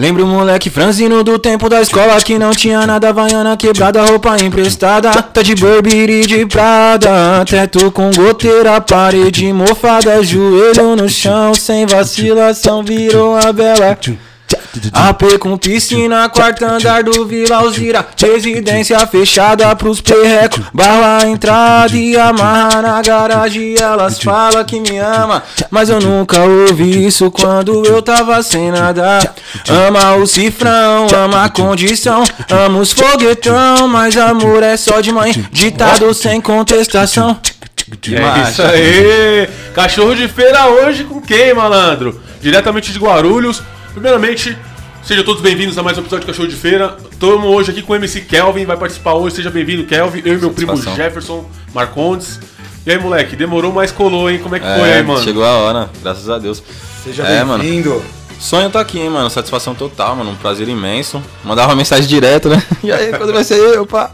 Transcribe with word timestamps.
Lembro 0.00 0.24
o 0.24 0.26
moleque 0.26 0.70
franzino 0.70 1.22
do 1.22 1.38
tempo 1.38 1.68
da 1.68 1.82
escola 1.82 2.18
que 2.22 2.38
não 2.38 2.52
tinha 2.52 2.86
nada, 2.86 3.12
vaiana 3.12 3.54
quebrada, 3.54 4.02
roupa 4.02 4.42
emprestada. 4.42 5.10
Tá 5.10 5.42
de 5.42 5.54
Burberry 5.54 6.24
de 6.24 6.46
Prada, 6.46 7.44
teto 7.44 7.92
com 7.92 8.10
goteira, 8.10 8.80
parede 8.80 9.52
mofada, 9.52 10.22
joelho 10.22 10.96
no 10.96 11.06
chão, 11.06 11.52
sem 11.52 11.84
vacilação, 11.84 12.82
virou 12.82 13.36
a 13.36 13.52
bela. 13.52 13.98
AP 14.92 15.38
com 15.38 15.56
piscina, 15.58 16.28
quarto 16.28 16.64
andar 16.64 17.02
do 17.02 17.26
Vila 17.26 17.56
Alzira 17.56 18.06
Residência 18.16 19.04
fechada 19.06 19.74
pros 19.74 20.00
perrecos 20.00 20.60
Barra 20.72 21.18
a 21.22 21.28
entrada 21.28 21.96
e 21.96 22.16
amarra 22.16 22.80
na 22.80 23.02
garagem 23.02 23.74
Elas 23.78 24.20
falam 24.20 24.64
que 24.64 24.78
me 24.80 24.98
ama 24.98 25.42
Mas 25.70 25.88
eu 25.88 26.00
nunca 26.00 26.40
ouvi 26.40 27.06
isso 27.06 27.30
quando 27.30 27.84
eu 27.84 28.00
tava 28.00 28.42
sem 28.42 28.70
nada 28.70 29.34
Ama 29.68 30.16
o 30.16 30.26
cifrão, 30.26 31.06
ama 31.14 31.44
a 31.44 31.48
condição 31.48 32.22
Ama 32.48 32.78
os 32.78 32.92
foguetão 32.92 33.88
Mas 33.88 34.16
amor 34.16 34.62
é 34.62 34.76
só 34.76 35.00
de 35.00 35.12
mãe 35.12 35.32
Ditado 35.50 36.12
sem 36.14 36.40
contestação 36.40 37.38
É 37.90 38.50
isso 38.50 38.62
aí! 38.62 39.48
Cachorro 39.74 40.14
de 40.14 40.28
feira 40.28 40.66
hoje 40.66 41.04
com 41.04 41.20
quem, 41.20 41.54
malandro? 41.54 42.20
Diretamente 42.40 42.92
de 42.92 42.98
Guarulhos. 42.98 43.62
Primeiramente, 43.92 44.56
sejam 45.02 45.24
todos 45.24 45.42
bem-vindos 45.42 45.76
a 45.76 45.82
mais 45.82 45.96
um 45.98 46.00
episódio 46.00 46.24
de 46.24 46.26
Cachorro 46.32 46.48
de 46.48 46.56
Feira. 46.56 46.96
Estamos 47.10 47.44
hoje 47.46 47.70
aqui 47.70 47.82
com 47.82 47.92
o 47.92 47.96
MC 47.96 48.20
Kelvin, 48.22 48.64
vai 48.64 48.76
participar 48.76 49.14
hoje. 49.14 49.36
Seja 49.36 49.50
bem-vindo, 49.50 49.84
Kelvin. 49.84 50.22
Eu 50.24 50.34
e 50.34 50.38
meu 50.38 50.50
primo 50.50 50.72
Satisfação. 50.76 50.96
Jefferson 50.96 51.50
Marcondes. 51.74 52.40
E 52.86 52.90
aí, 52.90 52.98
moleque, 52.98 53.36
demorou, 53.36 53.72
mas 53.72 53.92
colou, 53.92 54.30
hein? 54.30 54.38
Como 54.42 54.54
é 54.56 54.60
que 54.60 54.66
foi 54.66 54.88
É, 54.88 54.94
aí, 54.98 55.02
mano? 55.02 55.22
Chegou 55.22 55.44
a 55.44 55.50
hora, 55.58 55.90
graças 56.02 56.30
a 56.30 56.38
Deus 56.38 56.62
Seja 57.04 57.24
É, 57.24 57.44
mano. 57.44 57.62
bem-vindo. 57.62 58.02
Sonho 58.38 58.70
tá 58.70 58.80
aqui, 58.80 58.98
hein, 58.98 59.10
mano. 59.10 59.28
Satisfação 59.28 59.74
total, 59.74 60.16
mano. 60.16 60.30
Um 60.30 60.36
prazer 60.36 60.66
imenso. 60.68 61.22
Mandava 61.44 61.68
uma 61.70 61.76
mensagem 61.76 62.06
direto, 62.08 62.48
né? 62.48 62.62
E 62.82 62.90
aí, 62.90 63.10
quando 63.12 63.32
vai 63.32 63.44
ser 63.44 63.56
eu, 63.58 63.84
pá? 63.84 64.12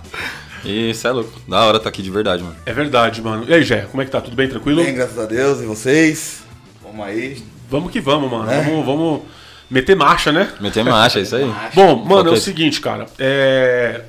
E 0.65 0.91
isso 0.91 1.07
é 1.07 1.13
louco. 1.13 1.31
Da 1.47 1.65
hora 1.65 1.79
tá 1.79 1.89
aqui 1.89 2.03
de 2.03 2.11
verdade, 2.11 2.43
mano. 2.43 2.57
É 2.67 2.73
verdade, 2.73 3.23
mano. 3.23 3.45
E 3.47 3.55
aí, 3.55 3.63
Jé, 3.63 3.87
como 3.91 4.03
é 4.03 4.05
que 4.05 4.11
tá? 4.11 4.21
Tudo 4.21 4.35
bem, 4.35 4.49
tranquilo? 4.49 4.83
Bem, 4.83 4.95
graças 4.95 5.19
a 5.19 5.27
Deus. 5.27 5.61
E 5.61 5.65
vocês? 5.67 6.39
Vamos 6.83 7.07
aí. 7.07 7.41
Vamos 7.71 7.93
que 7.93 8.01
vamos, 8.01 8.29
mano. 8.29 8.51
É. 8.51 8.63
Vamos, 8.63 8.85
vamos 8.85 9.23
meter 9.71 9.95
marcha, 9.97 10.33
né? 10.33 10.53
Meter 10.61 10.85
marcha, 10.85 11.19
é 11.19 11.23
isso 11.23 11.37
aí. 11.37 11.53
Bom, 11.75 11.97
mano, 12.05 12.31
é 12.31 12.33
o 12.33 12.37
seguinte, 12.37 12.81
cara. 12.81 13.07
É. 13.19 14.03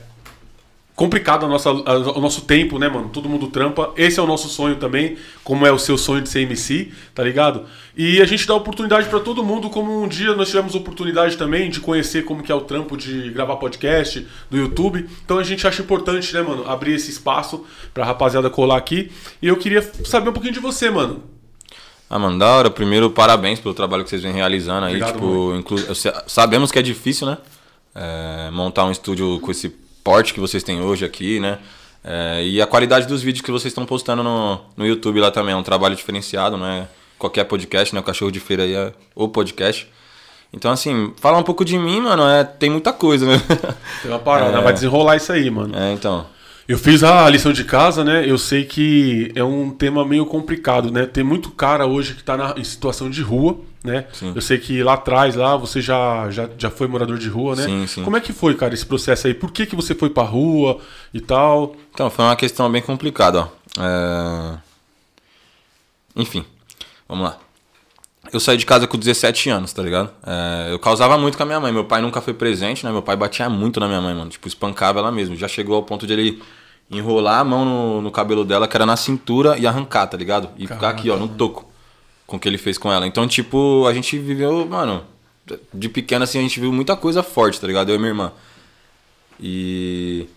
Complicado 0.96 1.46
a 1.46 1.48
nossa, 1.48 1.70
a- 1.70 1.74
o 2.18 2.20
nosso 2.20 2.42
tempo, 2.42 2.80
né, 2.80 2.90
mano? 2.90 3.10
Todo 3.10 3.30
mundo 3.30 3.46
trampa. 3.50 3.94
Esse 3.96 4.20
é 4.20 4.24
o 4.24 4.26
nosso 4.26 4.50
sonho 4.50 4.78
também, 4.78 5.16
como 5.44 5.64
é 5.64 5.72
o 5.72 5.78
seu 5.78 5.96
sonho 5.96 6.24
de 6.24 6.30
ser 6.30 6.40
MC, 6.42 6.92
tá 7.14 7.24
ligado? 7.24 7.66
E 7.96 8.20
a 8.20 8.26
gente 8.26 8.48
dá 8.48 8.56
oportunidade 8.56 9.08
pra 9.08 9.20
todo 9.20 9.44
mundo, 9.44 9.70
como 9.70 10.02
um 10.04 10.08
dia 10.08 10.34
nós 10.34 10.48
tivemos 10.50 10.74
oportunidade 10.74 11.38
também 11.38 11.70
de 11.70 11.80
conhecer 11.80 12.26
como 12.26 12.42
que 12.42 12.52
é 12.52 12.56
o 12.56 12.62
trampo 12.62 12.98
de 12.98 13.30
gravar 13.30 13.58
podcast 13.58 14.26
do 14.50 14.58
YouTube. 14.58 15.08
Então 15.24 15.38
a 15.38 15.44
gente 15.44 15.68
acha 15.68 15.84
importante, 15.84 16.34
né, 16.34 16.42
mano, 16.42 16.68
abrir 16.68 16.94
esse 16.96 17.12
espaço 17.12 17.64
pra 17.94 18.04
rapaziada 18.04 18.50
colar 18.50 18.78
aqui. 18.78 19.12
E 19.40 19.48
eu 19.48 19.56
queria 19.58 19.84
saber 20.04 20.30
um 20.30 20.34
pouquinho 20.34 20.56
de 20.56 20.60
você, 20.60 20.90
mano. 20.90 21.22
Ah, 22.10 22.18
mano, 22.18 22.40
da 22.40 22.48
hora. 22.48 22.70
Primeiro, 22.70 23.10
parabéns 23.10 23.60
pelo 23.60 23.74
trabalho 23.74 24.04
que 24.04 24.10
vocês 24.10 24.22
vêm 24.24 24.32
realizando 24.34 24.86
aí. 24.86 24.96
Obrigado, 24.96 25.14
tipo, 25.14 25.54
inclu... 25.56 25.78
sabemos 26.28 26.72
que 26.72 26.80
é 26.80 26.82
difícil, 26.82 27.28
né? 27.28 27.38
É, 27.94 28.50
montar 28.52 28.86
um 28.86 28.92
estúdio 28.92 29.40
com 29.42 29.52
esse 29.52 29.70
porte 30.04 30.34
que 30.34 30.40
vocês 30.40 30.64
têm 30.64 30.82
hoje 30.82 31.04
aqui, 31.04 31.40
né? 31.40 31.60
É, 32.04 32.44
e 32.46 32.62
a 32.62 32.68
qualidade 32.68 33.08
dos 33.08 33.22
vídeos 33.22 33.44
que 33.44 33.52
vocês 33.52 33.72
estão 33.72 33.86
postando 33.86 34.24
no, 34.24 34.62
no 34.78 34.86
YouTube 34.86 35.20
lá 35.20 35.30
também 35.32 35.54
é 35.54 35.58
um 35.58 35.64
trabalho 35.64 35.96
diferenciado, 35.96 36.56
não 36.56 36.66
é 36.66 36.88
qualquer 37.18 37.44
podcast, 37.44 37.94
né? 37.94 38.00
O 38.00 38.04
Cachorro 38.04 38.32
de 38.32 38.40
Feira 38.40 38.64
aí 38.64 38.74
é 38.74 38.94
o 39.14 39.28
podcast. 39.28 39.90
Então, 40.54 40.72
assim, 40.72 41.14
falar 41.20 41.38
um 41.38 41.44
pouco 41.44 41.66
de 41.66 41.78
mim, 41.78 42.00
mano, 42.00 42.24
é, 42.24 42.44
tem 42.46 42.70
muita 42.70 42.94
coisa, 42.94 43.26
né? 43.26 43.42
Tem 44.02 44.10
uma 44.10 44.20
parada, 44.20 44.56
É. 44.60 44.62
vai 44.62 44.72
desenrolar 44.72 45.18
isso 45.18 45.32
aí, 45.34 45.50
mano. 45.50 45.78
É, 45.78 45.92
então. 45.92 46.26
Eu 46.68 46.78
fiz 46.78 47.02
a 47.02 47.30
lição 47.30 47.54
de 47.54 47.64
casa, 47.64 48.04
né? 48.04 48.30
Eu 48.30 48.38
sei 48.38 48.66
que 48.66 49.32
é 49.36 49.44
um 49.44 49.70
tema 49.70 50.04
meio 50.04 50.26
complicado, 50.26 50.92
né? 50.92 51.06
Tem 51.06 51.24
muito 51.24 51.50
cara 51.50 51.86
hoje 51.86 52.14
que 52.14 52.24
tá 52.24 52.36
na, 52.36 52.56
em 52.58 52.64
situação 52.64 53.10
de 53.10 53.22
rua, 53.22 53.58
né? 53.82 54.06
Sim. 54.12 54.34
Eu 54.36 54.42
sei 54.42 54.58
que 54.58 54.84
lá 54.84 54.96
atrás, 54.96 55.36
lá, 55.36 55.56
você 55.56 55.80
já, 55.80 56.30
já, 56.30 56.50
já 56.58 56.70
foi 56.70 56.90
morador 56.90 57.18
de 57.18 57.30
rua, 57.30 57.56
né? 57.56 57.64
Sim, 57.64 57.88
sim. 57.88 58.04
Como 58.04 58.18
é 58.18 58.20
que 58.20 58.34
foi, 58.34 58.54
cara, 58.54 58.74
esse 58.74 58.86
processo 58.86 59.28
aí? 59.28 59.34
Por 59.34 59.50
que, 59.52 59.66
que 59.66 59.78
você 59.78 59.96
foi 59.96 60.10
pra 60.10 60.24
rua 60.24 60.80
e 61.14 61.22
tal? 61.22 61.74
Então, 61.94 62.10
foi 62.10 62.26
uma 62.26 62.36
questão 62.36 62.70
bem 62.70 62.82
complicada, 62.82 63.40
ó. 63.40 63.50
É... 63.80 64.58
Enfim, 66.18 66.44
vamos 67.08 67.30
lá. 67.30 67.38
Eu 68.32 68.40
saí 68.40 68.58
de 68.58 68.66
casa 68.66 68.88
com 68.88 68.98
17 68.98 69.50
anos, 69.50 69.72
tá 69.72 69.82
ligado? 69.82 70.12
É, 70.26 70.74
eu 70.74 70.80
causava 70.80 71.18
muito 71.18 71.38
com 71.38 71.44
a 71.44 71.46
minha 71.46 71.60
mãe. 71.60 71.72
Meu 71.72 71.86
pai 71.86 72.02
nunca 72.02 72.20
foi 72.20 72.34
presente, 72.34 72.86
né? 72.86 72.92
Meu 72.92 73.02
pai 73.02 73.16
batia 73.16 73.50
muito 73.50 73.80
na 73.80 73.88
minha 73.88 74.02
mãe, 74.02 74.14
mano. 74.14 74.30
Tipo, 74.30 74.48
espancava 74.48 75.00
ela 75.00 75.12
mesmo. 75.12 75.36
Já 75.36 75.48
chegou 75.48 75.76
ao 75.76 75.84
ponto 75.84 76.06
de 76.06 76.14
ele 76.14 76.44
enrolar 76.90 77.40
a 77.40 77.44
mão 77.44 77.66
no, 77.66 78.02
no 78.02 78.12
cabelo 78.12 78.46
dela, 78.46 78.68
que 78.68 78.76
era 78.76 78.86
na 78.86 78.96
cintura, 78.96 79.58
e 79.58 79.68
arrancar, 79.68 80.08
tá 80.08 80.18
ligado? 80.18 80.50
E 80.58 80.68
ficar 80.68 80.90
aqui, 80.90 81.10
ó, 81.10 81.18
no 81.18 81.28
toco. 81.28 81.66
Com 82.26 82.38
o 82.38 82.40
que 82.40 82.48
ele 82.48 82.58
fez 82.58 82.78
com 82.78 82.92
ela. 82.92 83.08
Então, 83.08 83.28
tipo, 83.28 83.86
a 83.88 83.94
gente 83.94 84.18
viveu, 84.18 84.66
mano. 84.66 85.04
De 85.74 85.88
pequeno, 85.88 86.24
assim, 86.24 86.40
a 86.40 86.42
gente 86.42 86.60
viu 86.60 86.72
muita 86.74 86.96
coisa 86.96 87.24
forte, 87.24 87.60
tá 87.60 87.68
ligado? 87.68 87.90
Eu 87.90 87.96
e 87.96 87.98
minha 87.98 88.10
irmã. 88.10 88.32
E. 89.40 90.28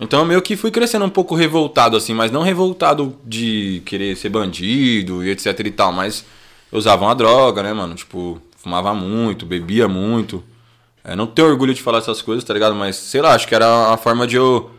Então 0.00 0.20
eu 0.20 0.24
meio 0.24 0.42
que 0.42 0.56
fui 0.56 0.70
crescendo 0.70 1.04
um 1.04 1.10
pouco 1.10 1.34
revoltado, 1.36 1.96
assim, 1.96 2.14
mas 2.14 2.32
não 2.32 2.42
revoltado 2.42 3.16
de 3.24 3.80
querer 3.86 4.16
ser 4.16 4.28
bandido 4.28 5.24
e 5.24 5.30
etc 5.30 5.60
e 5.60 5.70
tal, 5.70 5.92
mas 5.92 6.24
eu 6.72 6.78
usava 6.78 7.04
uma 7.04 7.14
droga, 7.14 7.62
né, 7.62 7.72
mano? 7.72 7.94
Tipo, 7.94 8.42
fumava 8.56 8.92
muito, 8.92 9.46
bebia 9.46 9.86
muito. 9.86 10.42
É, 11.04 11.14
não 11.14 11.26
tenho 11.26 11.48
orgulho 11.48 11.74
de 11.74 11.82
falar 11.82 11.98
essas 11.98 12.22
coisas, 12.22 12.42
tá 12.42 12.52
ligado? 12.52 12.74
Mas, 12.74 12.96
sei 12.96 13.20
lá, 13.20 13.34
acho 13.34 13.46
que 13.46 13.54
era 13.54 13.92
a 13.92 13.96
forma 13.96 14.26
de 14.26 14.36
eu 14.36 14.70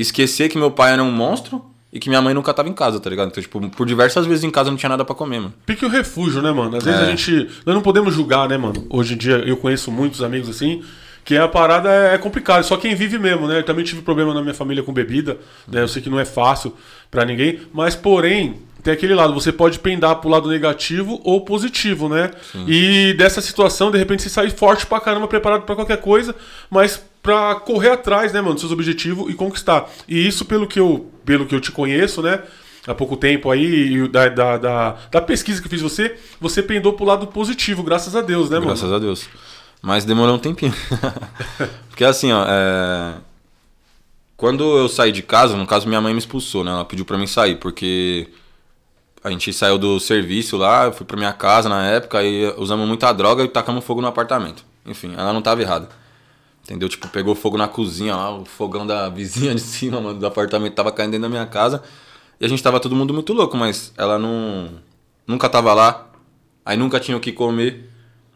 esquecer 0.00 0.48
que 0.48 0.58
meu 0.58 0.70
pai 0.70 0.92
era 0.92 1.02
um 1.02 1.10
monstro 1.10 1.64
e 1.92 1.98
que 1.98 2.08
minha 2.08 2.22
mãe 2.22 2.32
nunca 2.32 2.54
tava 2.54 2.68
em 2.68 2.72
casa, 2.72 3.00
tá 3.00 3.10
ligado? 3.10 3.28
Então, 3.28 3.42
tipo, 3.42 3.68
por 3.70 3.86
diversas 3.86 4.24
vezes 4.26 4.44
em 4.44 4.50
casa 4.50 4.70
não 4.70 4.76
tinha 4.76 4.88
nada 4.90 5.04
pra 5.04 5.14
comer, 5.14 5.40
mano. 5.40 5.54
Pique 5.66 5.84
o 5.84 5.88
refúgio, 5.88 6.40
né, 6.40 6.52
mano? 6.52 6.76
Às 6.76 6.84
vezes 6.84 7.00
É. 7.00 7.04
a 7.04 7.06
gente. 7.10 7.48
Nós 7.66 7.74
não 7.74 7.82
podemos 7.82 8.14
julgar, 8.14 8.48
né, 8.48 8.56
mano? 8.56 8.86
Hoje 8.88 9.14
em 9.14 9.16
dia 9.16 9.36
eu 9.46 9.56
conheço 9.56 9.90
muitos 9.90 10.22
amigos 10.22 10.48
assim. 10.48 10.82
Que 11.22 11.36
a 11.36 11.46
parada 11.46 11.90
é 11.90 12.16
complicada, 12.16 12.62
só 12.62 12.76
quem 12.78 12.94
vive 12.94 13.18
mesmo, 13.18 13.46
né? 13.46 13.58
Eu 13.58 13.62
também 13.62 13.84
tive 13.84 14.00
problema 14.00 14.32
na 14.32 14.40
minha 14.40 14.54
família 14.54 14.82
com 14.82 14.92
bebida, 14.92 15.36
né? 15.68 15.82
Eu 15.82 15.88
sei 15.88 16.00
que 16.00 16.08
não 16.08 16.18
é 16.18 16.24
fácil 16.24 16.74
pra 17.10 17.26
ninguém, 17.26 17.60
mas 17.74 17.94
porém, 17.94 18.62
tem 18.82 18.94
aquele 18.94 19.14
lado, 19.14 19.34
você 19.34 19.52
pode 19.52 19.78
pendar 19.80 20.14
pro 20.16 20.30
lado 20.30 20.48
negativo 20.48 21.20
ou 21.22 21.42
positivo, 21.42 22.08
né? 22.08 22.30
E 22.66 23.12
dessa 23.18 23.42
situação, 23.42 23.90
de 23.90 23.98
repente, 23.98 24.22
você 24.22 24.30
sai 24.30 24.48
forte 24.48 24.86
pra 24.86 24.98
caramba, 24.98 25.28
preparado 25.28 25.62
pra 25.62 25.74
qualquer 25.74 25.98
coisa, 25.98 26.34
mas 26.70 27.02
pra 27.22 27.54
correr 27.54 27.90
atrás, 27.90 28.32
né, 28.32 28.40
mano, 28.40 28.54
dos 28.54 28.62
seus 28.62 28.72
objetivos 28.72 29.30
e 29.30 29.34
conquistar. 29.34 29.88
E 30.08 30.26
isso, 30.26 30.44
pelo 30.44 30.66
que 30.66 30.80
eu, 30.80 31.10
pelo 31.24 31.46
que 31.46 31.54
eu 31.54 31.60
te 31.60 31.70
conheço, 31.70 32.22
né? 32.22 32.42
há 32.86 32.94
pouco 32.94 33.16
tempo 33.16 33.50
aí, 33.50 34.08
da, 34.08 34.28
da, 34.28 34.58
da, 34.58 34.96
da 35.10 35.20
pesquisa 35.20 35.60
que 35.60 35.66
eu 35.66 35.70
fiz 35.70 35.82
você, 35.82 36.16
você 36.40 36.62
pendou 36.62 36.94
pro 36.94 37.04
lado 37.04 37.26
positivo, 37.26 37.82
graças 37.82 38.16
a 38.16 38.22
Deus, 38.22 38.48
né, 38.48 38.56
mano? 38.56 38.68
Graças 38.68 38.92
a 38.92 38.98
Deus. 38.98 39.28
Mas 39.82 40.04
demorou 40.04 40.34
um 40.34 40.38
tempinho. 40.38 40.74
Porque 41.88 42.04
assim, 42.04 42.32
ó, 42.32 42.44
é... 42.46 43.14
quando 44.36 44.64
eu 44.76 44.88
saí 44.88 45.12
de 45.12 45.22
casa, 45.22 45.56
no 45.56 45.66
caso 45.66 45.88
minha 45.88 46.00
mãe 46.00 46.12
me 46.12 46.18
expulsou, 46.18 46.64
né? 46.64 46.70
Ela 46.70 46.84
pediu 46.84 47.04
pra 47.04 47.18
mim 47.18 47.26
sair, 47.26 47.56
porque 47.56 48.28
a 49.22 49.30
gente 49.30 49.52
saiu 49.52 49.78
do 49.78 49.98
serviço 50.00 50.56
lá, 50.56 50.86
eu 50.86 50.92
fui 50.92 51.06
pra 51.06 51.16
minha 51.16 51.32
casa 51.32 51.68
na 51.68 51.86
época 51.86 52.22
e 52.22 52.52
usamos 52.56 52.86
muita 52.86 53.12
droga 53.12 53.42
e 53.42 53.48
tacamos 53.48 53.84
fogo 53.84 54.00
no 54.00 54.08
apartamento. 54.08 54.64
Enfim, 54.84 55.14
ela 55.16 55.32
não 55.32 55.42
tava 55.42 55.62
errada. 55.62 55.88
Entendeu? 56.70 56.88
Tipo, 56.88 57.08
pegou 57.08 57.34
fogo 57.34 57.58
na 57.58 57.66
cozinha 57.66 58.14
lá, 58.14 58.30
o 58.32 58.44
fogão 58.44 58.86
da 58.86 59.08
vizinha 59.08 59.52
de 59.52 59.58
cima, 59.60 60.00
mano, 60.00 60.20
do 60.20 60.24
apartamento 60.24 60.72
tava 60.72 60.92
caindo 60.92 61.10
dentro 61.10 61.22
da 61.22 61.28
minha 61.28 61.44
casa. 61.44 61.82
E 62.40 62.44
a 62.44 62.48
gente 62.48 62.62
tava 62.62 62.78
todo 62.78 62.94
mundo 62.94 63.12
muito 63.12 63.32
louco, 63.32 63.56
mas 63.56 63.92
ela 63.98 64.20
não. 64.20 64.70
Nunca 65.26 65.48
tava 65.48 65.74
lá. 65.74 66.06
Aí 66.64 66.76
nunca 66.76 67.00
tinha 67.00 67.16
o 67.16 67.20
que 67.20 67.32
comer. 67.32 67.90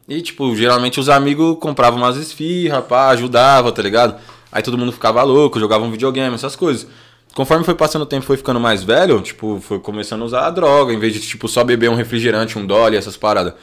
E, 0.08 0.20
tipo, 0.20 0.54
geralmente 0.56 0.98
os 0.98 1.08
amigos 1.08 1.58
compravam 1.60 2.00
umas 2.00 2.16
esfirra, 2.16 2.82
pá, 2.82 3.10
ajudava, 3.10 3.70
tá 3.70 3.80
ligado? 3.80 4.20
Aí 4.50 4.62
todo 4.64 4.76
mundo 4.76 4.90
ficava 4.90 5.22
louco, 5.22 5.60
jogava 5.60 5.84
um 5.84 5.90
videogame, 5.92 6.34
essas 6.34 6.56
coisas. 6.56 6.88
Conforme 7.36 7.64
foi 7.64 7.74
passando 7.76 8.02
o 8.02 8.06
tempo, 8.06 8.26
foi 8.26 8.36
ficando 8.36 8.58
mais 8.58 8.82
velho, 8.82 9.20
tipo, 9.20 9.60
foi 9.60 9.78
começando 9.78 10.22
a 10.22 10.24
usar 10.24 10.46
a 10.46 10.50
droga, 10.50 10.92
em 10.92 10.98
vez 10.98 11.14
de, 11.14 11.20
tipo, 11.20 11.46
só 11.48 11.62
beber 11.62 11.88
um 11.88 11.94
refrigerante, 11.94 12.58
um 12.58 12.66
dolly, 12.66 12.96
essas 12.96 13.16
paradas. 13.16 13.54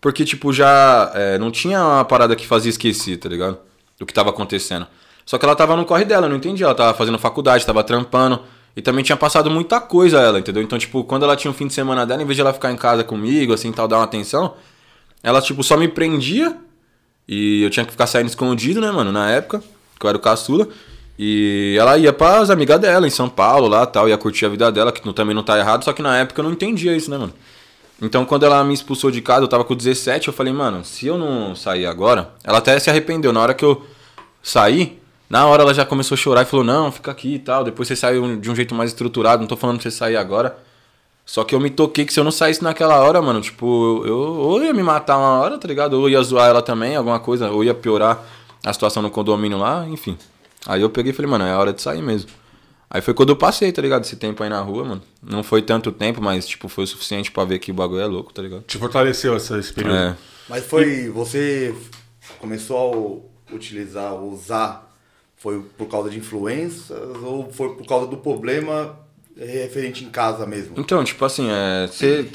Porque, 0.00 0.24
tipo, 0.24 0.52
já 0.52 1.12
é, 1.14 1.38
não 1.38 1.50
tinha 1.52 1.84
uma 1.84 2.04
parada 2.04 2.34
que 2.34 2.46
fazia 2.46 2.70
esquecer, 2.70 3.16
tá 3.16 3.28
ligado? 3.28 3.67
Do 3.98 4.06
que 4.06 4.14
tava 4.14 4.30
acontecendo. 4.30 4.86
Só 5.26 5.36
que 5.36 5.44
ela 5.44 5.56
tava 5.56 5.76
no 5.76 5.84
corre 5.84 6.04
dela, 6.04 6.26
eu 6.26 6.30
não 6.30 6.36
entendi. 6.36 6.62
Ela 6.62 6.74
tava 6.74 6.96
fazendo 6.96 7.18
faculdade, 7.18 7.66
tava 7.66 7.82
trampando. 7.84 8.40
E 8.76 8.80
também 8.80 9.02
tinha 9.02 9.16
passado 9.16 9.50
muita 9.50 9.80
coisa 9.80 10.20
ela, 10.20 10.38
entendeu? 10.38 10.62
Então, 10.62 10.78
tipo, 10.78 11.02
quando 11.04 11.24
ela 11.24 11.34
tinha 11.34 11.50
um 11.50 11.54
fim 11.54 11.66
de 11.66 11.74
semana 11.74 12.06
dela, 12.06 12.22
em 12.22 12.24
vez 12.24 12.36
de 12.36 12.40
ela 12.40 12.52
ficar 12.52 12.70
em 12.70 12.76
casa 12.76 13.02
comigo, 13.02 13.52
assim, 13.52 13.72
tal, 13.72 13.88
dar 13.88 13.96
uma 13.96 14.04
atenção, 14.04 14.54
ela, 15.22 15.42
tipo, 15.42 15.62
só 15.64 15.76
me 15.76 15.88
prendia. 15.88 16.56
E 17.26 17.62
eu 17.62 17.70
tinha 17.70 17.84
que 17.84 17.90
ficar 17.90 18.06
saindo 18.06 18.28
escondido, 18.28 18.80
né, 18.80 18.90
mano, 18.90 19.10
na 19.12 19.30
época, 19.30 19.62
que 19.98 20.06
eu 20.06 20.08
era 20.08 20.16
o 20.16 20.20
caçula. 20.20 20.68
E 21.18 21.76
ela 21.78 21.98
ia 21.98 22.12
para 22.12 22.38
as 22.38 22.50
amigas 22.50 22.78
dela 22.78 23.06
em 23.06 23.10
São 23.10 23.28
Paulo 23.28 23.66
lá 23.66 23.84
tal, 23.84 24.08
ia 24.08 24.16
curtir 24.16 24.46
a 24.46 24.48
vida 24.48 24.70
dela, 24.70 24.92
que 24.92 25.12
também 25.12 25.34
não 25.34 25.42
tá 25.42 25.58
errado, 25.58 25.84
só 25.84 25.92
que 25.92 26.00
na 26.00 26.16
época 26.16 26.40
eu 26.40 26.44
não 26.44 26.52
entendia 26.52 26.96
isso, 26.96 27.10
né, 27.10 27.18
mano? 27.18 27.34
Então, 28.00 28.24
quando 28.24 28.46
ela 28.46 28.62
me 28.62 28.72
expulsou 28.72 29.10
de 29.10 29.20
casa, 29.20 29.42
eu 29.42 29.48
tava 29.48 29.64
com 29.64 29.74
17, 29.74 30.28
eu 30.28 30.34
falei, 30.34 30.52
mano, 30.52 30.84
se 30.84 31.06
eu 31.06 31.18
não 31.18 31.54
sair 31.54 31.84
agora. 31.86 32.32
Ela 32.44 32.58
até 32.58 32.78
se 32.78 32.88
arrependeu. 32.88 33.32
Na 33.32 33.40
hora 33.40 33.54
que 33.54 33.64
eu 33.64 33.84
saí, 34.42 35.00
na 35.28 35.46
hora 35.46 35.62
ela 35.62 35.74
já 35.74 35.84
começou 35.84 36.14
a 36.14 36.18
chorar 36.18 36.42
e 36.42 36.44
falou, 36.44 36.64
não, 36.64 36.92
fica 36.92 37.10
aqui 37.10 37.34
e 37.34 37.38
tal. 37.38 37.64
Depois 37.64 37.88
você 37.88 37.96
saiu 37.96 38.36
de 38.36 38.50
um 38.50 38.54
jeito 38.54 38.74
mais 38.74 38.90
estruturado, 38.90 39.40
não 39.40 39.48
tô 39.48 39.56
falando 39.56 39.80
pra 39.80 39.90
você 39.90 39.96
sair 39.96 40.16
agora. 40.16 40.56
Só 41.26 41.44
que 41.44 41.54
eu 41.54 41.60
me 41.60 41.68
toquei 41.68 42.06
que 42.06 42.12
se 42.12 42.18
eu 42.18 42.24
não 42.24 42.30
saísse 42.30 42.62
naquela 42.64 43.00
hora, 43.02 43.20
mano, 43.20 43.40
tipo, 43.42 44.02
eu 44.06 44.16
ou 44.16 44.62
ia 44.62 44.72
me 44.72 44.82
matar 44.82 45.18
uma 45.18 45.40
hora, 45.40 45.58
tá 45.58 45.68
ligado? 45.68 45.94
Ou 45.94 46.08
ia 46.08 46.22
zoar 46.22 46.48
ela 46.48 46.62
também, 46.62 46.96
alguma 46.96 47.20
coisa, 47.20 47.50
ou 47.50 47.62
ia 47.62 47.74
piorar 47.74 48.24
a 48.64 48.72
situação 48.72 49.02
no 49.02 49.10
condomínio 49.10 49.58
lá, 49.58 49.86
enfim. 49.88 50.16
Aí 50.66 50.80
eu 50.80 50.88
peguei 50.88 51.12
e 51.12 51.14
falei, 51.14 51.30
mano, 51.30 51.44
é 51.44 51.54
hora 51.54 51.72
de 51.72 51.82
sair 51.82 52.00
mesmo. 52.00 52.30
Aí 52.90 53.02
foi 53.02 53.12
quando 53.12 53.30
eu 53.30 53.36
passei, 53.36 53.70
tá 53.70 53.82
ligado? 53.82 54.04
Esse 54.04 54.16
tempo 54.16 54.42
aí 54.42 54.48
na 54.48 54.60
rua, 54.60 54.84
mano. 54.84 55.02
Não 55.22 55.42
foi 55.42 55.60
tanto 55.60 55.92
tempo, 55.92 56.22
mas, 56.22 56.46
tipo, 56.46 56.68
foi 56.68 56.84
o 56.84 56.86
suficiente 56.86 57.30
pra 57.30 57.44
ver 57.44 57.58
que 57.58 57.70
o 57.70 57.74
bagulho 57.74 58.00
é 58.00 58.06
louco, 58.06 58.32
tá 58.32 58.40
ligado? 58.40 58.62
Te 58.62 58.78
fortaleceu 58.78 59.36
essa, 59.36 59.58
esse 59.58 59.72
período. 59.72 59.96
É. 59.96 60.16
Mas 60.48 60.64
foi. 60.64 61.10
Você 61.10 61.74
começou 62.38 63.28
a 63.50 63.54
utilizar, 63.54 64.14
usar, 64.14 64.90
foi 65.36 65.62
por 65.76 65.86
causa 65.86 66.08
de 66.08 66.18
influências 66.18 66.98
ou 67.22 67.50
foi 67.52 67.74
por 67.74 67.86
causa 67.86 68.06
do 68.06 68.16
problema 68.16 68.98
referente 69.36 70.02
em 70.02 70.08
casa 70.08 70.46
mesmo? 70.46 70.74
Então, 70.78 71.04
tipo 71.04 71.22
assim, 71.24 71.48
é. 71.50 71.86
Você. 71.86 72.26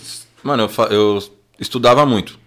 Mano, 0.44 0.70
eu, 0.70 0.92
eu 0.92 1.24
estudava 1.60 2.06
muito. 2.06 2.38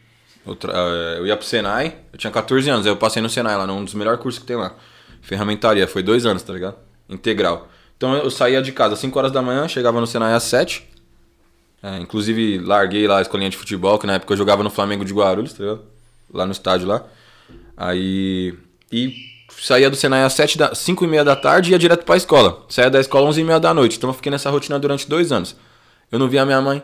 Eu, 0.46 0.56
é, 0.72 1.18
eu 1.18 1.26
ia 1.26 1.36
pro 1.36 1.44
Senai, 1.44 1.96
eu 2.12 2.18
tinha 2.18 2.30
14 2.30 2.70
anos, 2.70 2.86
aí 2.86 2.92
eu 2.92 2.96
passei 2.96 3.20
no 3.20 3.28
Senai 3.28 3.56
lá, 3.56 3.66
num 3.66 3.84
dos 3.84 3.94
melhores 3.94 4.20
cursos 4.20 4.40
que 4.40 4.46
tem 4.46 4.56
lá. 4.56 4.76
Ferramentaria, 5.20 5.88
foi 5.88 6.04
dois 6.04 6.24
anos, 6.24 6.42
tá 6.44 6.52
ligado? 6.52 6.76
Integral. 7.08 7.68
Então 7.96 8.14
eu 8.14 8.30
saía 8.30 8.60
de 8.60 8.72
casa 8.72 8.94
às 8.94 9.00
5 9.00 9.18
horas 9.18 9.32
da 9.32 9.40
manhã, 9.40 9.66
chegava 9.68 10.00
no 10.00 10.06
Senai 10.06 10.34
às 10.34 10.42
7. 10.44 10.86
É, 11.82 11.98
inclusive, 11.98 12.58
larguei 12.58 13.06
lá 13.06 13.18
a 13.18 13.22
escolinha 13.22 13.50
de 13.50 13.56
futebol, 13.56 13.98
que 13.98 14.06
na 14.06 14.14
época 14.14 14.32
eu 14.32 14.36
jogava 14.36 14.62
no 14.62 14.70
Flamengo 14.70 15.04
de 15.04 15.12
Guarulhos, 15.12 15.52
tá? 15.52 15.78
Lá 16.32 16.44
no 16.44 16.52
estádio 16.52 16.86
lá. 16.86 17.04
Aí. 17.76 18.54
E 18.90 19.14
saía 19.58 19.88
do 19.88 19.96
Senai 19.96 20.22
às 20.24 20.32
7 20.32 20.58
da, 20.58 20.74
5 20.74 21.04
e 21.04 21.08
meia 21.08 21.24
da 21.24 21.36
tarde 21.36 21.70
e 21.70 21.72
ia 21.72 21.78
direto 21.78 22.04
pra 22.04 22.16
escola. 22.16 22.64
Saía 22.68 22.90
da 22.90 23.00
escola 23.00 23.24
às 23.24 23.30
11 23.30 23.40
e 23.40 23.44
meia 23.44 23.60
da 23.60 23.72
noite. 23.72 23.96
Então 23.96 24.10
eu 24.10 24.14
fiquei 24.14 24.30
nessa 24.30 24.50
rotina 24.50 24.78
durante 24.78 25.08
dois 25.08 25.32
anos. 25.32 25.56
Eu 26.10 26.18
não 26.18 26.28
via 26.28 26.44
minha 26.44 26.60
mãe. 26.60 26.82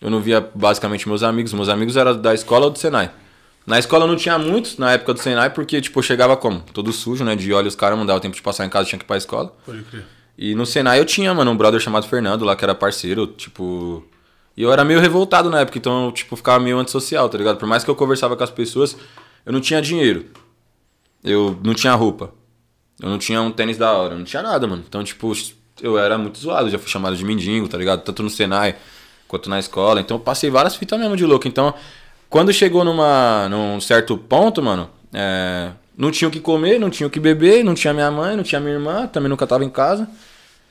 Eu 0.00 0.10
não 0.10 0.20
via 0.20 0.40
basicamente 0.54 1.08
meus 1.08 1.22
amigos. 1.22 1.52
Meus 1.52 1.68
amigos 1.68 1.96
eram 1.96 2.20
da 2.20 2.32
escola 2.32 2.66
ou 2.66 2.70
do 2.70 2.78
Senai. 2.78 3.10
Na 3.66 3.78
escola 3.78 4.06
não 4.06 4.16
tinha 4.16 4.38
muitos 4.38 4.78
na 4.78 4.92
época 4.92 5.14
do 5.14 5.20
Senai, 5.20 5.50
porque, 5.50 5.80
tipo, 5.80 6.02
chegava 6.02 6.36
como? 6.36 6.60
Todo 6.72 6.92
sujo, 6.92 7.22
né? 7.24 7.36
De 7.36 7.52
olho 7.52 7.68
os 7.68 7.74
caras, 7.74 7.98
não 7.98 8.06
dava 8.06 8.18
tempo 8.18 8.34
de 8.34 8.42
passar 8.42 8.64
em 8.64 8.70
casa, 8.70 8.88
tinha 8.88 8.98
que 8.98 9.04
ir 9.04 9.06
pra 9.06 9.16
escola. 9.16 9.54
Pode 9.64 9.82
crer. 9.82 10.04
E 10.36 10.54
no 10.54 10.64
Senai 10.64 10.98
eu 10.98 11.04
tinha, 11.04 11.32
mano, 11.34 11.50
um 11.50 11.56
brother 11.56 11.80
chamado 11.80 12.06
Fernando 12.06 12.44
lá, 12.44 12.56
que 12.56 12.64
era 12.64 12.74
parceiro, 12.74 13.26
tipo. 13.26 14.04
E 14.56 14.62
eu 14.62 14.72
era 14.72 14.84
meio 14.84 15.00
revoltado 15.00 15.48
na 15.48 15.60
época, 15.60 15.78
então 15.78 16.06
eu, 16.06 16.12
tipo, 16.12 16.36
ficava 16.36 16.58
meio 16.58 16.78
antissocial, 16.78 17.28
tá 17.28 17.38
ligado? 17.38 17.56
Por 17.56 17.68
mais 17.68 17.84
que 17.84 17.90
eu 17.90 17.94
conversava 17.94 18.36
com 18.36 18.44
as 18.44 18.50
pessoas, 18.50 18.96
eu 19.44 19.52
não 19.52 19.60
tinha 19.60 19.80
dinheiro. 19.80 20.26
Eu 21.22 21.58
não 21.62 21.74
tinha 21.74 21.94
roupa. 21.94 22.32
Eu 23.00 23.08
não 23.08 23.18
tinha 23.18 23.40
um 23.40 23.50
tênis 23.50 23.78
da 23.78 23.92
hora, 23.92 24.14
eu 24.14 24.18
não 24.18 24.24
tinha 24.24 24.42
nada, 24.42 24.66
mano. 24.66 24.84
Então, 24.86 25.02
tipo, 25.02 25.32
eu 25.80 25.98
era 25.98 26.18
muito 26.18 26.38
zoado, 26.38 26.68
já 26.68 26.78
fui 26.78 26.88
chamado 26.90 27.16
de 27.16 27.24
mendigo, 27.24 27.68
tá 27.68 27.78
ligado? 27.78 28.02
Tanto 28.02 28.22
no 28.22 28.30
Senai 28.30 28.76
quanto 29.26 29.48
na 29.48 29.58
escola. 29.58 30.00
Então 30.00 30.16
eu 30.16 30.20
passei 30.20 30.50
várias 30.50 30.74
fitas 30.74 30.98
mesmo 30.98 31.16
de 31.16 31.24
louco. 31.24 31.48
Então, 31.48 31.72
quando 32.28 32.52
chegou 32.52 32.84
numa, 32.84 33.48
num 33.48 33.80
certo 33.80 34.16
ponto, 34.18 34.62
mano, 34.62 34.90
é, 35.12 35.70
não 36.00 36.10
tinha 36.10 36.26
o 36.26 36.30
que 36.30 36.40
comer, 36.40 36.80
não 36.80 36.88
tinha 36.88 37.06
o 37.06 37.10
que 37.10 37.20
beber, 37.20 37.62
não 37.62 37.74
tinha 37.74 37.92
minha 37.92 38.10
mãe, 38.10 38.34
não 38.34 38.42
tinha 38.42 38.58
minha 38.58 38.72
irmã, 38.72 39.06
também 39.06 39.28
nunca 39.28 39.46
tava 39.46 39.66
em 39.66 39.68
casa. 39.68 40.08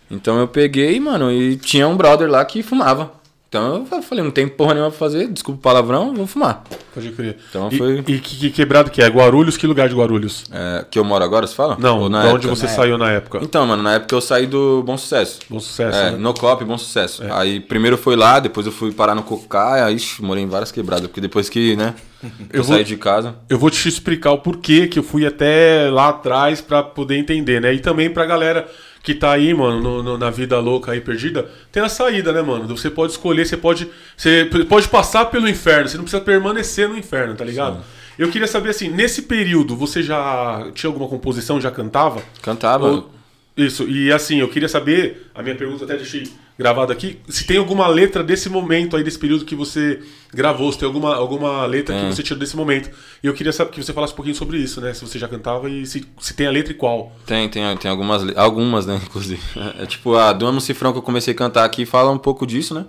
Então 0.10 0.40
eu 0.40 0.48
peguei, 0.48 1.00
mano, 1.00 1.32
e 1.32 1.56
tinha 1.56 1.88
um 1.88 1.96
brother 1.96 2.28
lá 2.28 2.44
que 2.44 2.64
fumava. 2.64 3.12
Então 3.50 3.84
eu 3.92 4.02
falei, 4.04 4.24
não 4.24 4.30
tem 4.30 4.48
porra 4.48 4.76
nenhuma 4.76 4.92
pra 4.92 5.00
fazer, 5.00 5.28
desculpa 5.28 5.58
o 5.60 5.62
palavrão, 5.64 6.14
vou 6.14 6.28
fumar. 6.28 6.64
Pode 6.94 7.10
crer. 7.14 7.36
Então 7.50 7.68
e, 7.72 7.78
foi- 7.80 7.98
E 7.98 8.04
que, 8.04 8.20
que 8.20 8.50
quebrado 8.52 8.92
que 8.92 9.02
é? 9.02 9.08
Guarulhos? 9.08 9.58
Que 9.58 9.66
lugar 9.66 9.90
de 9.90 9.96
Guarulhos? 9.96 10.44
É, 10.52 10.86
que 10.90 11.00
eu 11.00 11.04
moro 11.04 11.24
agora, 11.24 11.48
você 11.48 11.56
fala? 11.56 11.76
Não, 11.80 12.02
Ou 12.02 12.10
na 12.10 12.26
onde 12.26 12.46
época? 12.46 12.56
você 12.56 12.68
saiu 12.68 12.96
na 12.96 13.10
época? 13.10 13.40
Então, 13.42 13.66
mano, 13.66 13.82
na 13.82 13.96
época 13.96 14.14
eu 14.14 14.22
saí 14.22 14.46
do 14.46 14.84
Bom 14.84 14.96
Sucesso. 15.00 15.40
Bom 15.50 15.60
sucesso, 15.60 15.98
É, 15.98 16.12
né? 16.12 16.18
no 16.20 16.32
COP, 16.32 16.64
Bom 16.64 16.78
Sucesso. 16.78 17.24
Aí 17.32 17.60
primeiro 17.60 17.98
foi 17.98 18.16
lá, 18.16 18.40
depois 18.40 18.68
eu 18.68 18.72
fui 18.72 18.92
parar 18.92 19.16
no 19.16 19.24
Cocaia, 19.24 19.86
aí 19.86 19.96
ixi, 19.96 20.22
morei 20.24 20.44
em 20.44 20.48
várias 20.48 20.72
quebradas, 20.72 21.08
porque 21.08 21.20
depois 21.22 21.50
que, 21.50 21.76
né, 21.76 21.96
eu, 22.54 22.60
Eu 22.60 22.64
vou- 22.64 22.76
saí 22.76 22.84
de 22.84 22.98
casa. 22.98 23.34
Eu 23.50 23.58
vou 23.58 23.72
te 23.72 23.90
explicar 23.90 24.32
o 24.32 24.38
porquê 24.38 24.86
que 24.88 25.00
eu 25.00 25.04
fui 25.04 25.26
até 25.26 25.90
lá 25.92 26.10
atrás 26.10 26.62
pra 26.62 26.84
poder 26.84 27.18
entender, 27.18 27.60
né? 27.60 27.74
E 27.74 27.80
também 27.80 28.12
pra 28.12 28.28
galera 28.28 28.68
que 29.02 29.14
tá 29.14 29.32
aí, 29.32 29.54
mano, 29.54 29.82
no- 29.82 30.04
no- 30.04 30.18
na 30.18 30.30
vida 30.30 30.60
louca 30.60 30.92
aí 30.92 31.00
perdida, 31.02 31.50
tem 31.72 31.82
a 31.82 31.90
saída, 31.90 32.32
né, 32.34 32.42
mano? 32.42 32.68
Você 32.76 32.90
pode 32.90 33.14
escolher, 33.14 33.46
você 33.46 33.56
pode, 33.58 33.88
você 34.18 34.50
pode 34.68 34.88
passar 34.90 35.26
pelo 35.26 35.48
inferno, 35.48 35.88
você 35.88 35.98
não 35.98 36.04
precisa 36.04 36.22
permanecer 36.24 36.88
no 36.90 36.98
inferno, 36.98 37.36
tá 37.36 37.46
ligado? 37.46 37.84
Eu 38.18 38.30
queria 38.30 38.48
saber 38.48 38.70
assim, 38.72 38.90
nesse 38.90 39.22
período 39.22 39.76
você 39.78 40.04
já 40.04 40.68
tinha 40.74 40.90
alguma 40.90 41.08
composição, 41.08 41.62
já 41.62 41.72
cantava? 41.72 42.22
Cantava. 42.42 42.88
Ou- 42.88 43.12
Isso, 43.58 43.84
e 43.90 44.12
assim, 44.12 44.40
eu 44.40 44.48
queria 44.48 44.70
saber, 44.70 45.30
a 45.36 45.42
minha 45.44 45.56
pergunta 45.56 45.84
até 45.84 45.96
deixei 45.98 46.30
gravada 46.60 46.92
aqui, 46.92 47.18
se 47.30 47.48
tem 47.48 47.56
alguma 47.56 47.88
letra 47.88 48.22
desse 48.22 48.50
momento 48.50 48.98
aí, 48.98 49.02
desse 49.02 49.18
período 49.18 49.46
que 49.46 49.56
você 49.56 50.02
gravou, 50.34 50.70
se 50.74 50.78
tem 50.78 50.86
alguma, 50.86 51.16
alguma 51.16 51.66
letra 51.66 51.96
que 51.96 52.02
Tem. 52.02 52.12
você 52.12 52.22
tirou 52.22 52.38
desse 52.38 52.58
momento. 52.58 52.92
E 53.24 53.28
eu 53.28 53.34
queria 53.34 53.54
saber 53.54 53.72
que 53.72 53.82
você 53.82 53.94
falasse 53.94 54.12
um 54.12 54.16
pouquinho 54.18 54.36
sobre 54.36 54.58
isso, 54.58 54.82
né? 54.82 54.94
Se 54.94 55.00
você 55.00 55.18
já 55.18 55.30
cantava 55.30 55.70
e 55.70 55.86
se, 55.86 56.06
se 56.20 56.34
tem 56.34 56.48
a 56.48 56.52
letra 56.52 56.74
e 56.74 56.76
qual. 56.76 57.14
Tem, 57.26 57.48
tem, 57.48 57.78
tem 57.78 57.90
algumas, 57.90 58.38
algumas, 58.38 58.86
né, 58.86 59.00
inclusive. 59.08 59.42
É 59.80 59.86
tipo, 59.86 60.16
a 60.16 60.34
Dama 60.34 60.60
Cifrão 60.60 60.92
que 60.92 60.98
eu 60.98 61.02
comecei 61.02 61.34
a 61.34 61.38
cantar 61.38 61.64
aqui 61.64 61.86
fala 61.86 62.12
um 62.12 62.18
pouco 62.18 62.46
disso, 62.46 62.74
né? 62.74 62.86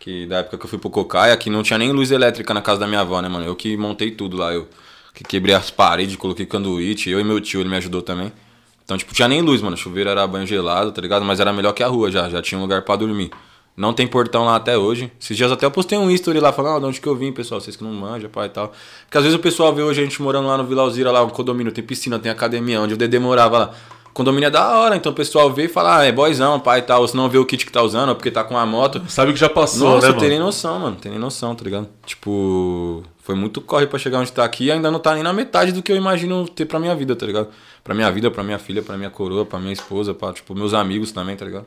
Que 0.00 0.24
da 0.24 0.38
época 0.38 0.56
que 0.56 0.64
eu 0.64 0.70
fui 0.70 0.78
pro 0.78 0.88
Cocaia, 0.88 1.36
que 1.36 1.50
não 1.50 1.62
tinha 1.62 1.78
nem 1.78 1.92
luz 1.92 2.10
elétrica 2.10 2.54
na 2.54 2.62
casa 2.62 2.80
da 2.80 2.86
minha 2.86 3.02
avó, 3.02 3.20
né, 3.20 3.28
mano? 3.28 3.44
Eu 3.44 3.54
que 3.54 3.76
montei 3.76 4.10
tudo 4.10 4.38
lá, 4.38 4.54
eu 4.54 4.66
que 5.12 5.22
quebrei 5.22 5.54
as 5.54 5.70
paredes, 5.70 6.16
coloquei 6.16 6.46
canduíte, 6.46 7.10
eu 7.10 7.20
e 7.20 7.24
meu 7.24 7.38
tio, 7.42 7.60
ele 7.60 7.68
me 7.68 7.76
ajudou 7.76 8.00
também. 8.00 8.32
Então, 8.84 8.96
tipo, 8.96 9.14
tinha 9.14 9.28
nem 9.28 9.40
luz, 9.40 9.60
mano. 9.62 9.76
Chuveiro 9.76 10.10
era 10.10 10.26
banho 10.26 10.46
gelado, 10.46 10.92
tá 10.92 11.00
ligado? 11.00 11.24
Mas 11.24 11.40
era 11.40 11.52
melhor 11.52 11.72
que 11.72 11.82
a 11.82 11.88
rua 11.88 12.10
já, 12.10 12.28
já 12.28 12.42
tinha 12.42 12.58
um 12.58 12.62
lugar 12.62 12.82
pra 12.82 12.96
dormir. 12.96 13.30
Não 13.76 13.94
tem 13.94 14.06
portão 14.06 14.44
lá 14.44 14.56
até 14.56 14.76
hoje. 14.76 15.10
Esses 15.18 15.34
dias 15.36 15.50
até 15.50 15.64
eu 15.64 15.70
postei 15.70 15.96
um 15.96 16.10
history 16.10 16.40
lá 16.40 16.52
falando, 16.52 16.76
ah, 16.76 16.80
de 16.80 16.86
onde 16.86 17.00
que 17.00 17.06
eu 17.08 17.16
vim, 17.16 17.32
pessoal, 17.32 17.60
vocês 17.60 17.74
que 17.74 17.82
não 17.82 17.90
manjam, 17.92 18.28
pai 18.28 18.46
e 18.46 18.50
tal. 18.50 18.72
Porque 19.04 19.16
às 19.16 19.24
vezes 19.24 19.38
o 19.38 19.40
pessoal 19.42 19.74
vê 19.74 19.82
hoje 19.82 20.00
a 20.00 20.04
gente 20.04 20.20
morando 20.20 20.46
lá 20.46 20.58
no 20.58 20.64
Vila 20.64 20.82
Alzira, 20.82 21.10
lá, 21.10 21.22
um 21.22 21.30
condomínio, 21.30 21.72
tem 21.72 21.82
piscina, 21.82 22.18
tem 22.18 22.30
academia, 22.30 22.80
onde 22.80 22.92
o 22.92 22.96
Dedê 22.98 23.18
morava 23.18 23.58
lá. 23.58 23.70
Condomínio 24.12 24.48
é 24.48 24.50
da 24.50 24.76
hora, 24.76 24.94
então 24.94 25.10
o 25.10 25.14
pessoal 25.14 25.50
vê 25.50 25.64
e 25.64 25.68
fala, 25.68 26.00
ah, 26.00 26.04
é 26.04 26.12
boyzão, 26.12 26.60
pai 26.60 26.80
e 26.80 26.82
tal. 26.82 27.00
Ou 27.00 27.08
se 27.08 27.16
não 27.16 27.30
vê 27.30 27.38
o 27.38 27.46
kit 27.46 27.64
que 27.64 27.72
tá 27.72 27.80
usando, 27.82 28.10
ou 28.10 28.14
porque 28.14 28.30
tá 28.30 28.44
com 28.44 28.58
a 28.58 28.66
moto. 28.66 29.00
Sabe 29.08 29.30
o 29.30 29.34
que 29.34 29.40
já 29.40 29.48
passou, 29.48 29.88
Nossa, 29.94 30.08
né, 30.08 30.12
eu 30.12 30.18
tenho 30.18 30.28
nem 30.28 30.38
mano? 30.38 30.46
noção, 30.48 30.78
mano. 30.78 30.96
Tem 30.96 31.10
nem 31.10 31.18
noção, 31.18 31.54
tá 31.54 31.64
ligado? 31.64 31.88
Tipo, 32.04 33.02
foi 33.22 33.34
muito 33.34 33.58
corre 33.62 33.86
pra 33.86 33.98
chegar 33.98 34.18
onde 34.18 34.30
tá 34.30 34.44
aqui 34.44 34.64
e 34.66 34.70
ainda 34.70 34.90
não 34.90 34.98
tá 34.98 35.14
nem 35.14 35.22
na 35.22 35.32
metade 35.32 35.72
do 35.72 35.82
que 35.82 35.90
eu 35.90 35.96
imagino 35.96 36.46
ter 36.46 36.66
pra 36.66 36.78
minha 36.78 36.94
vida, 36.94 37.16
tá 37.16 37.24
ligado? 37.24 37.48
Pra 37.84 37.94
minha 37.94 38.10
vida, 38.10 38.30
pra 38.30 38.42
minha 38.44 38.58
filha, 38.58 38.82
pra 38.82 38.96
minha 38.96 39.10
coroa, 39.10 39.44
pra 39.44 39.58
minha 39.58 39.72
esposa, 39.72 40.14
pra, 40.14 40.32
tipo, 40.32 40.54
meus 40.54 40.72
amigos 40.74 41.12
também, 41.12 41.36
tá 41.36 41.44
ligado? 41.44 41.66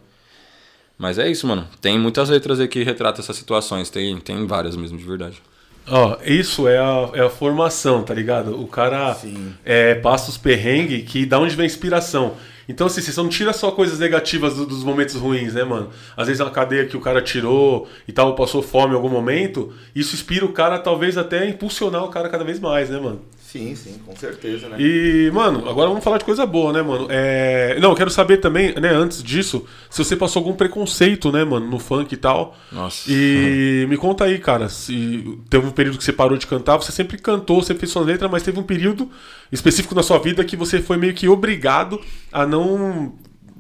Mas 0.98 1.17
é 1.19 1.29
isso, 1.29 1.45
mano. 1.45 1.67
Tem 1.81 2.00
muitas 2.00 2.29
letras 2.29 2.60
aí 2.60 2.67
que 2.67 2.84
retratam 2.84 3.22
essas 3.22 3.36
situações. 3.36 3.89
Tem, 3.89 4.17
tem 4.19 4.45
várias 4.48 4.75
mesmo, 4.75 4.98
de 4.98 5.03
verdade. 5.03 5.41
Ó, 5.88 6.17
isso 6.25 6.67
é 6.67 6.77
a, 6.79 7.10
é 7.13 7.22
a 7.22 7.29
formação, 7.29 8.01
tá 8.01 8.13
ligado? 8.13 8.60
O 8.60 8.65
cara 8.65 9.15
é, 9.63 9.95
passa 9.95 10.29
os 10.31 10.38
perrengues 10.38 11.10
que 11.10 11.25
da 11.25 11.38
onde 11.38 11.55
vem 11.55 11.63
a 11.63 11.67
inspiração. 11.67 12.34
Então, 12.67 12.88
assim, 12.88 13.01
você 13.01 13.15
não 13.22 13.29
tira 13.29 13.53
só 13.53 13.69
coisas 13.69 14.00
negativas 14.00 14.55
do- 14.55 14.65
dos 14.65 14.84
momentos 14.84 15.13
ruins, 15.13 15.53
né, 15.53 15.63
mano? 15.63 15.89
Às 16.17 16.25
vezes 16.27 16.39
é 16.39 16.43
uma 16.43 16.50
cadeia 16.50 16.88
que 16.88 16.98
o 16.98 17.01
cara 17.01 17.22
tirou 17.22 17.88
e 18.07 18.12
tal, 18.12 18.34
passou 18.34 18.63
fome 18.63 18.93
em 18.93 18.95
algum 18.95 19.10
momento, 19.10 19.72
isso 19.93 20.15
inspira 20.15 20.43
o 20.43 20.51
cara, 20.51 20.79
talvez 20.79 21.15
até 21.15 21.39
a 21.39 21.45
impulsionar 21.48 22.03
o 22.03 22.10
cara 22.10 22.27
cada 22.29 22.43
vez 22.43 22.60
mais, 22.60 22.89
né, 22.89 23.00
mano? 23.00 23.22
Sim, 23.55 23.74
sim, 23.74 23.95
com 24.05 24.13
certeza, 24.17 24.67
né? 24.67 24.75
E, 24.77 25.31
mano, 25.33 25.69
agora 25.69 25.88
vamos 25.88 26.03
falar 26.03 26.17
de 26.17 26.25
coisa 26.25 26.45
boa, 26.45 26.74
né, 26.74 26.81
mano? 26.81 27.07
É... 27.09 27.79
Não, 27.79 27.91
eu 27.91 27.95
quero 27.95 28.09
saber 28.09 28.35
também, 28.39 28.75
né, 28.75 28.89
antes 28.89 29.24
disso, 29.24 29.65
se 29.89 30.03
você 30.03 30.13
passou 30.13 30.41
algum 30.41 30.53
preconceito, 30.53 31.31
né, 31.31 31.45
mano, 31.45 31.65
no 31.65 31.79
funk 31.79 32.13
e 32.13 32.17
tal. 32.17 32.53
Nossa. 32.69 33.09
E 33.09 33.85
me 33.88 33.95
conta 33.95 34.25
aí, 34.25 34.39
cara, 34.39 34.67
se 34.67 35.39
teve 35.50 35.65
um 35.65 35.71
período 35.71 35.97
que 35.97 36.03
você 36.03 36.12
parou 36.12 36.38
de 36.38 36.45
cantar, 36.45 36.75
você 36.75 36.91
sempre 36.91 37.17
cantou, 37.17 37.63
sempre 37.63 37.79
fez 37.79 37.93
suas 37.93 38.05
letras, 38.05 38.29
mas 38.29 38.43
teve 38.43 38.59
um 38.59 38.63
período 38.63 39.09
específico 39.50 39.95
na 39.95 40.03
sua 40.03 40.19
vida 40.19 40.43
que 40.43 40.57
você 40.57 40.81
foi 40.81 40.97
meio 40.97 41.13
que 41.13 41.29
obrigado 41.29 42.01
a 42.33 42.45
não 42.45 43.13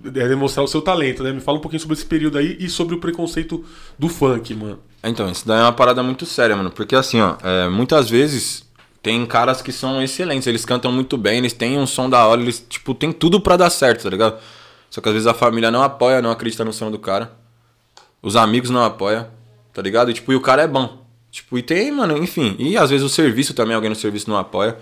é, 0.03 0.09
demonstrar 0.27 0.65
o 0.65 0.67
seu 0.67 0.81
talento, 0.81 1.23
né? 1.23 1.31
Me 1.31 1.39
fala 1.39 1.57
um 1.57 1.61
pouquinho 1.61 1.79
sobre 1.79 1.95
esse 1.95 2.05
período 2.05 2.37
aí 2.37 2.57
e 2.59 2.67
sobre 2.67 2.95
o 2.95 2.97
preconceito 2.97 3.63
do 3.97 4.09
funk, 4.09 4.53
mano. 4.55 4.79
Então, 5.01 5.31
isso 5.31 5.47
daí 5.47 5.61
é 5.61 5.63
uma 5.63 5.71
parada 5.71 6.03
muito 6.03 6.25
séria, 6.25 6.53
mano. 6.53 6.69
Porque 6.69 6.97
assim, 6.97 7.21
ó, 7.21 7.37
é, 7.41 7.69
muitas 7.69 8.09
vezes 8.09 8.65
tem 9.05 9.23
caras 9.23 9.61
que 9.61 9.71
são 9.71 10.01
excelentes, 10.01 10.47
eles 10.47 10.65
cantam 10.65 10.91
muito 10.91 11.15
bem, 11.15 11.37
eles 11.37 11.53
têm 11.53 11.77
um 11.77 11.85
som 11.85 12.09
da 12.09 12.25
hora, 12.25 12.41
eles, 12.41 12.65
tipo, 12.67 12.91
tem 12.95 13.11
tudo 13.11 13.39
pra 13.39 13.55
dar 13.55 13.69
certo, 13.69 14.01
tá 14.01 14.09
ligado? 14.09 14.41
Só 14.89 14.99
que 14.99 15.07
às 15.07 15.13
vezes 15.13 15.27
a 15.27 15.33
família 15.35 15.69
não 15.69 15.83
apoia, 15.83 16.23
não 16.23 16.31
acredita 16.31 16.65
no 16.65 16.73
som 16.73 16.89
do 16.89 16.97
cara. 16.97 17.31
Os 18.19 18.35
amigos 18.35 18.71
não 18.71 18.83
apoiam, 18.83 19.27
tá 19.71 19.79
ligado? 19.79 20.09
E 20.09 20.13
tipo, 20.15 20.33
e 20.33 20.35
o 20.35 20.41
cara 20.41 20.63
é 20.63 20.67
bom. 20.67 21.05
Tipo, 21.29 21.55
e 21.55 21.61
tem, 21.61 21.91
mano, 21.91 22.17
enfim. 22.17 22.55
E 22.57 22.75
às 22.75 22.89
vezes 22.89 23.05
o 23.05 23.09
serviço 23.09 23.53
também, 23.53 23.75
alguém 23.75 23.91
no 23.91 23.95
serviço 23.95 24.27
não 24.27 24.37
apoia. 24.37 24.75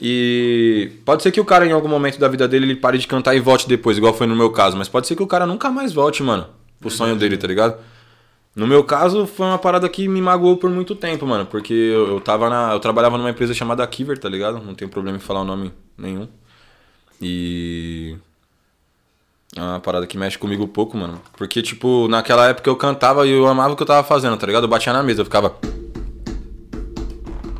E 0.00 0.90
pode 1.04 1.22
ser 1.22 1.30
que 1.30 1.40
o 1.40 1.44
cara 1.44 1.64
em 1.64 1.70
algum 1.70 1.86
momento 1.86 2.18
da 2.18 2.26
vida 2.26 2.48
dele 2.48 2.66
ele 2.66 2.74
pare 2.74 2.98
de 2.98 3.06
cantar 3.06 3.36
e 3.36 3.38
volte 3.38 3.68
depois, 3.68 3.96
igual 3.96 4.12
foi 4.12 4.26
no 4.26 4.34
meu 4.34 4.50
caso, 4.50 4.76
mas 4.76 4.88
pode 4.88 5.06
ser 5.06 5.14
que 5.14 5.22
o 5.22 5.26
cara 5.26 5.46
nunca 5.46 5.70
mais 5.70 5.92
volte, 5.92 6.20
mano, 6.20 6.48
pro 6.80 6.90
sonho 6.90 7.14
dele, 7.14 7.36
tá 7.36 7.46
ligado? 7.46 7.78
No 8.56 8.66
meu 8.66 8.82
caso, 8.82 9.26
foi 9.26 9.44
uma 9.44 9.58
parada 9.58 9.86
que 9.86 10.08
me 10.08 10.22
magoou 10.22 10.56
por 10.56 10.70
muito 10.70 10.94
tempo, 10.94 11.26
mano. 11.26 11.44
Porque 11.44 11.74
eu, 11.74 12.08
eu 12.08 12.20
tava 12.22 12.48
na. 12.48 12.72
Eu 12.72 12.80
trabalhava 12.80 13.18
numa 13.18 13.28
empresa 13.28 13.52
chamada 13.52 13.86
Kiver, 13.86 14.16
tá 14.16 14.30
ligado? 14.30 14.64
Não 14.64 14.74
tem 14.74 14.88
problema 14.88 15.18
em 15.18 15.20
falar 15.20 15.42
o 15.42 15.44
nome 15.44 15.70
nenhum. 15.96 16.26
E. 17.20 18.16
É 19.54 19.60
uma 19.60 19.78
parada 19.78 20.06
que 20.06 20.16
mexe 20.16 20.38
comigo 20.38 20.66
pouco, 20.66 20.96
mano. 20.96 21.20
Porque, 21.36 21.60
tipo, 21.60 22.08
naquela 22.08 22.48
época 22.48 22.70
eu 22.70 22.76
cantava 22.76 23.26
e 23.26 23.30
eu 23.30 23.46
amava 23.46 23.74
o 23.74 23.76
que 23.76 23.82
eu 23.82 23.86
tava 23.86 24.02
fazendo, 24.06 24.36
tá 24.38 24.46
ligado? 24.46 24.64
Eu 24.64 24.68
batia 24.68 24.92
na 24.92 25.02
mesa, 25.02 25.20
eu 25.20 25.26
ficava. 25.26 25.54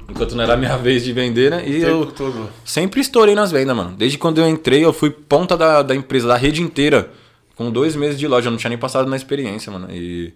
Enquanto 0.08 0.34
não 0.34 0.44
era 0.44 0.54
a 0.54 0.56
minha 0.56 0.76
vez 0.78 1.04
de 1.04 1.12
vender, 1.12 1.50
né? 1.50 1.68
E 1.68 1.82
eu 1.82 2.06
todo. 2.06 2.48
sempre 2.64 3.02
estourei 3.02 3.34
nas 3.34 3.52
vendas, 3.52 3.76
mano. 3.76 3.94
Desde 3.98 4.16
quando 4.16 4.38
eu 4.38 4.48
entrei, 4.48 4.82
eu 4.82 4.94
fui 4.94 5.10
ponta 5.10 5.58
da, 5.58 5.82
da 5.82 5.94
empresa, 5.94 6.26
da 6.26 6.36
rede 6.36 6.62
inteira. 6.62 7.10
Com 7.54 7.70
dois 7.70 7.94
meses 7.94 8.18
de 8.18 8.26
loja, 8.26 8.48
eu 8.48 8.50
não 8.50 8.58
tinha 8.58 8.70
nem 8.70 8.78
passado 8.78 9.08
na 9.10 9.16
experiência, 9.16 9.70
mano. 9.70 9.88
E 9.90 10.32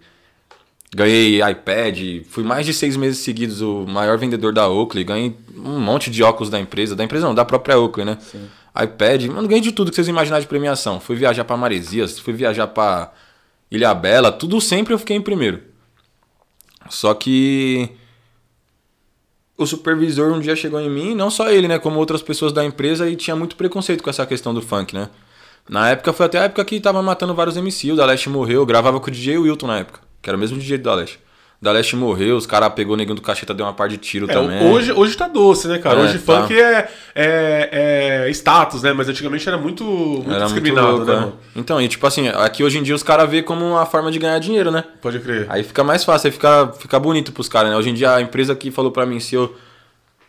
ganhei 0.95 1.41
iPad, 1.43 2.25
fui 2.29 2.43
mais 2.43 2.67
de 2.67 2.75
seis 2.75 2.97
meses 2.97 3.19
seguidos 3.19 3.61
o 3.61 3.87
maior 3.87 4.19
vendedor 4.19 4.53
da 4.53 4.69
Oakley, 4.69 5.05
ganhei 5.05 5.37
um 5.57 5.79
monte 5.79 6.11
de 6.11 6.23
óculos 6.23 6.51
da 6.51 6.59
empresa, 6.59 6.97
da 6.97 7.05
empresa 7.05 7.27
não, 7.27 7.35
da 7.35 7.45
própria 7.45 7.79
Oakley, 7.79 8.05
né? 8.05 8.19
iPad, 8.85 9.27
mano, 9.27 9.49
ganhei 9.49 9.63
de 9.63 9.73
tudo 9.73 9.91
que 9.91 9.97
vocês 9.97 10.09
imaginarem 10.09 10.43
de 10.43 10.49
premiação. 10.49 11.01
Fui 11.01 11.17
viajar 11.17 11.45
pra 11.45 11.57
Maresias, 11.57 12.19
fui 12.19 12.33
viajar 12.33 12.67
pra 12.69 13.13
Ilha 13.71 13.93
Bela, 13.95 14.31
tudo 14.33 14.61
sempre 14.61 14.95
eu 14.95 14.99
fiquei 14.99 15.17
em 15.17 15.21
primeiro. 15.21 15.63
Só 16.89 17.15
que 17.15 17.91
o 19.57 19.67
supervisor 19.67 20.33
um 20.33 20.41
dia 20.41 20.57
chegou 20.57 20.81
em 20.81 20.89
mim, 20.89 21.15
não 21.15 21.31
só 21.31 21.51
ele, 21.51 21.69
né, 21.69 21.79
como 21.79 21.99
outras 21.99 22.23
pessoas 22.23 22.53
da 22.53 22.65
empresa, 22.65 23.09
e 23.09 23.15
tinha 23.15 23.37
muito 23.37 23.57
preconceito 23.57 24.03
com 24.03 24.11
essa 24.11 24.27
questão 24.27 24.55
do 24.55 24.63
funk, 24.63 24.95
né? 24.95 25.09
Na 25.69 25.91
época 25.91 26.13
foi 26.13 26.27
até 26.27 26.39
a 26.39 26.45
época 26.45 26.65
que 26.65 26.81
tava 26.81 27.03
matando 27.03 27.35
vários 27.35 27.57
MC, 27.57 27.93
o 27.93 27.97
da 27.97 28.07
Leste 28.07 28.29
morreu, 28.29 28.61
eu 28.61 28.67
gravava 28.67 28.99
com 28.99 29.09
o 29.09 29.11
DJ 29.11 29.39
Wilton 29.39 29.67
na 29.67 29.79
época, 29.79 30.01
que 30.23 30.29
era 30.31 30.37
o 30.37 30.41
mesmo 30.41 30.59
DJ 30.59 30.79
do 30.79 30.85
da 30.85 30.95
Leste. 30.95 31.19
O 31.61 31.65
da 31.65 31.73
Leste 31.73 31.95
morreu, 31.95 32.37
os 32.37 32.47
caras 32.47 32.73
pegou 32.73 32.95
o 32.95 32.97
neguinho 32.97 33.15
do 33.17 33.21
cacheta, 33.21 33.53
deu 33.53 33.67
uma 33.67 33.75
par 33.75 33.87
de 33.89 33.99
tiro 33.99 34.31
É, 34.31 34.33
também. 34.33 34.67
hoje, 34.71 34.93
hoje 34.93 35.15
tá 35.15 35.29
doce, 35.29 35.69
né, 35.69 35.77
cara? 35.79 36.01
É, 36.01 36.05
hoje 36.05 36.19
tá. 36.19 36.41
funk 36.43 36.59
é, 36.59 36.89
é, 37.15 38.25
é 38.27 38.31
status, 38.31 38.83
né? 38.83 38.95
Mas 38.95 39.09
antigamente 39.11 39.47
era 39.47 39.59
muito, 39.59 39.85
muito 39.85 40.31
era 40.31 40.49
muito 40.49 40.55
discriminado, 40.55 40.89
louco, 40.89 41.05
né, 41.05 41.13
né? 41.15 41.21
mano? 41.21 41.39
Então, 41.55 41.81
e 41.81 41.87
tipo 41.87 42.07
assim, 42.07 42.29
aqui 42.29 42.65
hoje 42.65 42.79
em 42.79 42.83
dia 42.83 42.95
os 42.95 43.03
caras 43.03 43.29
vê 43.29 43.43
como 43.43 43.63
uma 43.65 43.85
forma 43.85 44.11
de 44.11 44.19
ganhar 44.19 44.39
dinheiro, 44.39 44.71
né? 44.71 44.85
Pode 45.03 45.19
crer. 45.21 45.45
Aí 45.51 45.63
fica 45.63 45.85
mais 45.85 46.03
fácil, 46.03 46.29
aí 46.29 46.33
fica, 46.33 46.73
fica 46.79 46.99
bonito 46.99 47.31
pros 47.31 47.49
caras, 47.49 47.71
né? 47.71 47.77
Hoje 47.77 47.91
em 47.91 47.95
dia 47.95 48.15
a 48.15 48.23
empresa 48.23 48.55
que 48.57 48.71
falou 48.71 48.91
pra 48.91 49.05
mim 49.05 49.21
se 49.21 49.35
eu 49.35 49.55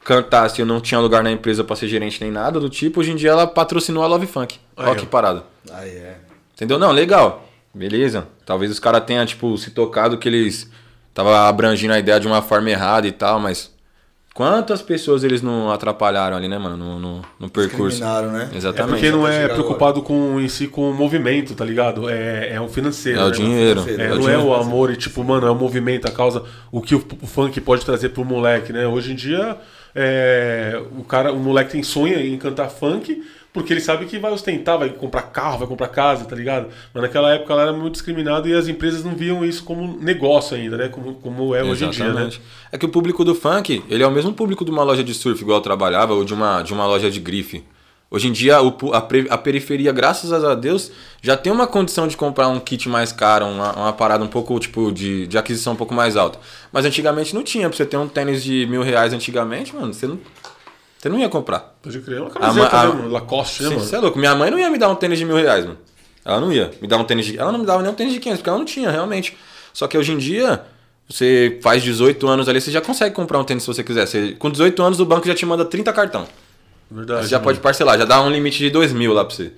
cantasse, 0.03 0.59
eu 0.59 0.65
não 0.65 0.81
tinha 0.81 0.99
lugar 0.99 1.23
na 1.23 1.31
empresa 1.31 1.63
pra 1.63 1.75
ser 1.75 1.87
gerente 1.87 2.19
nem 2.21 2.31
nada 2.31 2.59
do 2.59 2.67
tipo, 2.69 2.99
hoje 2.99 3.11
em 3.11 3.15
dia 3.15 3.29
ela 3.29 3.45
patrocinou 3.47 4.03
a 4.03 4.07
Love 4.07 4.25
Funk. 4.27 4.59
Aí, 4.75 4.85
Olha 4.85 4.91
ó. 4.91 4.95
que 4.95 5.05
parada. 5.05 5.43
Ah, 5.71 5.85
é. 5.85 6.15
Entendeu? 6.55 6.77
Não, 6.77 6.91
legal. 6.91 7.47
Beleza. 7.73 8.27
Talvez 8.45 8.71
os 8.71 8.79
caras 8.79 9.03
tenham, 9.05 9.25
tipo, 9.25 9.57
se 9.57 9.71
tocado 9.71 10.17
que 10.17 10.27
eles 10.27 10.69
tava 11.13 11.47
abrangindo 11.47 11.93
a 11.93 11.99
ideia 11.99 12.19
de 12.19 12.27
uma 12.27 12.41
forma 12.41 12.69
errada 12.69 13.07
e 13.07 13.11
tal, 13.11 13.39
mas 13.39 13.71
quantas 14.33 14.81
pessoas 14.81 15.23
eles 15.23 15.41
não 15.41 15.71
atrapalharam 15.71 16.37
ali, 16.37 16.47
né, 16.47 16.57
mano, 16.57 16.77
no, 16.77 16.99
no, 16.99 17.21
no 17.39 17.49
percurso. 17.49 18.01
Né? 18.01 18.49
É 18.53 18.57
Exatamente. 18.57 18.91
porque 18.93 19.11
não 19.11 19.27
é 19.27 19.47
preocupado 19.47 20.01
com, 20.01 20.39
em 20.39 20.47
si 20.47 20.67
com 20.67 20.89
o 20.89 20.93
movimento, 20.93 21.53
tá 21.53 21.65
ligado? 21.65 22.09
É, 22.09 22.53
é 22.53 22.61
o 22.61 22.67
financeiro. 22.67 23.19
É 23.19 23.23
o 23.23 23.27
né, 23.27 23.31
dinheiro. 23.31 23.85
É, 23.87 23.93
É 23.93 24.09
não 24.09 24.15
o 24.15 24.19
é 24.19 24.21
dinheiro. 24.21 24.45
o 24.45 24.53
amor 24.53 24.91
e 24.91 24.95
tipo, 24.95 25.23
mano, 25.23 25.47
é 25.47 25.51
o 25.51 25.55
movimento, 25.55 26.07
a 26.07 26.11
causa, 26.11 26.43
o 26.71 26.81
que 26.81 26.95
o, 26.95 27.05
o 27.21 27.27
funk 27.27 27.59
pode 27.61 27.85
trazer 27.85 28.09
pro 28.09 28.23
moleque, 28.23 28.71
né? 28.73 28.87
Hoje 28.87 29.11
em 29.11 29.15
dia, 29.15 29.57
é, 29.93 30.81
o 30.97 31.03
cara, 31.03 31.33
o 31.33 31.39
moleque 31.39 31.71
tem 31.71 31.83
sonho 31.83 32.19
em 32.19 32.37
cantar 32.37 32.69
funk 32.69 33.21
porque 33.53 33.73
ele 33.73 33.81
sabe 33.81 34.05
que 34.05 34.17
vai 34.17 34.31
ostentar, 34.31 34.77
vai 34.77 34.89
comprar 34.89 35.23
carro, 35.23 35.59
vai 35.59 35.67
comprar 35.67 35.89
casa, 35.89 36.23
tá 36.25 36.35
ligado? 36.35 36.67
Mas 36.93 37.03
naquela 37.03 37.33
época 37.33 37.51
ela 37.51 37.63
era 37.63 37.73
muito 37.73 37.93
discriminada 37.93 38.47
e 38.47 38.53
as 38.53 38.67
empresas 38.67 39.03
não 39.03 39.13
viam 39.13 39.43
isso 39.43 39.63
como 39.63 39.97
negócio 39.99 40.55
ainda, 40.55 40.77
né? 40.77 40.87
Como, 40.87 41.15
como 41.15 41.53
é 41.53 41.63
hoje 41.63 41.83
em 41.83 41.89
dia, 41.89 42.05
né? 42.05 42.11
Exatamente. 42.11 42.41
É 42.71 42.77
que 42.77 42.85
o 42.85 42.89
público 42.89 43.25
do 43.25 43.35
funk, 43.35 43.83
ele 43.89 44.03
é 44.03 44.07
o 44.07 44.11
mesmo 44.11 44.33
público 44.33 44.63
de 44.63 44.71
uma 44.71 44.83
loja 44.83 45.03
de 45.03 45.13
surf, 45.13 45.41
igual 45.41 45.57
eu 45.57 45.61
trabalhava, 45.61 46.13
ou 46.13 46.23
de 46.23 46.33
uma, 46.33 46.61
de 46.61 46.73
uma 46.73 46.85
loja 46.85 47.11
de 47.11 47.19
grife. 47.19 47.63
Hoje 48.13 48.27
em 48.27 48.31
dia, 48.33 48.57
a 49.29 49.37
periferia, 49.37 49.89
graças 49.93 50.33
a 50.33 50.53
Deus, 50.53 50.91
já 51.21 51.37
tem 51.37 51.51
uma 51.51 51.65
condição 51.65 52.09
de 52.09 52.17
comprar 52.17 52.49
um 52.49 52.59
kit 52.59 52.89
mais 52.89 53.13
caro, 53.13 53.45
uma, 53.45 53.71
uma 53.71 53.93
parada 53.93 54.21
um 54.21 54.27
pouco, 54.27 54.59
tipo, 54.59 54.91
de, 54.91 55.27
de 55.27 55.37
aquisição 55.37 55.71
um 55.71 55.77
pouco 55.77 55.93
mais 55.93 56.17
alta. 56.17 56.37
Mas 56.73 56.83
antigamente 56.83 57.33
não 57.33 57.41
tinha. 57.41 57.69
Pra 57.69 57.77
você 57.77 57.85
ter 57.85 57.95
um 57.95 58.09
tênis 58.09 58.43
de 58.43 58.65
mil 58.65 58.81
reais 58.81 59.13
antigamente, 59.13 59.73
mano, 59.73 59.93
você 59.93 60.07
não, 60.07 60.19
você 61.01 61.09
não 61.09 61.17
ia 61.19 61.27
comprar. 61.29 61.75
Pode 61.81 61.99
crer. 62.01 62.19
É 62.19 62.21
uma 62.21 62.29
camiseta, 62.29 62.75
A 62.77 62.81
a- 62.81 62.87
né, 62.87 62.93
mano? 62.93 63.09
Lacoste, 63.09 63.63
né, 63.63 63.69
mano? 63.69 63.81
você 63.81 63.95
é 63.95 63.99
louco. 63.99 64.19
Minha 64.19 64.35
mãe 64.35 64.51
não 64.51 64.59
ia 64.59 64.69
me 64.69 64.77
dar 64.77 64.87
um 64.89 64.95
tênis 64.95 65.17
de 65.17 65.25
mil 65.25 65.35
reais, 65.35 65.65
mano. 65.65 65.79
Ela 66.23 66.39
não 66.39 66.53
ia 66.53 66.69
me 66.79 66.87
dar 66.87 66.97
um 66.97 67.03
tênis 67.03 67.25
de. 67.25 67.39
Ela 67.39 67.51
não 67.51 67.59
me 67.59 67.65
dava 67.65 67.81
nem 67.81 67.91
um 67.91 67.95
tênis 67.95 68.13
de 68.13 68.19
500, 68.19 68.39
porque 68.39 68.49
ela 68.49 68.59
não 68.59 68.65
tinha, 68.65 68.91
realmente. 68.91 69.35
Só 69.73 69.87
que 69.87 69.97
hoje 69.97 70.11
em 70.11 70.17
dia, 70.19 70.63
você 71.09 71.59
faz 71.63 71.81
18 71.81 72.27
anos 72.27 72.47
ali, 72.47 72.61
você 72.61 72.69
já 72.69 72.81
consegue 72.81 73.15
comprar 73.15 73.39
um 73.39 73.43
tênis 73.43 73.63
se 73.63 73.67
você 73.67 73.83
quiser. 73.83 74.05
Você, 74.05 74.33
com 74.33 74.51
18 74.51 74.83
anos, 74.83 74.99
o 74.99 75.05
banco 75.05 75.25
já 75.25 75.33
te 75.33 75.45
manda 75.45 75.65
30 75.65 75.91
cartão. 75.91 76.27
Verdade. 76.91 77.23
Você 77.23 77.29
já 77.29 77.37
mano. 77.37 77.45
pode 77.45 77.59
parcelar, 77.61 77.97
já 77.97 78.05
dá 78.05 78.21
um 78.21 78.29
limite 78.29 78.59
de 78.59 78.69
2 78.69 78.93
mil 78.93 79.13
lá 79.13 79.25
pra 79.25 79.33
você. 79.35 79.51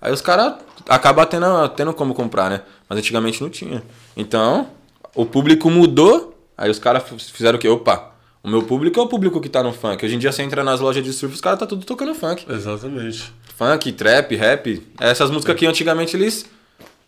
Aí 0.00 0.12
os 0.12 0.20
caras 0.20 0.54
acabam 0.88 1.24
tendo, 1.26 1.68
tendo 1.70 1.92
como 1.94 2.14
comprar, 2.14 2.50
né? 2.50 2.62
Mas 2.88 2.98
antigamente 2.98 3.40
não 3.42 3.50
tinha. 3.50 3.82
Então, 4.16 4.66
o 5.14 5.24
público 5.26 5.70
mudou, 5.70 6.36
aí 6.56 6.70
os 6.70 6.78
caras 6.78 7.04
fizeram 7.32 7.56
o 7.56 7.60
quê? 7.60 7.68
Opa, 7.68 8.09
o 8.42 8.48
meu 8.48 8.62
público 8.62 8.98
é 8.98 9.02
o 9.02 9.06
público 9.06 9.40
que 9.40 9.48
tá 9.48 9.62
no 9.62 9.72
funk. 9.72 10.04
Hoje 10.04 10.14
em 10.14 10.18
dia 10.18 10.32
você 10.32 10.42
entra 10.42 10.64
nas 10.64 10.80
lojas 10.80 11.04
de 11.04 11.12
surf, 11.12 11.34
os 11.34 11.40
caras 11.40 11.58
tá 11.58 11.66
tudo 11.66 11.84
tocando 11.84 12.14
funk. 12.14 12.46
Exatamente. 12.48 13.32
Funk, 13.56 13.92
trap, 13.92 14.34
rap. 14.34 14.86
Essas 14.98 15.30
músicas 15.30 15.54
que 15.56 15.66
antigamente 15.66 16.16
eles 16.16 16.46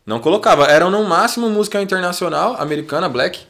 não 0.04 0.18
colocavam. 0.18 0.66
Eram 0.66 0.90
no 0.90 1.02
máximo 1.04 1.48
música 1.48 1.80
internacional, 1.80 2.60
americana, 2.60 3.08
black, 3.08 3.40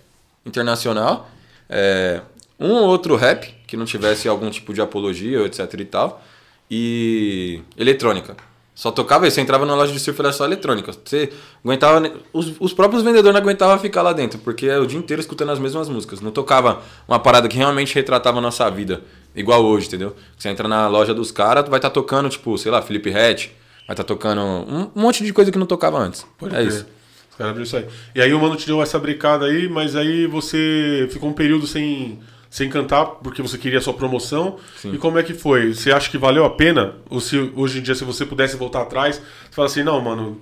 internacional. 0.46 1.28
É, 1.68 2.20
um 2.58 2.70
ou 2.70 2.88
outro 2.88 3.16
rap, 3.16 3.52
que 3.66 3.76
não 3.76 3.84
tivesse 3.84 4.28
algum 4.28 4.48
tipo 4.50 4.72
de 4.72 4.80
apologia, 4.80 5.40
etc 5.44 5.74
e 5.80 5.84
tal. 5.84 6.22
E 6.70 7.60
eletrônica. 7.76 8.36
Só 8.82 8.90
tocava 8.90 9.28
isso, 9.28 9.36
você 9.36 9.40
entrava 9.40 9.64
na 9.64 9.76
loja 9.76 9.92
de 9.92 10.00
surf, 10.00 10.20
era 10.20 10.32
só 10.32 10.44
eletrônica. 10.44 10.90
Você 11.04 11.32
aguentava. 11.64 12.02
Os, 12.32 12.52
os 12.58 12.74
próprios 12.74 13.04
vendedores 13.04 13.32
não 13.32 13.40
aguentavam 13.40 13.78
ficar 13.78 14.02
lá 14.02 14.12
dentro, 14.12 14.40
porque 14.40 14.66
é 14.66 14.76
o 14.76 14.84
dia 14.84 14.98
inteiro 14.98 15.20
escutando 15.20 15.50
as 15.50 15.60
mesmas 15.60 15.88
músicas. 15.88 16.20
Não 16.20 16.32
tocava 16.32 16.82
uma 17.06 17.20
parada 17.20 17.46
que 17.46 17.56
realmente 17.56 17.94
retratava 17.94 18.38
a 18.38 18.40
nossa 18.40 18.68
vida, 18.68 19.00
igual 19.36 19.64
hoje, 19.64 19.86
entendeu? 19.86 20.16
Você 20.36 20.48
entra 20.48 20.66
na 20.66 20.88
loja 20.88 21.14
dos 21.14 21.30
caras, 21.30 21.68
vai 21.68 21.78
estar 21.78 21.90
tocando, 21.90 22.28
tipo, 22.28 22.58
sei 22.58 22.72
lá, 22.72 22.82
Felipe 22.82 23.10
Hatch, 23.10 23.50
vai 23.86 23.92
estar 23.92 24.02
tocando 24.02 24.40
um, 24.40 24.90
um 24.96 25.00
monte 25.00 25.24
de 25.24 25.32
coisa 25.32 25.52
que 25.52 25.58
não 25.58 25.66
tocava 25.66 26.00
antes. 26.00 26.26
Pode 26.36 26.52
é 26.52 26.58
crer. 26.58 26.66
isso. 26.66 26.86
Os 27.30 27.36
caras 27.36 27.50
abriram 27.52 27.62
isso 27.62 27.76
aí. 27.76 27.86
E 28.16 28.20
aí 28.20 28.34
o 28.34 28.40
mano 28.40 28.56
te 28.56 28.66
deu 28.66 28.82
essa 28.82 28.98
brincada 28.98 29.46
aí, 29.46 29.68
mas 29.68 29.94
aí 29.94 30.26
você 30.26 31.08
ficou 31.12 31.28
um 31.28 31.32
período 31.32 31.68
sem, 31.68 32.18
sem 32.52 32.68
cantar 32.68 33.06
porque 33.06 33.40
você 33.40 33.56
queria 33.56 33.78
a 33.78 33.80
sua 33.80 33.94
promoção. 33.94 34.58
E 34.84 34.98
como 34.98 35.18
é 35.18 35.22
que 35.22 35.32
foi? 35.32 35.72
Você 35.72 35.90
acha 35.90 36.10
que 36.10 36.18
valeu 36.18 36.44
a 36.44 36.50
pena? 36.50 36.96
Ou 37.08 37.18
se 37.18 37.50
hoje 37.56 37.78
em 37.78 37.82
dia, 37.82 37.94
se 37.94 38.04
você 38.04 38.26
pudesse 38.26 38.56
voltar 38.58 38.82
atrás, 38.82 39.16
você 39.16 39.56
fala 39.56 39.66
assim, 39.68 39.82
não, 39.82 39.98
mano, 40.02 40.38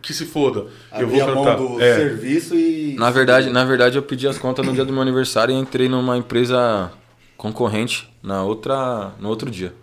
que 0.00 0.14
se 0.14 0.24
foda. 0.24 0.60
Eu 0.60 0.68
Abrir 0.90 1.06
vou 1.06 1.22
a 1.22 1.26
cantar. 1.26 1.58
mão 1.58 1.74
do 1.76 1.82
É. 1.82 1.94
serviço 1.94 2.54
e. 2.54 2.94
Na 2.98 3.10
verdade, 3.10 3.50
na 3.50 3.62
verdade, 3.66 3.98
eu 3.98 4.02
pedi 4.02 4.26
as 4.26 4.38
contas 4.38 4.64
no 4.64 4.72
dia 4.72 4.82
do 4.82 4.94
meu 4.94 5.02
aniversário 5.02 5.54
e 5.54 5.58
entrei 5.58 5.90
numa 5.90 6.16
empresa 6.16 6.90
concorrente 7.36 8.10
na 8.22 8.42
outra, 8.42 9.12
no 9.20 9.28
outro 9.28 9.50
dia. 9.50 9.74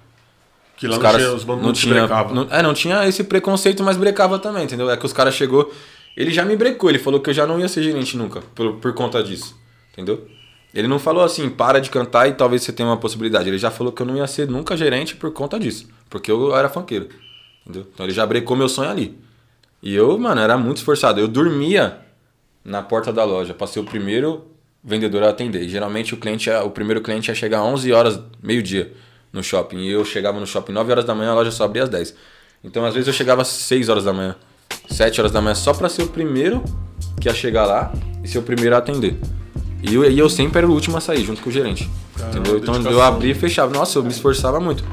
Que 0.76 0.88
lá 0.88 0.94
os 0.94 0.98
não 0.98 1.04
caras 1.04 1.22
tinha, 1.22 1.36
os 1.36 1.46
não 1.46 1.56
não 1.62 1.72
te 1.74 1.82
tinha, 1.82 2.08
não, 2.34 2.48
é, 2.50 2.62
não 2.64 2.74
tinha 2.74 3.08
esse 3.08 3.24
preconceito, 3.24 3.84
mas 3.84 3.96
brecava 3.96 4.40
também, 4.40 4.64
entendeu? 4.64 4.90
É 4.90 4.98
que 4.98 5.06
os 5.06 5.14
caras 5.14 5.36
chegou, 5.36 5.72
ele 6.16 6.32
já 6.32 6.44
me 6.44 6.56
brecou, 6.56 6.90
ele 6.90 6.98
falou 6.98 7.20
que 7.20 7.30
eu 7.30 7.34
já 7.36 7.46
não 7.46 7.60
ia 7.60 7.68
ser 7.68 7.84
gerente 7.84 8.18
nunca, 8.18 8.42
por, 8.56 8.74
por 8.78 8.94
conta 8.94 9.22
disso, 9.24 9.56
entendeu? 9.94 10.28
Ele 10.74 10.88
não 10.88 11.00
falou 11.00 11.24
assim, 11.24 11.50
para 11.50 11.80
de 11.80 11.90
cantar 11.90 12.28
e 12.28 12.34
talvez 12.34 12.62
você 12.64 12.72
tenha 12.72 12.88
uma 12.90 12.98
possibilidade. 12.98 13.50
Ele 13.50 13.58
já 13.58 13.72
falou 13.72 13.92
que 13.92 14.02
eu 14.02 14.06
não 14.06 14.16
ia 14.18 14.28
ser 14.28 14.48
nunca 14.48 14.76
gerente 14.78 15.16
por 15.16 15.32
conta 15.32 15.60
disso, 15.60 15.88
porque 16.10 16.30
eu 16.32 16.56
era 16.56 16.70
funkeiro, 16.70 17.08
entendeu? 17.66 17.88
Então 17.94 18.06
ele 18.06 18.14
já 18.14 18.26
brecou 18.26 18.56
meu 18.56 18.70
sonho 18.70 18.90
ali. 18.90 19.18
E 19.82 19.94
eu, 19.96 20.18
mano, 20.18 20.42
era 20.42 20.58
muito 20.58 20.78
esforçado. 20.78 21.20
Eu 21.20 21.28
dormia 21.28 22.00
na 22.64 22.82
porta 22.82 23.14
da 23.14 23.24
loja 23.24 23.54
pra 23.54 23.66
ser 23.68 23.80
o 23.80 23.84
primeiro 23.84 24.46
vendedor 24.84 25.24
a 25.24 25.30
atender. 25.30 25.64
E 25.64 25.70
geralmente 25.70 26.14
o 26.14 26.18
cliente, 26.18 26.50
ia- 26.50 26.64
o 26.64 26.70
primeiro 26.70 27.02
cliente 27.02 27.30
ia 27.30 27.36
chegar 27.36 27.64
11 27.64 27.92
horas, 27.94 28.20
meio-dia, 28.42 28.94
no 29.32 29.44
shopping. 29.44 29.78
E 29.78 29.90
eu 29.90 30.04
chegava 30.04 30.40
no 30.40 30.46
shopping 30.48 30.72
9 30.74 30.92
horas 30.92 31.06
da 31.06 31.16
manhã, 31.16 31.32
a 31.32 31.36
loja 31.36 31.52
só 31.52 31.64
abria 31.64 31.84
às 31.84 31.90
10. 31.90 32.16
Então 32.64 32.86
às 32.86 32.94
vezes 32.94 33.08
eu 33.08 33.14
chegava 33.14 33.42
às 33.42 33.48
6 33.48 33.88
horas 33.90 34.04
da 34.04 34.12
manhã, 34.14 34.36
7 34.90 35.20
horas 35.22 35.32
da 35.32 35.42
manhã, 35.42 35.56
só 35.56 35.74
pra 35.74 35.88
ser 35.90 36.04
o 36.04 36.08
primeiro 36.08 36.64
que 37.22 37.28
ia 37.30 37.34
chegar 37.34 37.66
lá 37.66 37.94
e 38.24 38.28
ser 38.28 38.40
o 38.40 38.44
primeiro 38.44 38.76
a 38.76 38.80
atender. 38.80 39.18
E 39.84 39.94
eu, 39.94 40.10
e 40.10 40.18
eu 40.18 40.30
sempre 40.30 40.60
era 40.60 40.68
o 40.68 40.72
último 40.72 40.98
a 40.98 41.02
sair, 41.02 41.24
junto 41.24 41.42
com 41.42 41.50
o 41.50 41.54
gerente. 41.54 41.90
Caramba, 42.16 42.40
entendeu? 42.40 42.58
Então 42.58 42.74
eu 42.76 42.82
dedicação. 42.82 43.08
abria 43.08 43.32
e 43.32 43.36
fechava. 43.36 43.74
Nossa, 43.74 44.00
eu 44.00 44.04
me 44.04 44.10
esforçava 44.10 44.60
muito. 44.60 44.84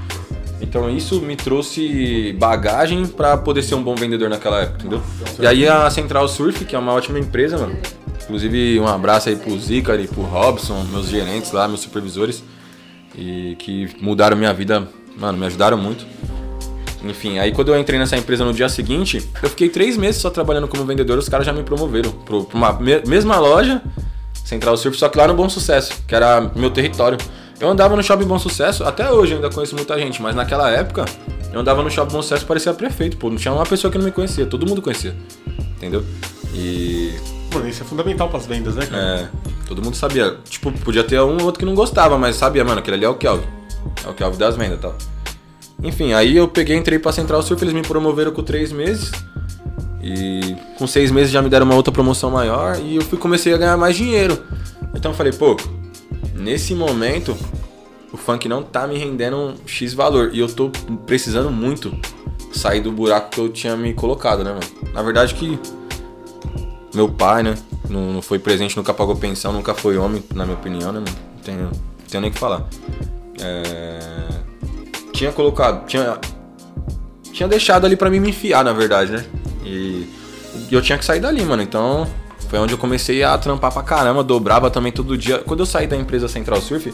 Então 0.60 0.88
isso 0.88 1.20
me 1.20 1.36
trouxe 1.36 2.34
bagagem 2.38 3.06
pra 3.06 3.36
poder 3.36 3.62
ser 3.62 3.74
um 3.74 3.82
bom 3.82 3.94
vendedor 3.94 4.28
naquela 4.30 4.62
época, 4.62 4.78
entendeu? 4.80 5.02
E 5.38 5.46
aí 5.46 5.68
a 5.68 5.90
Central 5.90 6.26
Surf, 6.28 6.64
que 6.64 6.74
é 6.74 6.78
uma 6.78 6.92
ótima 6.92 7.18
empresa, 7.18 7.58
mano. 7.58 7.76
Inclusive 8.22 8.80
um 8.80 8.88
abraço 8.88 9.28
aí 9.28 9.36
pro 9.36 9.58
Zicari, 9.58 10.08
pro 10.08 10.22
Robson, 10.22 10.82
meus 10.90 11.08
gerentes 11.08 11.52
lá, 11.52 11.68
meus 11.68 11.80
supervisores. 11.80 12.42
E 13.16 13.56
que 13.58 13.94
mudaram 14.00 14.36
minha 14.36 14.52
vida, 14.52 14.88
mano, 15.16 15.38
me 15.38 15.46
ajudaram 15.46 15.76
muito. 15.76 16.04
Enfim, 17.04 17.38
aí 17.38 17.52
quando 17.52 17.68
eu 17.68 17.78
entrei 17.78 17.98
nessa 17.98 18.16
empresa 18.16 18.44
no 18.44 18.52
dia 18.52 18.68
seguinte, 18.68 19.28
eu 19.42 19.50
fiquei 19.50 19.68
três 19.68 19.96
meses 19.96 20.20
só 20.20 20.30
trabalhando 20.30 20.66
como 20.66 20.84
vendedor, 20.84 21.18
os 21.18 21.28
caras 21.28 21.44
já 21.46 21.52
me 21.52 21.62
promoveram 21.62 22.10
pra 22.10 22.36
uma 22.54 22.72
me 22.72 23.02
mesma 23.06 23.38
loja, 23.38 23.82
Central 24.44 24.76
Surf, 24.76 24.96
só 24.98 25.08
que 25.08 25.18
lá 25.18 25.26
no 25.26 25.34
Bom 25.34 25.48
Sucesso, 25.48 25.94
que 26.06 26.14
era 26.14 26.50
meu 26.54 26.70
território. 26.70 27.18
Eu 27.58 27.68
andava 27.68 27.96
no 27.96 28.02
Shopping 28.02 28.26
Bom 28.26 28.38
Sucesso, 28.38 28.84
até 28.84 29.10
hoje 29.10 29.34
ainda 29.34 29.48
conheço 29.48 29.74
muita 29.74 29.98
gente, 29.98 30.20
mas 30.20 30.34
naquela 30.34 30.70
época 30.70 31.04
eu 31.52 31.60
andava 31.60 31.82
no 31.82 31.90
Shopping 31.90 32.12
Bom 32.12 32.22
Sucesso 32.22 32.44
e 32.44 32.46
parecia 32.46 32.74
prefeito, 32.74 33.16
pô, 33.16 33.30
não 33.30 33.36
tinha 33.36 33.54
uma 33.54 33.64
pessoa 33.64 33.90
que 33.90 33.96
não 33.96 34.04
me 34.04 34.12
conhecia, 34.12 34.44
todo 34.44 34.66
mundo 34.66 34.82
conhecia, 34.82 35.16
entendeu? 35.76 36.04
E 36.52 37.14
Mano, 37.54 37.68
isso 37.68 37.84
é 37.84 37.86
fundamental 37.86 38.28
pras 38.28 38.46
vendas, 38.46 38.74
né, 38.74 38.84
cara? 38.84 39.02
é, 39.02 39.28
todo 39.68 39.80
mundo 39.80 39.94
sabia. 39.96 40.36
Tipo, 40.44 40.72
podia 40.72 41.04
ter 41.04 41.20
um 41.20 41.36
ou 41.36 41.44
outro 41.44 41.60
que 41.60 41.64
não 41.64 41.74
gostava, 41.74 42.18
mas 42.18 42.34
sabia, 42.34 42.64
mano, 42.64 42.80
aquele 42.80 42.96
ali 42.96 43.04
é 43.04 43.08
o 43.08 43.14
Kelvin. 43.14 43.46
É 44.04 44.08
o 44.08 44.14
Kelvin 44.14 44.38
das 44.38 44.56
vendas 44.56 44.78
e 44.78 44.80
tal. 44.80 44.96
Enfim, 45.80 46.14
aí 46.14 46.36
eu 46.36 46.48
peguei, 46.48 46.76
entrei 46.76 46.98
pra 46.98 47.12
Central 47.12 47.42
Surf, 47.42 47.62
eles 47.62 47.72
me 47.72 47.82
promoveram 47.82 48.32
com 48.32 48.42
três 48.42 48.72
meses. 48.72 49.12
E 50.06 50.54
com 50.76 50.86
seis 50.86 51.10
meses 51.10 51.32
já 51.32 51.40
me 51.40 51.48
deram 51.48 51.64
uma 51.64 51.74
outra 51.74 51.90
promoção 51.90 52.30
maior 52.30 52.78
e 52.78 52.96
eu 52.96 53.02
fui, 53.02 53.18
comecei 53.18 53.54
a 53.54 53.56
ganhar 53.56 53.76
mais 53.78 53.96
dinheiro. 53.96 54.38
Então 54.94 55.12
eu 55.12 55.16
falei, 55.16 55.32
pô, 55.32 55.56
nesse 56.34 56.74
momento 56.74 57.34
o 58.12 58.16
funk 58.18 58.46
não 58.46 58.62
tá 58.62 58.86
me 58.86 58.98
rendendo 58.98 59.34
um 59.34 59.54
X 59.64 59.94
valor. 59.94 60.30
E 60.34 60.40
eu 60.40 60.46
tô 60.46 60.70
precisando 61.06 61.50
muito 61.50 61.96
sair 62.52 62.82
do 62.82 62.92
buraco 62.92 63.30
que 63.30 63.40
eu 63.40 63.48
tinha 63.48 63.74
me 63.78 63.94
colocado, 63.94 64.44
né, 64.44 64.52
mano? 64.52 64.92
Na 64.92 65.02
verdade 65.02 65.34
que 65.34 65.58
meu 66.94 67.08
pai, 67.08 67.42
né? 67.42 67.54
Não, 67.88 68.12
não 68.12 68.22
foi 68.22 68.38
presente, 68.38 68.76
nunca 68.76 68.92
pagou 68.92 69.16
pensão, 69.16 69.54
nunca 69.54 69.72
foi 69.74 69.96
homem, 69.96 70.22
na 70.34 70.44
minha 70.44 70.56
opinião, 70.56 70.92
né, 70.92 71.00
mano? 71.00 71.16
Não 71.34 71.42
tenho, 71.42 71.62
não 71.62 72.06
tenho 72.10 72.20
nem 72.20 72.30
o 72.30 72.32
que 72.32 72.38
falar. 72.38 72.68
É, 73.40 73.98
Tinha 75.14 75.32
colocado. 75.32 75.86
Tinha. 75.86 76.18
Tinha 77.32 77.48
deixado 77.48 77.86
ali 77.86 77.96
pra 77.96 78.10
mim 78.10 78.20
me 78.20 78.28
enfiar, 78.28 78.62
na 78.62 78.72
verdade, 78.72 79.10
né? 79.10 79.24
E, 79.64 80.08
eu 80.70 80.82
tinha 80.82 80.98
que 80.98 81.04
sair 81.04 81.20
dali, 81.20 81.44
mano. 81.44 81.62
Então. 81.62 82.06
Foi 82.48 82.58
onde 82.58 82.74
eu 82.74 82.78
comecei 82.78 83.24
a 83.24 83.36
trampar 83.38 83.72
pra 83.72 83.82
caramba, 83.82 84.22
dobrava 84.22 84.70
também 84.70 84.92
todo 84.92 85.16
dia. 85.16 85.38
Quando 85.38 85.60
eu 85.60 85.66
saí 85.66 85.86
da 85.86 85.96
empresa 85.96 86.28
Central 86.28 86.60
Surf, 86.60 86.92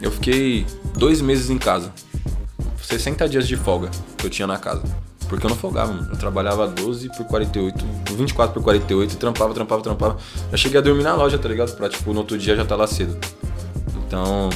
eu 0.00 0.10
fiquei 0.12 0.66
dois 0.96 1.20
meses 1.20 1.50
em 1.50 1.58
casa. 1.58 1.92
60 2.80 3.28
dias 3.28 3.48
de 3.48 3.56
folga 3.56 3.90
que 4.18 4.26
eu 4.26 4.30
tinha 4.30 4.46
na 4.46 4.58
casa. 4.58 4.82
Porque 5.28 5.46
eu 5.46 5.50
não 5.50 5.56
folgava, 5.56 5.92
mano. 5.92 6.08
Eu 6.12 6.16
trabalhava 6.18 6.68
12 6.68 7.08
por 7.16 7.24
48, 7.24 7.84
24 8.16 8.52
por 8.52 8.62
48, 8.62 9.12
e 9.12 9.16
trampava, 9.16 9.54
trampava, 9.54 9.82
trampava. 9.82 10.18
Já 10.50 10.56
cheguei 10.56 10.78
a 10.78 10.82
dormir 10.82 11.02
na 11.02 11.14
loja, 11.14 11.38
tá 11.38 11.48
ligado? 11.48 11.74
Pra, 11.74 11.88
tipo, 11.88 12.12
no 12.12 12.20
outro 12.20 12.36
dia 12.36 12.54
já 12.54 12.64
tá 12.64 12.76
lá 12.76 12.86
cedo. 12.86 13.18
Então. 14.06 14.50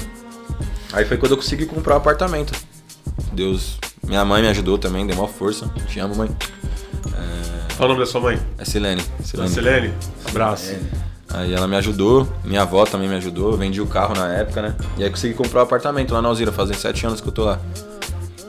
Aí 0.92 1.04
foi 1.04 1.16
quando 1.16 1.32
eu 1.32 1.38
consegui 1.38 1.64
comprar 1.66 1.94
um 1.94 1.96
apartamento. 1.98 2.52
Deus. 3.32 3.78
Minha 4.04 4.24
mãe 4.24 4.42
me 4.42 4.48
ajudou 4.48 4.76
também, 4.76 5.06
deu 5.06 5.16
uma 5.16 5.28
força. 5.28 5.66
Te 5.88 5.98
amo, 5.98 6.14
mãe. 6.14 6.28
Qual 7.76 7.88
o 7.88 7.92
nome 7.92 8.00
da 8.04 8.06
sua 8.10 8.20
mãe? 8.20 8.38
É 8.58 8.64
Silene. 8.64 9.02
Silene. 9.22 9.48
Silene? 9.50 9.92
Abraço. 10.28 10.74
Aí 11.34 11.52
ela 11.52 11.66
me 11.68 11.76
ajudou, 11.76 12.26
minha 12.44 12.62
avó 12.62 12.84
também 12.86 13.08
me 13.08 13.16
ajudou, 13.16 13.50
eu 13.52 13.58
vendi 13.58 13.80
o 13.80 13.86
carro 13.86 14.14
na 14.14 14.32
época, 14.32 14.62
né? 14.62 14.74
E 14.96 15.04
aí 15.04 15.10
consegui 15.10 15.34
comprar 15.34 15.60
um 15.60 15.64
apartamento 15.64 16.14
lá 16.14 16.22
na 16.22 16.28
Alzira, 16.28 16.52
fazem 16.52 16.74
sete 16.76 17.04
anos 17.04 17.20
que 17.20 17.28
eu 17.28 17.32
tô 17.32 17.44
lá. 17.44 17.60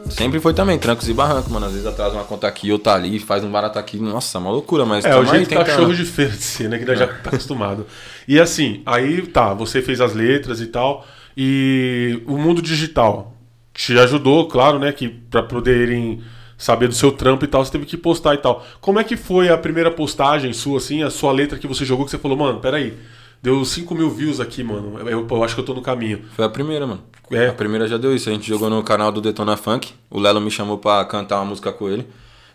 Sempre 0.09 0.39
foi 0.39 0.53
também, 0.53 0.79
trancos 0.79 1.09
e 1.09 1.13
barrancos, 1.13 1.51
mano. 1.51 1.65
Às 1.65 1.73
vezes 1.73 1.85
atrasa 1.85 2.13
uma 2.15 2.23
conta 2.23 2.47
aqui, 2.47 2.71
outra 2.71 2.93
ali, 2.93 3.19
faz 3.19 3.43
um 3.43 3.51
barato 3.51 3.77
aqui. 3.77 3.97
Nossa, 3.97 4.39
uma 4.39 4.49
loucura, 4.51 4.85
mas 4.85 5.03
É, 5.03 5.13
o 5.17 5.25
jeito 5.25 5.49
tentando. 5.49 5.65
cachorro 5.65 5.93
de 5.93 6.05
feira 6.05 6.31
de 6.31 6.41
ser, 6.43 6.69
né? 6.69 6.77
Que 6.79 6.85
nós 6.85 6.97
já 6.97 7.07
tá 7.07 7.29
acostumado. 7.29 7.85
E 8.27 8.39
assim, 8.39 8.81
aí 8.85 9.21
tá, 9.27 9.53
você 9.53 9.81
fez 9.81 9.99
as 9.99 10.13
letras 10.13 10.61
e 10.61 10.67
tal. 10.67 11.05
E 11.35 12.23
o 12.25 12.37
mundo 12.37 12.61
digital 12.61 13.33
te 13.73 13.99
ajudou, 13.99 14.47
claro, 14.47 14.79
né? 14.79 14.93
Que 14.93 15.09
pra 15.09 15.43
poderem 15.43 16.21
saber 16.57 16.87
do 16.87 16.95
seu 16.95 17.11
trampo 17.11 17.45
e 17.45 17.47
tal, 17.47 17.63
você 17.63 17.71
teve 17.71 17.85
que 17.85 17.95
postar 17.95 18.33
e 18.33 18.37
tal. 18.37 18.65
Como 18.81 18.99
é 18.99 19.03
que 19.03 19.15
foi 19.15 19.49
a 19.49 19.57
primeira 19.57 19.91
postagem 19.91 20.51
sua, 20.53 20.77
assim, 20.79 21.03
a 21.03 21.09
sua 21.09 21.31
letra 21.31 21.59
que 21.59 21.67
você 21.67 21.85
jogou, 21.85 22.05
que 22.05 22.11
você 22.11 22.17
falou, 22.17 22.37
mano, 22.37 22.59
peraí, 22.59 22.97
deu 23.41 23.63
5 23.63 23.93
mil 23.93 24.09
views 24.09 24.39
aqui, 24.39 24.63
mano. 24.63 24.97
Eu, 25.07 25.27
eu 25.29 25.43
acho 25.43 25.53
que 25.53 25.61
eu 25.61 25.65
tô 25.65 25.73
no 25.73 25.81
caminho. 25.81 26.23
Foi 26.35 26.43
a 26.43 26.49
primeira, 26.49 26.87
mano. 26.87 27.01
É. 27.31 27.47
A 27.47 27.53
primeira 27.53 27.87
já 27.87 27.97
deu 27.97 28.15
isso. 28.15 28.29
A 28.29 28.33
gente 28.33 28.47
jogou 28.47 28.69
no 28.69 28.81
canal 28.83 29.11
do 29.11 29.21
Detona 29.21 29.57
Funk. 29.57 29.93
O 30.09 30.19
Lelo 30.19 30.41
me 30.41 30.49
chamou 30.49 30.77
pra 30.77 31.03
cantar 31.05 31.37
uma 31.37 31.45
música 31.45 31.71
com 31.71 31.89
ele. 31.89 32.07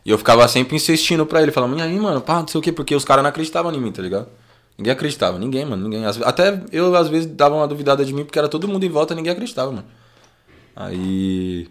E 0.04 0.10
eu 0.10 0.18
ficava 0.18 0.46
sempre 0.48 0.76
insistindo 0.76 1.24
pra 1.24 1.42
ele. 1.42 1.52
Falando, 1.52 1.78
e 1.78 1.82
aí, 1.82 1.98
mano, 1.98 2.20
pá, 2.20 2.40
não 2.40 2.48
sei 2.48 2.58
o 2.58 2.62
quê. 2.62 2.72
Porque 2.72 2.94
os 2.94 3.04
caras 3.04 3.22
não 3.22 3.28
acreditavam 3.28 3.72
em 3.72 3.80
mim, 3.80 3.92
tá 3.92 4.02
ligado? 4.02 4.28
Ninguém 4.76 4.92
acreditava. 4.92 5.38
Ninguém, 5.38 5.64
mano. 5.64 5.88
Ninguém. 5.88 6.04
Até 6.06 6.60
eu, 6.72 6.94
às 6.96 7.08
vezes, 7.08 7.26
dava 7.26 7.54
uma 7.54 7.68
duvidada 7.68 8.04
de 8.04 8.12
mim. 8.12 8.24
Porque 8.24 8.38
era 8.38 8.48
todo 8.48 8.66
mundo 8.66 8.84
em 8.84 8.88
volta 8.88 9.14
ninguém 9.14 9.32
acreditava, 9.32 9.70
mano. 9.70 9.86
Aí... 10.74 11.68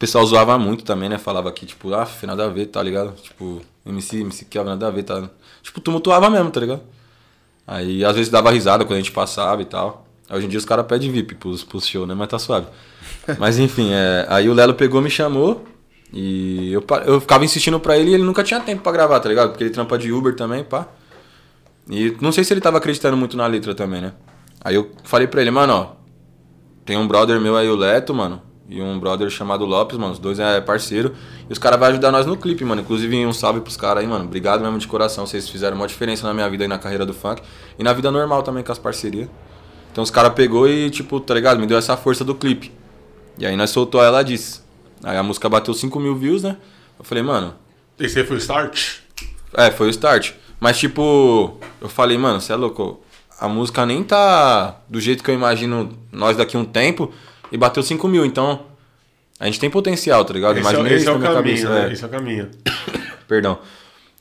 pessoal 0.00 0.24
zoava 0.24 0.58
muito 0.58 0.82
também, 0.82 1.10
né? 1.10 1.18
Falava 1.18 1.52
que, 1.52 1.66
tipo, 1.66 1.92
ah, 1.92 2.08
nada 2.22 2.46
a 2.46 2.48
ver, 2.48 2.64
tá 2.66 2.82
ligado? 2.82 3.12
Tipo, 3.20 3.60
MC, 3.84 4.20
MC 4.20 4.46
Kelvin, 4.46 4.70
nada 4.70 4.86
a 4.86 4.90
ver, 4.90 5.02
tá... 5.02 5.28
Tipo, 5.62 5.78
tumultuava 5.78 6.30
mesmo, 6.30 6.50
tá 6.50 6.58
ligado? 6.58 6.80
Aí 7.66 8.02
às 8.02 8.16
vezes 8.16 8.32
dava 8.32 8.50
risada 8.50 8.86
quando 8.86 8.94
a 8.94 9.00
gente 9.00 9.12
passava 9.12 9.60
e 9.60 9.66
tal. 9.66 10.06
Hoje 10.30 10.46
em 10.46 10.48
dia 10.48 10.58
os 10.58 10.64
caras 10.64 10.86
pedem 10.86 11.12
VIP 11.12 11.34
pros, 11.34 11.62
pros 11.62 11.86
shows, 11.86 12.08
né? 12.08 12.14
Mas 12.14 12.28
tá 12.28 12.38
suave. 12.38 12.66
Mas 13.38 13.58
enfim, 13.58 13.90
é, 13.92 14.24
aí 14.30 14.48
o 14.48 14.54
Lelo 14.54 14.72
pegou, 14.72 15.02
me 15.02 15.10
chamou. 15.10 15.66
E 16.10 16.72
eu, 16.72 16.82
eu 17.04 17.20
ficava 17.20 17.44
insistindo 17.44 17.78
pra 17.78 17.98
ele 17.98 18.12
e 18.12 18.14
ele 18.14 18.22
nunca 18.22 18.42
tinha 18.42 18.58
tempo 18.58 18.82
pra 18.82 18.92
gravar, 18.92 19.20
tá 19.20 19.28
ligado? 19.28 19.50
Porque 19.50 19.64
ele 19.64 19.70
trampa 19.70 19.98
de 19.98 20.10
Uber 20.10 20.34
também, 20.34 20.64
pá. 20.64 20.88
E 21.90 22.16
não 22.22 22.32
sei 22.32 22.42
se 22.42 22.54
ele 22.54 22.62
tava 22.62 22.78
acreditando 22.78 23.18
muito 23.18 23.36
na 23.36 23.46
letra 23.46 23.74
também, 23.74 24.00
né? 24.00 24.14
Aí 24.62 24.76
eu 24.76 24.92
falei 25.04 25.26
pra 25.26 25.42
ele, 25.42 25.50
mano, 25.50 25.74
ó. 25.74 25.92
Tem 26.86 26.96
um 26.96 27.06
brother 27.06 27.38
meu 27.38 27.54
aí, 27.54 27.68
o 27.68 27.76
Leto, 27.76 28.14
mano. 28.14 28.48
E 28.70 28.80
um 28.80 29.00
brother 29.00 29.28
chamado 29.28 29.64
Lopes, 29.64 29.98
mano. 29.98 30.12
Os 30.12 30.18
dois 30.20 30.38
é 30.38 30.60
parceiro. 30.60 31.12
E 31.48 31.52
os 31.52 31.58
caras 31.58 31.76
vão 31.78 31.88
ajudar 31.88 32.12
nós 32.12 32.24
no 32.24 32.36
clipe, 32.36 32.64
mano. 32.64 32.80
Inclusive, 32.82 33.26
um 33.26 33.32
salve 33.32 33.60
pros 33.60 33.76
caras 33.76 34.04
aí, 34.04 34.08
mano. 34.08 34.24
Obrigado 34.26 34.60
mesmo 34.62 34.78
de 34.78 34.86
coração. 34.86 35.26
Vocês 35.26 35.48
fizeram 35.48 35.76
uma 35.76 35.88
diferença 35.88 36.24
na 36.24 36.32
minha 36.32 36.48
vida 36.48 36.64
e 36.64 36.68
na 36.68 36.78
carreira 36.78 37.04
do 37.04 37.12
funk. 37.12 37.42
E 37.76 37.82
na 37.82 37.92
vida 37.92 38.12
normal 38.12 38.44
também 38.44 38.62
com 38.62 38.70
as 38.70 38.78
parcerias. 38.78 39.28
Então 39.90 40.04
os 40.04 40.10
caras 40.10 40.32
pegou 40.34 40.68
e, 40.68 40.88
tipo, 40.88 41.18
tá 41.18 41.34
ligado? 41.34 41.58
Me 41.58 41.66
deu 41.66 41.76
essa 41.76 41.96
força 41.96 42.24
do 42.24 42.32
clipe. 42.32 42.70
E 43.36 43.44
aí 43.44 43.56
nós 43.56 43.70
soltou 43.70 44.00
ela 44.00 44.22
disse. 44.22 44.60
Aí 45.02 45.16
a 45.16 45.22
música 45.22 45.48
bateu 45.48 45.74
5 45.74 45.98
mil 45.98 46.14
views, 46.14 46.44
né? 46.44 46.56
Eu 46.96 47.04
falei, 47.04 47.24
mano, 47.24 47.54
Esse 47.98 48.20
aí 48.20 48.24
foi 48.24 48.36
o 48.36 48.38
start? 48.38 48.98
é, 49.54 49.72
foi 49.72 49.88
o 49.88 49.90
start. 49.90 50.32
Mas, 50.60 50.78
tipo, 50.78 51.58
eu 51.80 51.88
falei, 51.88 52.16
mano, 52.16 52.40
você 52.40 52.52
é 52.52 52.56
louco. 52.56 53.00
A 53.40 53.48
música 53.48 53.84
nem 53.84 54.04
tá 54.04 54.76
do 54.88 55.00
jeito 55.00 55.24
que 55.24 55.30
eu 55.30 55.34
imagino 55.34 55.98
nós 56.12 56.36
daqui 56.36 56.56
a 56.56 56.60
um 56.60 56.64
tempo 56.64 57.10
e 57.50 57.56
bateu 57.56 57.82
5 57.82 58.06
mil. 58.08 58.24
Então, 58.24 58.60
a 59.38 59.46
gente 59.46 59.58
tem 59.60 59.70
potencial, 59.70 60.24
tá 60.24 60.32
ligado? 60.34 60.58
Esse, 60.58 60.66
é, 60.68 60.70
Imaginei 60.70 60.96
esse 60.96 61.08
é 61.08 61.10
isso 61.10 61.18
o 61.18 61.22
caminho, 61.22 61.34
cabeça. 61.34 61.68
né? 61.70 61.88
é. 61.88 61.92
Esse 61.92 62.04
é 62.04 62.06
o 62.06 62.10
caminho. 62.10 62.50
Perdão. 63.26 63.58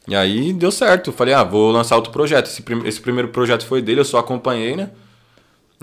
E 0.08 0.16
aí 0.16 0.54
deu 0.54 0.72
certo. 0.72 1.12
Falei, 1.12 1.34
ah, 1.34 1.44
vou 1.44 1.72
lançar 1.72 1.96
outro 1.96 2.12
projeto. 2.12 2.48
Esse, 2.48 2.62
prim- 2.62 2.86
esse 2.86 3.00
primeiro 3.00 3.28
projeto 3.30 3.66
foi 3.66 3.82
dele, 3.82 4.00
eu 4.00 4.06
só 4.06 4.18
acompanhei, 4.20 4.76
né? 4.76 4.90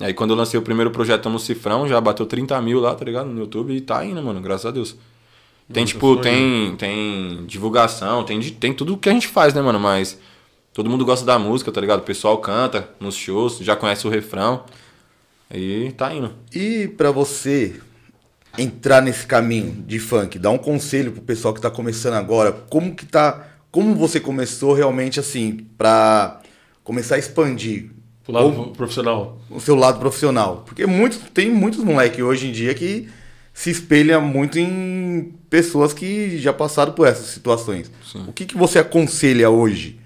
E 0.01 0.05
aí 0.05 0.13
quando 0.15 0.31
eu 0.31 0.37
lancei 0.37 0.59
o 0.59 0.63
primeiro 0.63 0.91
projeto 0.91 1.29
no 1.31 1.39
Cifrão, 1.39 1.89
já 1.89 2.01
bateu 2.01 2.27
30 2.27 2.61
mil 2.61 2.81
lá, 2.81 2.95
tá 2.95 3.05
ligado? 3.05 3.29
No 3.29 3.41
YouTube 3.41 3.75
e 3.75 3.81
tá 3.81 4.05
indo, 4.05 4.23
mano, 4.23 4.41
graças 4.41 4.67
a 4.67 4.71
Deus. 4.71 4.97
Tem, 5.73 5.83
Nossa, 5.83 5.95
tipo, 5.95 6.17
tem, 6.19 6.77
tem 6.77 7.45
divulgação, 7.47 8.23
tem, 8.23 8.41
tem 8.41 8.73
tudo 8.73 8.97
que 8.97 9.09
a 9.09 9.13
gente 9.13 9.27
faz, 9.27 9.53
né, 9.53 9.61
mano? 9.61 9.81
Mas 9.81 10.19
todo 10.73 10.89
mundo 10.89 11.05
gosta 11.05 11.25
da 11.25 11.39
música, 11.39 11.73
tá 11.73 11.81
ligado? 11.81 12.01
O 12.01 12.03
pessoal 12.05 12.39
canta 12.39 12.89
nos 13.01 13.17
shows, 13.17 13.59
já 13.59 13.75
conhece 13.75 14.07
o 14.07 14.11
refrão. 14.11 14.65
E 15.53 15.93
tá 15.97 16.13
indo. 16.13 16.33
E 16.55 16.89
pra 16.89 17.11
você 17.11 17.81
entrar 18.59 19.01
nesse 19.03 19.27
caminho 19.27 19.85
de 19.87 19.99
funk, 19.99 20.39
dar 20.39 20.51
um 20.51 20.59
conselho 20.59 21.13
pro 21.13 21.23
pessoal 21.23 21.53
que 21.53 21.61
tá 21.61 21.71
começando 21.71 22.15
agora, 22.15 22.53
como 22.53 22.95
que 22.95 23.05
tá, 23.05 23.47
como 23.71 23.95
você 23.95 24.19
começou 24.19 24.73
realmente 24.73 25.21
assim 25.21 25.67
pra 25.77 26.41
começar 26.83 27.17
a 27.17 27.19
expandir 27.19 27.91
Pro 28.25 28.33
lado 28.33 28.73
profissional. 28.77 29.39
o 29.51 29.61
seu 29.61 29.77
lado 29.77 30.01
profissional? 30.01 30.65
Porque 30.67 30.87
muitos 30.87 31.19
tem 31.33 31.51
muitos 31.51 31.85
moleques 31.85 32.25
hoje 32.25 32.49
em 32.49 32.53
dia 32.53 32.75
que 32.75 33.09
se 33.55 33.71
espelham 33.71 34.21
muito 34.21 34.59
em 34.59 35.33
pessoas 35.49 35.93
que 35.93 36.39
já 36.39 36.53
passaram 36.53 36.93
por 36.93 37.07
essas 37.07 37.27
situações. 37.27 37.91
O 38.27 38.33
que, 38.33 38.45
que 38.45 38.57
você 38.57 38.79
aconselha 38.79 39.49
hoje 39.49 39.99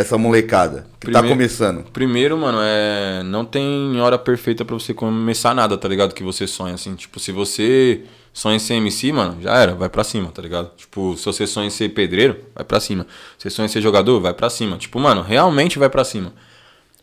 essa 0.00 0.16
molecada 0.18 0.86
que 1.00 1.10
tá 1.10 1.18
Primeiro- 1.20 1.28
começando? 1.28 1.82
Primeiro, 1.92 2.36
mano, 2.38 2.58
é. 2.60 3.22
Não 3.24 3.44
tem 3.44 4.00
hora 4.00 4.18
perfeita 4.18 4.64
pra 4.64 4.74
você 4.74 4.92
começar 4.94 5.54
nada, 5.54 5.76
tá 5.76 5.88
ligado? 5.88 6.14
Que 6.14 6.22
você 6.22 6.46
sonha, 6.46 6.74
assim. 6.74 6.94
Tipo, 6.94 7.18
se 7.20 7.32
você 7.32 8.02
sonha 8.32 8.56
em 8.56 8.58
ser 8.60 8.74
MC, 8.74 9.12
mano, 9.12 9.36
já 9.42 9.56
era, 9.56 9.74
vai 9.74 9.88
pra 9.88 10.04
cima, 10.04 10.30
tá 10.30 10.40
ligado? 10.42 10.70
Tipo, 10.76 11.16
se 11.16 11.24
você 11.24 11.46
sonha 11.46 11.66
em 11.66 11.70
ser 11.70 11.88
pedreiro, 11.90 12.36
vai 12.54 12.64
pra 12.64 12.78
cima. 12.80 13.06
Se 13.38 13.42
você 13.44 13.50
sonha 13.50 13.66
em 13.66 13.68
ser 13.68 13.80
jogador, 13.80 14.20
vai 14.20 14.32
pra 14.34 14.48
cima. 14.48 14.76
Tipo, 14.76 15.00
mano, 15.00 15.22
realmente 15.22 15.78
vai 15.78 15.88
pra 15.90 16.04
cima. 16.04 16.32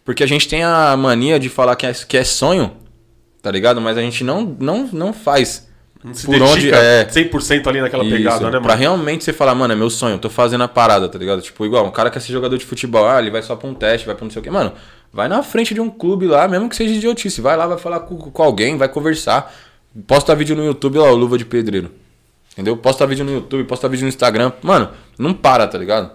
Porque 0.03 0.23
a 0.23 0.27
gente 0.27 0.47
tem 0.47 0.63
a 0.63 0.95
mania 0.95 1.39
de 1.39 1.49
falar 1.49 1.75
que 1.75 1.85
é, 1.85 1.91
que 1.93 2.15
é 2.17 2.23
sonho, 2.23 2.71
tá 3.41 3.51
ligado? 3.51 3.81
Mas 3.81 3.97
a 3.97 4.01
gente 4.01 4.23
não, 4.23 4.55
não, 4.59 4.87
não 4.93 5.11
faz. 5.13 5.67
Não 6.05 6.13
se 6.13 6.27
Por 6.27 6.39
onde 6.39 6.71
é. 6.71 7.07
100% 7.09 7.65
ali 7.65 7.81
naquela 7.81 8.03
Isso, 8.03 8.15
pegada, 8.15 8.45
né, 8.45 8.51
Pra 8.51 8.59
mano? 8.61 8.75
realmente 8.75 9.23
você 9.23 9.33
falar, 9.33 9.55
mano, 9.55 9.73
é 9.73 9.75
meu 9.75 9.89
sonho, 9.89 10.15
eu 10.15 10.19
tô 10.19 10.29
fazendo 10.29 10.63
a 10.63 10.67
parada, 10.67 11.09
tá 11.09 11.17
ligado? 11.17 11.41
Tipo, 11.41 11.65
igual, 11.65 11.83
um 11.83 11.89
cara 11.89 12.11
quer 12.11 12.19
ser 12.19 12.31
jogador 12.31 12.55
de 12.59 12.63
futebol, 12.65 13.07
ah, 13.07 13.19
ele 13.19 13.31
vai 13.31 13.41
só 13.41 13.55
pra 13.55 13.67
um 13.67 13.73
teste, 13.73 14.05
vai 14.05 14.13
pra 14.15 14.23
não 14.23 14.29
sei 14.29 14.39
o 14.39 14.43
quê. 14.43 14.51
Mano, 14.51 14.71
vai 15.11 15.27
na 15.27 15.41
frente 15.41 15.73
de 15.73 15.81
um 15.81 15.89
clube 15.89 16.27
lá, 16.27 16.47
mesmo 16.47 16.69
que 16.69 16.75
seja 16.75 16.93
idiotice. 16.93 17.41
Vai 17.41 17.57
lá, 17.57 17.65
vai 17.65 17.79
falar 17.79 18.01
com, 18.01 18.17
com 18.17 18.43
alguém, 18.43 18.77
vai 18.77 18.87
conversar. 18.87 19.51
Posta 20.05 20.35
vídeo 20.35 20.55
no 20.55 20.63
YouTube 20.63 20.99
lá, 20.99 21.09
Luva 21.09 21.39
de 21.39 21.45
Pedreiro. 21.45 21.89
Entendeu? 22.53 22.77
Posta 22.77 23.07
vídeo 23.07 23.25
no 23.25 23.31
YouTube, 23.31 23.63
posta 23.63 23.89
vídeo 23.89 24.03
no 24.03 24.09
Instagram. 24.09 24.51
Mano, 24.61 24.89
não 25.17 25.33
para, 25.33 25.65
tá 25.65 25.77
ligado? 25.77 26.11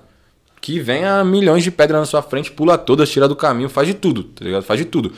Que 0.61 0.79
venha 0.79 1.25
milhões 1.25 1.65
de 1.65 1.71
pedras 1.73 1.99
na 1.99 2.07
sua 2.07 2.23
frente, 2.23 2.53
pula 2.53 2.79
todas, 2.79 3.11
tira 3.11 3.27
do 3.27 3.35
caminho, 3.35 3.69
faz 3.69 3.89
de 3.89 3.95
tudo, 3.95 4.23
tá 4.23 4.45
ligado? 4.45 4.63
Faz 4.63 4.79
de 4.79 4.85
tudo. 4.85 5.13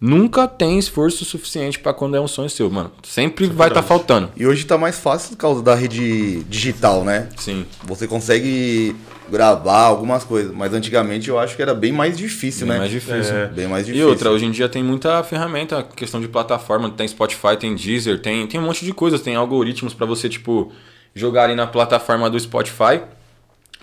Nunca 0.00 0.46
tem 0.46 0.78
esforço 0.78 1.24
suficiente 1.24 1.78
pra 1.78 1.92
quando 1.92 2.16
é 2.16 2.20
um 2.20 2.28
sonho 2.28 2.48
seu, 2.48 2.70
mano. 2.70 2.92
Sempre 3.02 3.46
vai 3.48 3.66
estar 3.68 3.82
tá 3.82 3.86
faltando. 3.86 4.30
E 4.36 4.46
hoje 4.46 4.64
tá 4.64 4.78
mais 4.78 4.98
fácil 4.98 5.30
por 5.30 5.38
causa 5.38 5.62
da 5.62 5.74
rede 5.74 6.44
digital, 6.44 7.04
né? 7.04 7.28
Sim. 7.36 7.66
Você 7.84 8.06
consegue 8.06 8.94
gravar 9.28 9.82
algumas 9.82 10.24
coisas, 10.24 10.54
mas 10.54 10.72
antigamente 10.72 11.28
eu 11.28 11.38
acho 11.38 11.56
que 11.56 11.60
era 11.62 11.74
bem 11.74 11.92
mais 11.92 12.16
difícil, 12.16 12.66
Bem 12.66 12.74
né? 12.74 12.78
mais 12.78 12.90
difícil. 12.90 13.34
É. 13.36 13.46
Bem 13.48 13.66
mais 13.66 13.82
E 13.82 13.86
difícil. 13.86 14.08
outra, 14.08 14.30
hoje 14.30 14.46
em 14.46 14.50
dia 14.50 14.68
tem 14.68 14.82
muita 14.82 15.22
ferramenta, 15.24 15.82
questão 15.82 16.20
de 16.20 16.28
plataforma, 16.28 16.88
tem 16.90 17.06
Spotify, 17.06 17.56
tem 17.58 17.74
Deezer, 17.74 18.20
tem, 18.22 18.46
tem 18.46 18.58
um 18.58 18.62
monte 18.64 18.84
de 18.84 18.92
coisas, 18.92 19.20
tem 19.20 19.34
algoritmos 19.36 19.92
pra 19.92 20.06
você, 20.06 20.28
tipo, 20.28 20.72
jogar 21.14 21.44
ali 21.44 21.54
na 21.54 21.66
plataforma 21.66 22.30
do 22.30 22.38
Spotify 22.40 23.00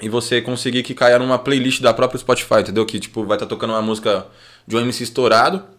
e 0.02 0.10
você 0.10 0.42
conseguir 0.42 0.82
que 0.82 0.94
caia 0.94 1.20
numa 1.20 1.38
playlist 1.38 1.82
da 1.82 1.94
própria 1.94 2.18
Spotify, 2.20 2.62
entendeu? 2.62 2.86
Que, 2.86 3.00
tipo, 3.00 3.24
vai 3.26 3.36
estar 3.36 3.46
tocando 3.46 3.72
uma 3.72 3.82
música 3.82 4.26
de 4.66 4.76
um 4.76 4.80
MC 4.80 5.04
estourado 5.04 5.58
e 5.58 5.75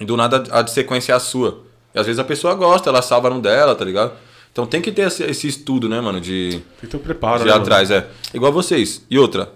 do 0.00 0.16
nada 0.16 0.44
a 0.50 0.62
de 0.62 0.70
sequência 0.70 1.12
é 1.12 1.16
a 1.16 1.20
sua. 1.20 1.62
E 1.94 1.98
às 1.98 2.06
vezes 2.06 2.18
a 2.18 2.24
pessoa 2.24 2.54
gosta, 2.54 2.90
ela 2.90 3.02
salva 3.02 3.30
no 3.30 3.40
dela, 3.40 3.74
tá 3.74 3.84
ligado? 3.84 4.12
Então 4.52 4.66
tem 4.66 4.80
que 4.80 4.92
ter 4.92 5.08
esse, 5.08 5.22
esse 5.24 5.48
estudo, 5.48 5.88
né, 5.88 6.00
mano, 6.00 6.20
de 6.20 6.50
Tem 6.50 6.62
que 6.82 6.86
ter 6.86 6.96
um 6.96 7.00
preparo, 7.00 7.38
de 7.38 7.44
né? 7.44 7.50
ir 7.50 7.52
mano? 7.52 7.62
atrás, 7.62 7.90
é. 7.90 8.06
Igual 8.32 8.52
vocês. 8.52 9.04
E 9.10 9.18
outra, 9.18 9.52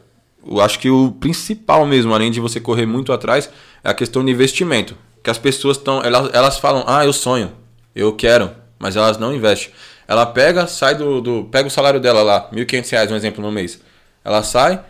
eu 0.47 0.61
acho 0.61 0.79
que 0.79 0.91
o 0.91 1.13
principal 1.13 1.87
mesmo, 1.87 2.15
além 2.15 2.31
de 2.31 2.41
você 2.41 2.61
correr 2.61 2.87
muito 2.87 3.13
atrás, 3.13 3.51
é 3.83 3.91
a 3.91 3.95
questão 3.95 4.25
de 4.25 4.31
investimento. 4.31 4.97
Que 5.23 5.31
as 5.31 5.39
pessoas 5.39 5.77
estão. 5.77 6.03
Elas, 6.03 6.31
elas 6.33 6.59
falam, 6.59 6.85
ah, 6.87 7.05
eu 7.05 7.13
sonho, 7.13 7.53
eu 7.95 8.13
quero, 8.13 8.51
mas 8.79 8.97
elas 8.97 9.19
não 9.19 9.35
investem. 9.35 9.73
Ela 10.07 10.25
pega, 10.25 10.67
sai 10.67 10.95
do. 10.95 11.21
do 11.21 11.45
pega 11.45 11.69
o 11.69 11.71
salário 11.71 12.01
dela 12.01 12.23
lá, 12.23 12.49
1.500 12.51 12.91
reais, 12.91 13.11
um 13.13 13.17
exemplo, 13.17 13.43
no 13.43 13.53
mês. 13.53 13.81
Ela 14.25 14.43
sai, 14.43 14.81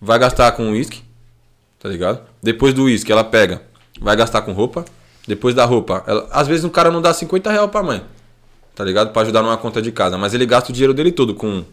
vai 0.00 0.18
gastar 0.18 0.52
com 0.52 0.70
uísque, 0.70 1.02
tá 1.78 1.88
ligado? 1.88 2.20
Depois 2.42 2.72
do 2.72 2.84
uísque, 2.84 3.10
ela 3.10 3.24
pega, 3.24 3.62
vai 4.02 4.16
gastar 4.16 4.42
com 4.42 4.52
roupa. 4.52 4.84
Depois 5.26 5.54
da 5.54 5.64
roupa, 5.64 6.02
ela- 6.06 6.28
às 6.32 6.48
vezes 6.48 6.64
o 6.64 6.70
cara 6.70 6.90
não 6.90 7.00
dá 7.00 7.14
50 7.14 7.50
reais 7.50 7.70
pra 7.70 7.82
mãe, 7.82 8.02
tá 8.74 8.84
ligado? 8.84 9.12
Pra 9.12 9.22
ajudar 9.22 9.40
numa 9.42 9.56
conta 9.56 9.80
de 9.80 9.92
casa. 9.92 10.18
Mas 10.18 10.34
ele 10.34 10.44
gasta 10.44 10.70
o 10.70 10.72
dinheiro 10.72 10.92
dele 10.92 11.12
todo 11.12 11.34
com 11.34 11.64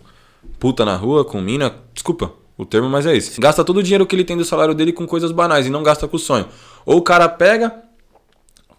puta 0.60 0.86
na 0.86 0.96
rua, 0.96 1.26
com 1.26 1.42
mina. 1.42 1.74
Desculpa 1.94 2.32
o 2.58 2.64
termo, 2.66 2.88
mas 2.90 3.06
é 3.08 3.18
isso. 3.18 3.42
Gasta 3.42 3.64
todo 3.64 3.78
o 3.78 3.84
dinheiro 3.84 4.06
que 4.06 4.16
ele 4.16 4.24
tem 4.24 4.38
do 4.38 4.46
salário 4.46 4.76
dele 4.76 4.94
com 4.94 5.08
coisas 5.08 5.32
banais 5.32 5.66
e 5.66 5.70
não 5.70 5.82
gasta 5.82 6.08
com 6.08 6.16
o 6.16 6.20
sonho. 6.20 6.46
Ou 6.86 6.98
o 6.98 7.02
cara 7.02 7.28
pega, 7.28 7.74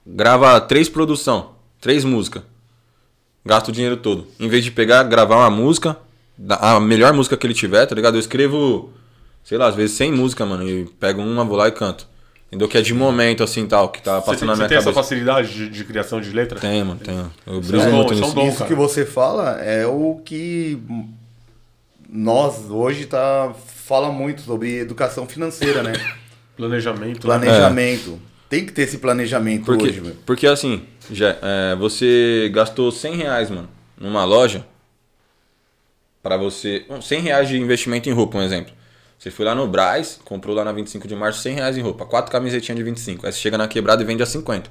grava 0.06 0.60
três 0.60 0.88
produção, 0.88 1.50
três 1.80 2.04
músicas. 2.04 2.42
Gasta 3.44 3.70
o 3.70 3.72
dinheiro 3.74 3.96
todo. 3.96 4.26
Em 4.38 4.48
vez 4.48 4.62
de 4.64 4.70
pegar, 4.70 5.02
gravar 5.04 5.36
uma 5.36 5.50
música, 5.50 5.96
a 6.48 6.78
melhor 6.78 7.12
música 7.12 7.36
que 7.36 7.46
ele 7.46 7.54
tiver, 7.54 7.86
tá 7.86 7.94
ligado? 7.94 8.14
Eu 8.14 8.20
escrevo, 8.20 8.90
sei 9.42 9.58
lá, 9.58 9.66
às 9.66 9.74
vezes 9.74 9.96
100 9.96 10.12
músicas, 10.12 10.46
mano, 10.46 10.68
e 10.68 10.84
pego 11.00 11.22
uma, 11.22 11.44
vou 11.44 11.56
lá 11.56 11.66
e 11.68 11.72
canto. 11.72 12.06
Entendeu? 12.50 12.66
Que 12.66 12.78
é 12.78 12.82
de 12.82 12.92
momento, 12.92 13.44
assim, 13.44 13.64
tal, 13.64 13.88
que 13.90 14.02
tá 14.02 14.18
Você 14.18 14.26
passando 14.26 14.38
tem, 14.40 14.48
na 14.48 14.54
você 14.54 14.58
minha 14.58 14.68
tem 14.68 14.78
essa 14.78 14.84
cabeça. 14.86 15.02
facilidade 15.02 15.54
de, 15.54 15.68
de 15.68 15.84
criação 15.84 16.20
de 16.20 16.30
letra? 16.32 16.58
Tem, 16.58 16.82
mano, 16.82 16.98
tem. 16.98 17.16
Eu 17.46 17.60
Isso 17.60 17.70
briso 17.70 17.86
é 17.86 17.92
muito 17.92 18.12
isso 18.12 18.22
é 18.22 18.26
um 18.26 18.28
nisso. 18.28 18.34
dom. 18.34 18.48
Isso 18.48 18.58
cara. 18.58 18.68
que 18.68 18.74
você 18.74 19.06
fala 19.06 19.60
é 19.62 19.86
o 19.86 20.20
que 20.24 20.76
nós 22.08 22.68
hoje 22.70 23.06
tá 23.06 23.54
fala 23.54 24.10
muito 24.10 24.42
sobre 24.42 24.78
educação 24.78 25.26
financeira, 25.26 25.82
né? 25.82 25.92
Planejamento. 26.56 27.26
né? 27.28 27.38
Planejamento. 27.38 28.20
Tem 28.48 28.66
que 28.66 28.72
ter 28.72 28.82
esse 28.82 28.98
planejamento 28.98 29.64
Porque, 29.64 29.84
hoje, 29.84 30.00
velho. 30.00 30.16
porque 30.26 30.46
assim, 30.48 30.82
já, 31.10 31.36
é, 31.40 31.76
você 31.76 32.50
gastou 32.52 32.90
100 32.90 33.14
reais, 33.14 33.48
mano, 33.48 33.68
numa 33.96 34.24
loja, 34.24 34.66
para 36.20 36.36
você. 36.36 36.84
um, 36.90 37.00
100 37.00 37.20
reais 37.20 37.48
de 37.48 37.56
investimento 37.60 38.08
em 38.08 38.12
roupa, 38.12 38.38
um 38.38 38.42
exemplo. 38.42 38.72
Você 39.20 39.30
foi 39.30 39.44
lá 39.44 39.54
no 39.54 39.68
Braz, 39.68 40.18
comprou 40.24 40.56
lá 40.56 40.64
na 40.64 40.72
25 40.72 41.06
de 41.06 41.14
março 41.14 41.42
100 41.42 41.54
reais 41.54 41.76
em 41.76 41.82
roupa, 41.82 42.06
quatro 42.06 42.32
camisetinhas 42.32 42.78
de 42.78 42.82
25. 42.82 43.26
Aí 43.26 43.32
você 43.32 43.38
chega 43.38 43.58
na 43.58 43.68
quebrada 43.68 44.02
e 44.02 44.06
vende 44.06 44.22
a 44.22 44.26
50. 44.26 44.70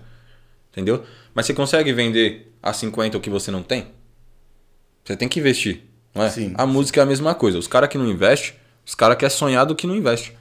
Entendeu? 0.72 1.04
Mas 1.36 1.46
você 1.46 1.54
consegue 1.54 1.94
vender 1.94 2.52
a 2.62 2.74
50 2.74 3.16
o 3.16 3.22
que 3.22 3.30
você 3.30 3.52
não 3.52 3.62
tem? 3.62 3.90
Você 5.04 5.16
tem 5.16 5.28
que 5.30 5.40
investir. 5.40 5.84
Não 6.16 6.24
é? 6.24 6.32
Sim. 6.32 6.56
A 6.58 6.66
música 6.66 7.00
é 7.00 7.04
a 7.04 7.06
mesma 7.06 7.36
coisa. 7.36 7.60
Os 7.60 7.68
caras 7.68 7.90
que 7.90 7.98
não 8.00 8.08
investem, 8.08 8.56
os 8.84 8.96
caras 8.96 9.18
que 9.18 9.24
é 9.24 9.30
sonhado 9.30 9.76
que 9.76 9.86
não 9.86 9.96
investe. 9.96 10.36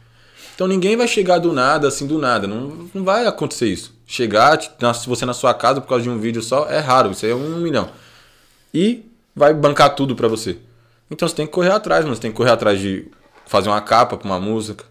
Então 0.54 0.66
ninguém 0.66 0.96
vai 0.96 1.06
chegar 1.06 1.38
do 1.38 1.52
nada, 1.52 1.86
assim, 1.86 2.06
do 2.06 2.16
nada. 2.18 2.46
Não, 2.46 2.88
não 2.94 3.04
vai 3.04 3.26
acontecer 3.26 3.66
isso. 3.66 3.94
Chegar, 4.06 4.58
se 4.58 5.06
você 5.06 5.26
na 5.26 5.34
sua 5.34 5.52
casa 5.52 5.82
por 5.82 5.88
causa 5.88 6.04
de 6.04 6.08
um 6.08 6.18
vídeo 6.18 6.40
só, 6.40 6.66
é 6.70 6.78
raro. 6.78 7.10
Isso 7.10 7.26
aí 7.26 7.32
é 7.32 7.34
um 7.34 7.58
milhão. 7.58 7.90
E 8.72 9.04
vai 9.36 9.52
bancar 9.52 9.94
tudo 9.94 10.16
pra 10.16 10.28
você. 10.28 10.56
Então 11.10 11.28
você 11.28 11.34
tem 11.34 11.46
que 11.46 11.52
correr 11.52 11.72
atrás, 11.72 12.06
mano. 12.06 12.16
Você 12.16 12.22
tem 12.22 12.30
que 12.30 12.36
correr 12.38 12.52
atrás 12.52 12.80
de 12.80 13.06
fazer 13.48 13.68
uma 13.68 13.80
capa 13.80 14.16
pra 14.16 14.26
uma 14.26 14.38
música 14.38 14.84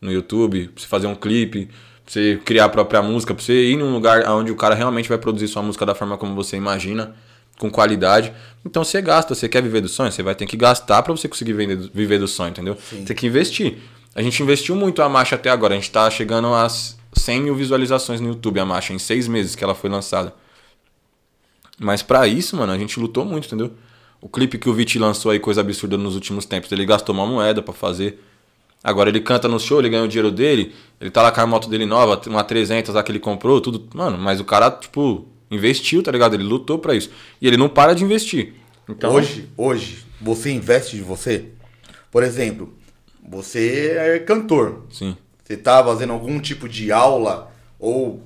no 0.00 0.10
YouTube, 0.10 0.68
pra 0.68 0.82
você 0.82 0.88
fazer 0.88 1.06
um 1.06 1.14
clipe, 1.14 1.66
pra 1.66 2.12
você 2.12 2.40
criar 2.44 2.64
a 2.64 2.68
própria 2.68 3.02
música, 3.02 3.34
pra 3.34 3.44
você 3.44 3.70
ir 3.70 3.76
num 3.76 3.92
lugar 3.92 4.28
onde 4.30 4.50
o 4.50 4.56
cara 4.56 4.74
realmente 4.74 5.08
vai 5.08 5.18
produzir 5.18 5.46
sua 5.48 5.62
música 5.62 5.84
da 5.84 5.94
forma 5.94 6.16
como 6.16 6.34
você 6.34 6.56
imagina, 6.56 7.14
com 7.58 7.70
qualidade. 7.70 8.32
Então 8.64 8.82
você 8.82 9.02
gasta, 9.02 9.34
você 9.34 9.48
quer 9.48 9.62
viver 9.62 9.80
do 9.80 9.88
sonho, 9.88 10.10
você 10.10 10.22
vai 10.22 10.34
ter 10.34 10.46
que 10.46 10.56
gastar 10.56 11.02
pra 11.02 11.12
você 11.12 11.28
conseguir 11.28 11.52
vender- 11.52 11.90
viver 11.92 12.18
do 12.18 12.26
sonho, 12.28 12.50
entendeu? 12.50 12.76
Tem 13.04 13.14
que 13.16 13.26
investir. 13.26 13.78
A 14.14 14.22
gente 14.22 14.42
investiu 14.42 14.74
muito 14.74 15.02
a 15.02 15.08
marcha 15.08 15.36
até 15.36 15.50
agora, 15.50 15.74
a 15.74 15.76
gente 15.76 15.90
tá 15.90 16.08
chegando 16.10 16.52
às 16.54 16.96
100 17.12 17.42
mil 17.42 17.54
visualizações 17.54 18.20
no 18.20 18.28
YouTube, 18.28 18.58
a 18.60 18.64
marcha, 18.64 18.92
em 18.92 18.98
seis 18.98 19.28
meses 19.28 19.54
que 19.54 19.62
ela 19.62 19.74
foi 19.74 19.90
lançada. 19.90 20.34
Mas 21.78 22.02
pra 22.02 22.26
isso, 22.26 22.56
mano, 22.56 22.72
a 22.72 22.78
gente 22.78 22.98
lutou 22.98 23.24
muito, 23.24 23.46
entendeu? 23.46 23.72
O 24.20 24.28
clipe 24.28 24.58
que 24.58 24.68
o 24.68 24.74
Vit 24.74 24.98
lançou 24.98 25.30
aí, 25.30 25.38
coisa 25.38 25.60
absurda 25.60 25.96
nos 25.96 26.14
últimos 26.14 26.44
tempos, 26.44 26.70
ele 26.72 26.84
gastou 26.84 27.14
uma 27.14 27.26
moeda 27.26 27.62
pra 27.62 27.72
fazer. 27.72 28.20
Agora 28.82 29.08
ele 29.08 29.20
canta 29.20 29.48
no 29.48 29.58
show, 29.58 29.80
ele 29.80 29.88
ganha 29.88 30.04
o 30.04 30.08
dinheiro 30.08 30.30
dele, 30.30 30.74
ele 31.00 31.10
tá 31.10 31.22
lá 31.22 31.32
com 31.32 31.40
a 31.40 31.46
moto 31.46 31.68
dele 31.68 31.84
nova, 31.84 32.20
uma 32.26 32.44
300 32.44 32.94
lá 32.94 33.02
que 33.02 33.10
ele 33.10 33.18
comprou, 33.18 33.60
tudo. 33.60 33.88
Mano, 33.94 34.18
mas 34.18 34.40
o 34.40 34.44
cara, 34.44 34.70
tipo, 34.70 35.26
investiu, 35.50 36.02
tá 36.02 36.10
ligado? 36.10 36.34
Ele 36.34 36.44
lutou 36.44 36.78
pra 36.78 36.94
isso. 36.94 37.10
E 37.40 37.46
ele 37.46 37.56
não 37.56 37.68
para 37.68 37.94
de 37.94 38.04
investir. 38.04 38.54
Então, 38.88 39.12
Hoje, 39.12 39.48
hoje, 39.56 40.04
você 40.20 40.50
investe 40.50 40.96
de 40.96 41.02
você? 41.02 41.46
Por 42.10 42.22
exemplo, 42.22 42.72
você 43.28 43.94
é 43.96 44.18
cantor. 44.20 44.84
Sim. 44.90 45.16
Você 45.44 45.56
tá 45.56 45.82
fazendo 45.84 46.12
algum 46.12 46.40
tipo 46.40 46.68
de 46.68 46.92
aula 46.92 47.52
ou 47.78 48.22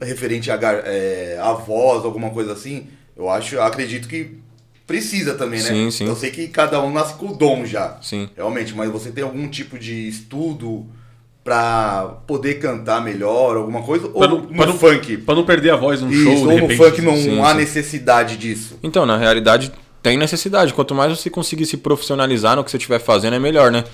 referente 0.00 0.50
a, 0.50 0.58
é, 0.84 1.38
a 1.40 1.52
voz, 1.52 2.04
alguma 2.04 2.30
coisa 2.30 2.52
assim? 2.52 2.88
Eu 3.16 3.30
acho, 3.30 3.60
acredito 3.60 4.08
que 4.08 4.38
precisa 4.86 5.34
também, 5.34 5.60
né? 5.60 5.68
Sim, 5.68 5.90
sim. 5.90 6.06
Eu 6.06 6.16
sei 6.16 6.30
que 6.30 6.46
cada 6.48 6.80
um 6.82 6.92
nasce 6.92 7.14
com 7.14 7.28
o 7.28 7.34
dom 7.36 7.64
já. 7.66 7.98
Sim. 8.02 8.28
Realmente, 8.36 8.74
mas 8.74 8.90
você 8.90 9.10
tem 9.10 9.24
algum 9.24 9.48
tipo 9.48 9.78
de 9.78 10.08
estudo 10.08 10.86
pra 11.42 12.16
poder 12.26 12.54
cantar 12.54 13.00
melhor, 13.02 13.56
alguma 13.56 13.82
coisa? 13.82 14.08
Pra 14.08 14.20
ou 14.22 14.28
não, 14.28 14.40
no 14.50 14.66
não- 14.66 14.78
funk? 14.78 15.16
pra 15.18 15.34
não 15.34 15.44
perder 15.44 15.70
a 15.70 15.76
voz 15.76 16.00
num 16.02 16.10
Isso, 16.10 16.22
show, 16.24 16.34
de 16.34 16.40
ou 16.40 16.46
no 16.46 16.54
repente. 16.66 16.76
funk 16.76 17.02
não 17.02 17.16
Sim, 17.16 17.40
há 17.40 17.50
sim. 17.52 17.56
necessidade 17.58 18.36
disso. 18.36 18.78
Então, 18.82 19.06
na 19.06 19.16
realidade, 19.16 19.72
tem 20.02 20.16
necessidade. 20.16 20.74
Quanto 20.74 20.94
mais 20.94 21.16
você 21.16 21.30
conseguir 21.30 21.66
se 21.66 21.76
profissionalizar 21.76 22.56
no 22.56 22.64
que 22.64 22.70
você 22.70 22.76
estiver 22.76 22.98
fazendo, 22.98 23.34
é 23.34 23.38
melhor, 23.38 23.70
né? 23.70 23.84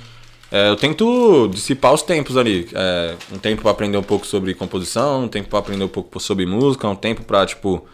É, 0.51 0.69
eu 0.69 0.77
tento 0.77 1.49
dissipar 1.49 1.93
os 1.95 2.03
tempos 2.03 2.37
ali. 2.37 2.69
É, 2.75 3.15
um 3.33 3.39
tempo 3.39 3.63
para 3.63 3.71
aprender 3.71 3.97
um 3.97 4.03
pouco 4.03 4.27
sobre 4.27 4.53
composição, 4.55 5.25
um 5.25 5.29
tempo 5.29 5.49
para 5.49 5.59
aprender 5.59 5.85
um 5.85 5.89
pouco 5.89 6.21
sobre 6.21 6.45
música, 6.45 6.87
um 6.89 6.95
tempo 6.97 7.23
para 7.23 7.45
tipo 7.47 7.87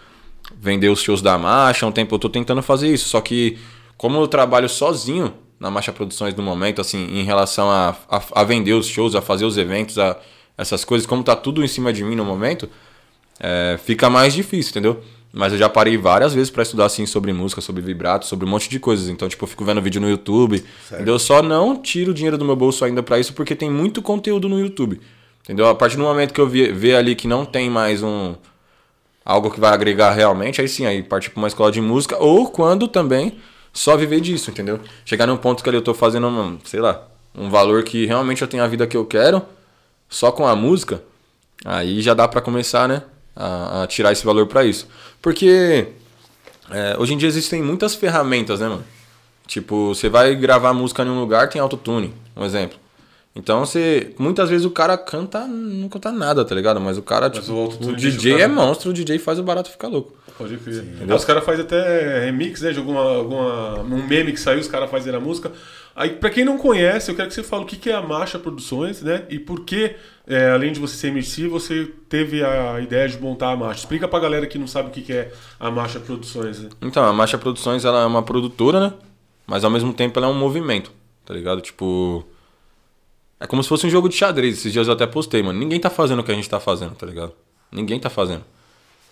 vender 0.61 0.89
os 0.89 1.03
shows 1.03 1.23
da 1.23 1.39
marcha, 1.39 1.87
um 1.87 1.93
tempo 1.93 2.15
eu 2.15 2.19
tô 2.19 2.29
tentando 2.29 2.63
fazer 2.63 2.93
isso. 2.93 3.09
Só 3.09 3.21
que 3.21 3.59
como 3.97 4.19
eu 4.21 4.29
trabalho 4.29 4.69
sozinho 4.69 5.35
na 5.59 5.71
Marcha 5.71 5.93
Produções 5.93 6.35
no 6.35 6.43
momento, 6.43 6.81
assim, 6.81 7.19
em 7.19 7.25
relação 7.25 7.71
a, 7.71 7.97
a, 8.09 8.23
a 8.41 8.45
vender 8.45 8.73
os 8.73 8.87
shows, 8.87 9.15
a 9.15 9.21
fazer 9.21 9.45
os 9.45 9.59
eventos, 9.59 9.99
a 9.99 10.17
essas 10.57 10.85
coisas, 10.85 11.07
como 11.07 11.23
tá 11.23 11.37
tudo 11.37 11.65
em 11.65 11.69
cima 11.69 11.93
de 11.93 12.03
mim 12.03 12.17
no 12.17 12.25
momento, 12.25 12.69
é, 13.39 13.79
fica 13.85 14.11
mais 14.11 14.35
difícil, 14.35 14.71
entendeu? 14.71 15.01
Mas 15.33 15.53
eu 15.53 15.59
já 15.59 15.69
parei 15.69 15.97
várias 15.97 16.35
vezes 16.35 16.51
pra 16.51 16.63
estudar 16.63 16.87
assim 16.87 17.07
sobre 17.07 17.33
música, 17.33 17.61
sobre 17.61 17.83
vibrato, 17.83 18.27
sobre 18.27 18.47
um 18.47 18.49
monte 18.49 18.69
de 18.69 18.81
coisas. 18.81 19.09
Então, 19.09 19.29
tipo, 19.29 19.45
eu 19.45 19.49
fico 19.49 19.65
vendo 19.65 19.81
vídeo 19.81 20.01
no 20.01 20.09
YouTube. 20.09 20.65
Entendeu? 20.91 21.15
Eu 21.15 21.19
só 21.19 21.43
não 21.43 21.77
tiro 21.77 22.13
o 22.13 22.15
dinheiro 22.15 22.39
do 22.39 22.45
meu 22.45 22.57
bolso 22.57 22.85
ainda 22.85 23.03
pra 23.03 23.21
isso 23.21 23.35
porque 23.35 23.55
tem 23.55 23.71
muito 23.71 24.01
conteúdo 24.01 24.49
no 24.49 24.59
YouTube. 24.59 25.01
Entendeu? 25.45 25.69
A 25.69 25.75
partir 25.75 25.97
do 25.97 26.03
momento 26.03 26.33
que 26.33 26.41
eu 26.41 26.49
ver 26.49 26.97
ali 26.97 27.15
que 27.15 27.29
não 27.29 27.45
tem 27.45 27.69
mais 27.69 28.03
um 28.03 28.35
algo 29.29 29.51
que 29.51 29.61
vai 29.61 29.75
agregar 29.75 30.13
realmente, 30.13 30.59
aí 30.59 30.67
sim, 30.67 30.87
aí 30.87 31.03
partir 31.03 31.29
pra 31.29 31.39
uma 31.39 31.49
escola 31.49 31.71
de 31.71 31.83
música 31.83 32.17
ou 32.17 32.49
quando 32.49 32.89
também 32.89 33.39
só 33.75 33.95
viver 33.95 34.23
disso, 34.23 34.51
entendeu? 34.51 34.81
Chegar 35.05 35.27
num 35.27 35.37
ponto 35.37 35.63
que 35.63 35.69
ali 35.69 35.77
eu 35.77 35.83
tô 35.83 35.93
fazendo, 35.93 36.59
sei 36.65 36.81
lá, 36.81 37.07
um 37.35 37.51
valor 37.51 37.83
que 37.83 38.07
realmente 38.07 38.41
eu 38.41 38.49
tenho 38.49 38.65
a 38.65 38.67
vida 38.67 38.87
que 38.87 38.97
eu 38.97 39.05
quero, 39.05 39.43
só 40.09 40.33
com 40.33 40.47
a 40.47 40.57
música, 40.57 41.03
aí 41.63 42.01
já 42.01 42.15
dá 42.15 42.27
pra 42.27 42.41
começar, 42.41 42.89
né? 42.89 43.03
A, 43.37 43.83
a 43.83 43.87
tirar 43.87 44.13
esse 44.13 44.25
valor 44.25 44.47
pra 44.47 44.65
isso. 44.65 44.89
Porque 45.21 45.89
é, 46.71 46.97
hoje 46.99 47.13
em 47.13 47.19
dia 47.19 47.29
existem 47.29 47.63
muitas 47.63 47.95
ferramentas, 47.95 48.61
né, 48.61 48.69
mano? 48.69 48.85
Tipo, 49.47 49.95
você 49.95 50.09
vai 50.09 50.35
gravar 50.35 50.73
música 50.73 51.03
em 51.03 51.09
um 51.11 51.21
lugar, 51.21 51.51
tem 51.51 51.61
autotune, 51.61 52.15
um 52.35 52.45
exemplo. 52.45 52.79
Então 53.35 53.65
você. 53.65 54.15
Muitas 54.19 54.51
vezes 54.51 54.65
o 54.67 54.71
cara 54.71 54.97
canta, 54.99 55.47
não 55.47 55.89
canta 55.89 56.11
nada, 56.11 56.45
tá 56.45 56.55
ligado? 56.55 56.81
Mas 56.81 56.99
o 56.99 57.03
cara, 57.03 57.31
tipo, 57.31 57.53
o 57.53 57.57
autotune 57.61 57.93
o 57.93 57.97
deixa 57.97 58.09
o 58.09 58.21
DJ 58.21 58.33
cara- 58.33 58.45
é 58.45 58.49
monstro, 58.49 58.91
o 58.91 58.93
DJ 58.93 59.19
faz 59.19 59.39
o 59.39 59.43
barato 59.43 59.71
ficar 59.71 59.89
louco. 59.89 60.13
Pode 60.37 60.57
crer. 60.59 60.85
Ah, 61.09 61.15
os 61.15 61.25
caras 61.25 61.45
fazem 61.45 61.65
até 61.65 62.25
remix, 62.25 62.61
né? 62.63 62.73
De 62.73 62.79
alguma, 62.79 63.01
alguma, 63.01 63.81
um 63.81 64.07
meme 64.07 64.33
que 64.33 64.39
saiu, 64.41 64.61
os 64.61 64.69
caras 64.69 64.91
fazem 64.91 65.15
a 65.15 65.21
música. 65.21 65.51
Aí, 65.97 66.11
pra 66.11 66.31
quem 66.31 66.45
não 66.45 66.57
conhece, 66.59 67.11
eu 67.11 67.17
quero 67.17 67.27
que 67.29 67.35
você 67.35 67.43
fale 67.43 67.65
o 67.65 67.67
que 67.67 67.77
que 67.77 67.91
é 67.91 67.95
a 67.95 68.01
Marcha 68.03 68.39
Produções, 68.39 69.03
né? 69.03 69.25
E 69.29 69.39
por 69.39 69.65
que, 69.65 69.97
é, 70.29 70.51
além 70.51 70.73
de 70.73 70.79
você 70.79 70.97
ser 70.97 71.09
MC, 71.09 71.49
você 71.49 71.89
teve 72.09 72.45
a 72.45 72.81
ideia 72.81 73.09
de 73.09 73.21
montar 73.21 73.51
a 73.51 73.57
Marcha. 73.57 73.81
Explica 73.81 74.07
pra 74.07 74.21
galera 74.21 74.47
que 74.47 74.59
não 74.59 74.69
sabe 74.69 74.89
o 74.89 74.93
que 74.93 75.03
que 75.03 75.13
é 75.13 75.33
a 75.59 75.71
Marcha 75.73 75.99
Produções, 75.99 76.61
né? 76.61 76.69
Então, 76.83 77.03
a 77.05 77.13
Marcha 77.13 77.37
Produções 77.37 77.85
ela 77.85 78.03
é 78.03 78.07
uma 78.07 78.23
produtora, 78.23 78.79
né? 78.81 78.93
Mas 79.45 79.65
ao 79.65 79.71
mesmo 79.73 79.93
tempo 79.93 80.17
ela 80.21 80.29
é 80.29 80.31
um 80.31 80.35
movimento, 80.39 80.93
tá 81.25 81.35
ligado? 81.35 81.61
Tipo. 81.61 82.25
É 83.41 83.47
como 83.47 83.63
se 83.63 83.69
fosse 83.69 83.87
um 83.87 83.91
jogo 83.91 84.09
de 84.09 84.17
xadrez. 84.17 84.59
Esses 84.59 84.73
dias 84.73 84.87
eu 84.89 84.95
até 84.95 85.07
postei, 85.07 85.43
mano. 85.43 85.59
Ninguém 85.59 85.79
tá 85.79 85.91
fazendo 85.91 86.21
o 86.21 86.25
que 86.25 86.33
a 86.33 86.35
gente 86.35 86.49
tá 86.49 86.59
fazendo, 86.59 86.95
tá 86.95 87.07
ligado? 87.07 87.33
Ninguém 87.71 87.99
tá 88.01 88.11
fazendo. 88.11 88.45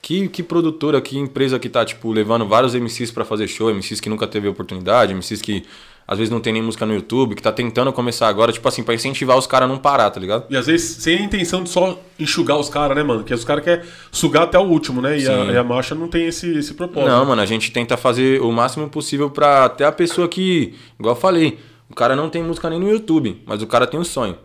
Que, 0.02 0.28
que 0.28 0.42
produtora, 0.42 1.00
que 1.00 1.18
empresa 1.18 1.58
que 1.58 1.68
tá, 1.68 1.84
tipo, 1.84 2.12
levando 2.12 2.46
vários 2.46 2.74
MCs 2.74 3.10
pra 3.10 3.24
fazer 3.24 3.48
show, 3.48 3.72
MCs 3.72 4.00
que 4.00 4.08
nunca 4.08 4.26
teve 4.26 4.48
oportunidade, 4.48 5.14
MCs 5.14 5.42
que 5.42 5.64
às 6.06 6.18
vezes 6.18 6.30
não 6.30 6.38
tem 6.38 6.52
nem 6.52 6.62
música 6.62 6.86
no 6.86 6.94
YouTube, 6.94 7.34
que 7.34 7.42
tá 7.42 7.50
tentando 7.50 7.92
começar 7.92 8.28
agora, 8.28 8.52
tipo 8.52 8.66
assim, 8.68 8.84
pra 8.84 8.94
incentivar 8.94 9.36
os 9.36 9.46
caras 9.46 9.68
a 9.68 9.72
não 9.72 9.78
parar, 9.78 10.08
tá 10.10 10.20
ligado? 10.20 10.44
E 10.48 10.56
às 10.56 10.66
vezes 10.66 11.02
sem 11.02 11.18
a 11.18 11.20
intenção 11.20 11.64
de 11.64 11.68
só 11.68 11.98
enxugar 12.18 12.56
os 12.56 12.68
caras, 12.68 12.96
né, 12.96 13.02
mano? 13.02 13.24
Que 13.24 13.34
os 13.34 13.44
caras 13.44 13.64
querem 13.64 13.84
sugar 14.12 14.44
até 14.44 14.56
o 14.56 14.62
último, 14.62 15.02
né? 15.02 15.18
E 15.18 15.28
a, 15.28 15.44
e 15.46 15.56
a 15.56 15.64
marcha 15.64 15.96
não 15.96 16.06
tem 16.06 16.26
esse, 16.26 16.56
esse 16.56 16.74
propósito. 16.74 17.10
Não, 17.10 17.26
mano, 17.26 17.42
a 17.42 17.46
gente 17.46 17.72
tenta 17.72 17.96
fazer 17.96 18.40
o 18.40 18.52
máximo 18.52 18.88
possível 18.88 19.28
pra 19.28 19.64
até 19.64 19.84
a 19.84 19.90
pessoa 19.90 20.28
que, 20.28 20.74
igual 20.98 21.16
eu 21.16 21.20
falei, 21.20 21.58
o 21.90 21.94
cara 21.94 22.16
não 22.16 22.28
tem 22.28 22.42
música 22.42 22.68
nem 22.68 22.78
no 22.78 22.88
YouTube, 22.90 23.42
mas 23.46 23.62
o 23.62 23.66
cara 23.66 23.86
tem 23.86 23.98
um 23.98 24.04
sonho. 24.04 24.36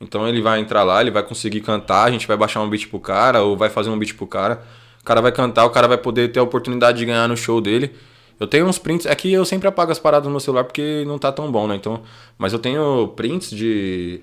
Então 0.00 0.26
ele 0.28 0.40
vai 0.40 0.60
entrar 0.60 0.82
lá, 0.82 1.00
ele 1.00 1.10
vai 1.10 1.22
conseguir 1.22 1.60
cantar, 1.60 2.04
a 2.04 2.10
gente 2.10 2.26
vai 2.26 2.36
baixar 2.36 2.62
um 2.62 2.68
beat 2.68 2.88
pro 2.88 2.98
cara, 2.98 3.42
ou 3.42 3.56
vai 3.56 3.68
fazer 3.68 3.90
um 3.90 3.98
beat 3.98 4.14
pro 4.14 4.26
cara. 4.26 4.62
O 5.00 5.04
cara 5.04 5.20
vai 5.20 5.32
cantar, 5.32 5.64
o 5.64 5.70
cara 5.70 5.86
vai 5.86 5.98
poder 5.98 6.32
ter 6.32 6.40
a 6.40 6.42
oportunidade 6.42 6.98
de 6.98 7.04
ganhar 7.04 7.28
no 7.28 7.36
show 7.36 7.60
dele. 7.60 7.94
Eu 8.38 8.46
tenho 8.46 8.66
uns 8.66 8.78
prints, 8.78 9.04
é 9.04 9.14
que 9.14 9.30
eu 9.30 9.44
sempre 9.44 9.68
apago 9.68 9.92
as 9.92 9.98
paradas 9.98 10.24
no 10.24 10.30
meu 10.30 10.40
celular 10.40 10.64
porque 10.64 11.04
não 11.06 11.18
tá 11.18 11.30
tão 11.30 11.52
bom, 11.52 11.66
né? 11.66 11.76
Então, 11.76 12.02
mas 12.38 12.54
eu 12.54 12.58
tenho 12.58 13.08
prints 13.08 13.50
de 13.50 14.22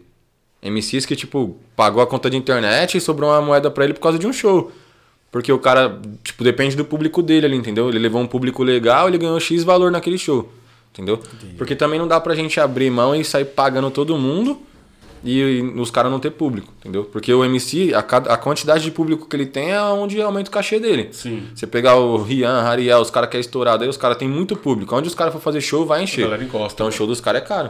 MCs 0.63 1.05
que, 1.05 1.15
tipo, 1.15 1.55
pagou 1.75 2.01
a 2.01 2.07
conta 2.07 2.29
de 2.29 2.35
internet 2.35 2.97
e 2.97 3.01
sobrou 3.01 3.29
uma 3.29 3.41
moeda 3.41 3.69
pra 3.69 3.83
ele 3.83 3.93
por 3.93 4.01
causa 4.01 4.17
de 4.17 4.25
um 4.25 4.33
show. 4.33 4.71
Porque 5.31 5.51
o 5.51 5.59
cara, 5.59 5.99
tipo, 6.23 6.43
depende 6.43 6.75
do 6.75 6.83
público 6.83 7.21
dele 7.21 7.45
ali, 7.45 7.55
entendeu? 7.55 7.89
Ele 7.89 7.99
levou 7.99 8.19
um 8.19 8.27
público 8.27 8.63
legal, 8.63 9.07
ele 9.07 9.19
ganhou 9.19 9.39
X 9.39 9.63
valor 9.63 9.91
naquele 9.91 10.17
show. 10.17 10.51
Entendeu? 10.97 11.21
Porque 11.57 11.75
também 11.75 11.99
não 11.99 12.07
dá 12.07 12.19
pra 12.19 12.33
gente 12.33 12.59
abrir 12.59 12.89
mão 12.89 13.13
e 13.15 13.23
sair 13.23 13.45
pagando 13.45 13.91
todo 13.91 14.17
mundo 14.17 14.59
e, 15.23 15.39
e 15.39 15.61
os 15.79 15.91
caras 15.91 16.11
não 16.11 16.19
ter 16.19 16.31
público, 16.31 16.73
entendeu? 16.79 17.03
Porque 17.03 17.31
o 17.33 17.43
MC, 17.45 17.93
a, 17.93 18.01
cada- 18.01 18.33
a 18.33 18.37
quantidade 18.37 18.83
de 18.83 18.89
público 18.91 19.27
que 19.27 19.35
ele 19.35 19.45
tem 19.45 19.71
é 19.73 19.81
onde 19.81 20.19
aumenta 20.21 20.49
o 20.49 20.53
cachê 20.53 20.79
dele. 20.79 21.09
Sim. 21.11 21.43
Você 21.53 21.67
pegar 21.67 21.95
o 21.97 22.17
Rian, 22.23 22.61
Ariel, 22.61 22.99
os 22.99 23.11
caras 23.11 23.29
que 23.29 23.37
é 23.37 23.39
estourado 23.39 23.83
aí, 23.83 23.89
os 23.89 23.97
caras 23.97 24.17
têm 24.17 24.27
muito 24.27 24.55
público. 24.55 24.95
Onde 24.95 25.07
os 25.07 25.13
caras 25.15 25.33
for 25.33 25.39
fazer 25.41 25.61
show, 25.61 25.85
vai 25.85 26.01
encher. 26.03 26.21
A 26.21 26.29
galera 26.29 26.43
encosta. 26.43 26.73
Então 26.73 26.87
o 26.87 26.91
show 26.91 27.05
dos 27.05 27.21
caras 27.21 27.41
é 27.41 27.45
caro. 27.45 27.69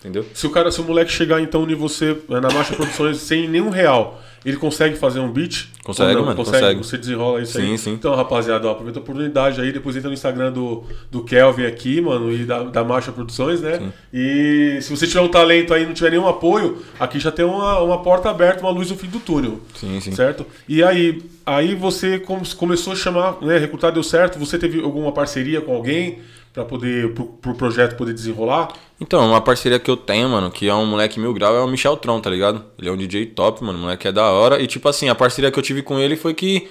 Entendeu? 0.00 0.24
Se 0.34 0.46
o 0.46 0.50
cara, 0.50 0.70
se 0.70 0.80
o 0.80 0.84
moleque 0.84 1.10
chegar 1.10 1.40
então 1.40 1.68
em 1.68 1.74
você 1.74 2.16
eh, 2.30 2.40
na 2.40 2.48
Marcha 2.52 2.74
Produções 2.76 3.16
sem 3.18 3.48
nenhum 3.48 3.70
real, 3.70 4.22
ele 4.44 4.56
consegue 4.56 4.96
fazer 4.96 5.18
um 5.18 5.32
beat? 5.32 5.66
Consegue, 5.82 6.14
não? 6.14 6.22
mano, 6.24 6.36
consegue. 6.36 6.78
Você 6.78 6.96
desenrola 6.96 7.42
isso 7.42 7.58
aí. 7.58 7.66
Sim, 7.66 7.76
sim. 7.76 7.92
Então, 7.94 8.14
rapaziada, 8.14 8.68
ó, 8.68 8.72
aproveita 8.72 9.00
a 9.00 9.02
oportunidade 9.02 9.60
aí, 9.60 9.72
depois 9.72 9.96
entra 9.96 10.08
no 10.08 10.14
Instagram 10.14 10.52
do, 10.52 10.84
do 11.10 11.24
Kelvin 11.24 11.64
aqui, 11.64 12.00
mano, 12.00 12.32
e 12.32 12.44
da, 12.44 12.62
da 12.64 12.84
Marcha 12.84 13.10
Produções, 13.10 13.60
né? 13.60 13.90
E 14.14 14.78
se 14.82 14.90
você 14.94 15.06
tiver 15.06 15.20
um 15.22 15.28
talento 15.28 15.74
aí 15.74 15.82
e 15.82 15.86
não 15.86 15.94
tiver 15.94 16.10
nenhum 16.10 16.28
apoio, 16.28 16.80
aqui 17.00 17.18
já 17.18 17.32
tem 17.32 17.44
uma, 17.44 17.80
uma 17.80 18.02
porta 18.02 18.30
aberta, 18.30 18.60
uma 18.62 18.70
luz 18.70 18.90
no 18.90 18.96
fim 18.96 19.08
do 19.08 19.18
túnel. 19.18 19.60
Sim, 19.74 19.98
sim. 20.00 20.12
Certo? 20.12 20.46
E 20.68 20.84
aí, 20.84 21.22
aí 21.44 21.74
você 21.74 22.20
com- 22.20 22.42
começou 22.56 22.92
a 22.92 22.96
chamar, 22.96 23.38
né? 23.42 23.58
Recrutar 23.58 23.90
deu 23.90 24.02
certo. 24.04 24.38
Você 24.38 24.56
teve 24.58 24.80
alguma 24.80 25.10
parceria 25.10 25.60
com 25.60 25.74
alguém 25.74 26.18
para 26.56 26.64
poder 26.64 27.12
pro, 27.12 27.26
pro 27.26 27.54
projeto 27.54 27.96
poder 27.96 28.14
desenrolar? 28.14 28.72
Então, 28.98 29.28
uma 29.28 29.42
parceria 29.42 29.78
que 29.78 29.90
eu 29.90 29.96
tenho, 29.96 30.26
mano, 30.30 30.50
que 30.50 30.66
é 30.66 30.74
um 30.74 30.86
moleque 30.86 31.20
mil 31.20 31.34
grau, 31.34 31.54
é 31.54 31.60
o 31.60 31.66
Michel 31.68 31.98
Tron, 31.98 32.18
tá 32.18 32.30
ligado? 32.30 32.64
Ele 32.78 32.88
é 32.88 32.92
um 32.92 32.96
DJ 32.96 33.26
top, 33.26 33.62
mano, 33.62 33.78
o 33.78 33.82
moleque 33.82 34.08
é 34.08 34.12
da 34.12 34.30
hora. 34.30 34.58
E 34.62 34.66
tipo 34.66 34.88
assim, 34.88 35.10
a 35.10 35.14
parceria 35.14 35.50
que 35.50 35.58
eu 35.58 35.62
tive 35.62 35.82
com 35.82 35.98
ele 35.98 36.16
foi 36.16 36.32
que 36.32 36.66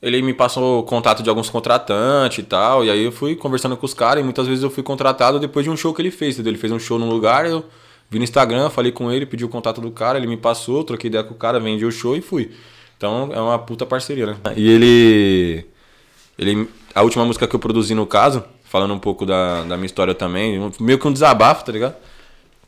ele 0.00 0.22
me 0.22 0.32
passou 0.32 0.78
o 0.78 0.82
contato 0.84 1.24
de 1.24 1.28
alguns 1.28 1.50
contratantes 1.50 2.38
e 2.38 2.44
tal. 2.44 2.84
E 2.84 2.90
aí 2.90 3.04
eu 3.04 3.10
fui 3.10 3.34
conversando 3.34 3.76
com 3.76 3.84
os 3.84 3.92
caras 3.92 4.20
e 4.20 4.24
muitas 4.24 4.46
vezes 4.46 4.62
eu 4.62 4.70
fui 4.70 4.84
contratado 4.84 5.40
depois 5.40 5.64
de 5.64 5.70
um 5.70 5.76
show 5.76 5.92
que 5.92 6.00
ele 6.00 6.12
fez, 6.12 6.34
entendeu? 6.34 6.52
Ele 6.52 6.60
fez 6.60 6.72
um 6.72 6.78
show 6.78 6.96
num 6.96 7.08
lugar, 7.08 7.46
eu 7.46 7.64
vi 8.08 8.18
no 8.18 8.24
Instagram, 8.24 8.70
falei 8.70 8.92
com 8.92 9.10
ele, 9.10 9.26
pedi 9.26 9.44
o 9.44 9.48
contato 9.48 9.80
do 9.80 9.90
cara, 9.90 10.18
ele 10.18 10.28
me 10.28 10.36
passou, 10.36 10.84
troquei 10.84 11.08
ideia 11.08 11.24
com 11.24 11.34
o 11.34 11.36
cara, 11.36 11.58
vendi 11.58 11.84
o 11.84 11.90
show 11.90 12.14
e 12.14 12.20
fui. 12.20 12.52
Então 12.96 13.28
é 13.32 13.40
uma 13.40 13.58
puta 13.58 13.84
parceria, 13.84 14.26
né? 14.26 14.36
E 14.54 14.70
ele. 14.70 15.66
Ele, 16.38 16.68
a 16.94 17.02
última 17.02 17.24
música 17.24 17.48
que 17.48 17.56
eu 17.56 17.58
produzi 17.58 17.94
no 17.94 18.06
caso, 18.06 18.44
falando 18.66 18.92
um 18.92 18.98
pouco 18.98 19.24
da, 19.24 19.62
da 19.62 19.76
minha 19.76 19.86
história 19.86 20.14
também, 20.14 20.70
meio 20.78 20.98
que 20.98 21.08
um 21.08 21.12
desabafo, 21.12 21.64
tá 21.64 21.72
ligado? 21.72 21.94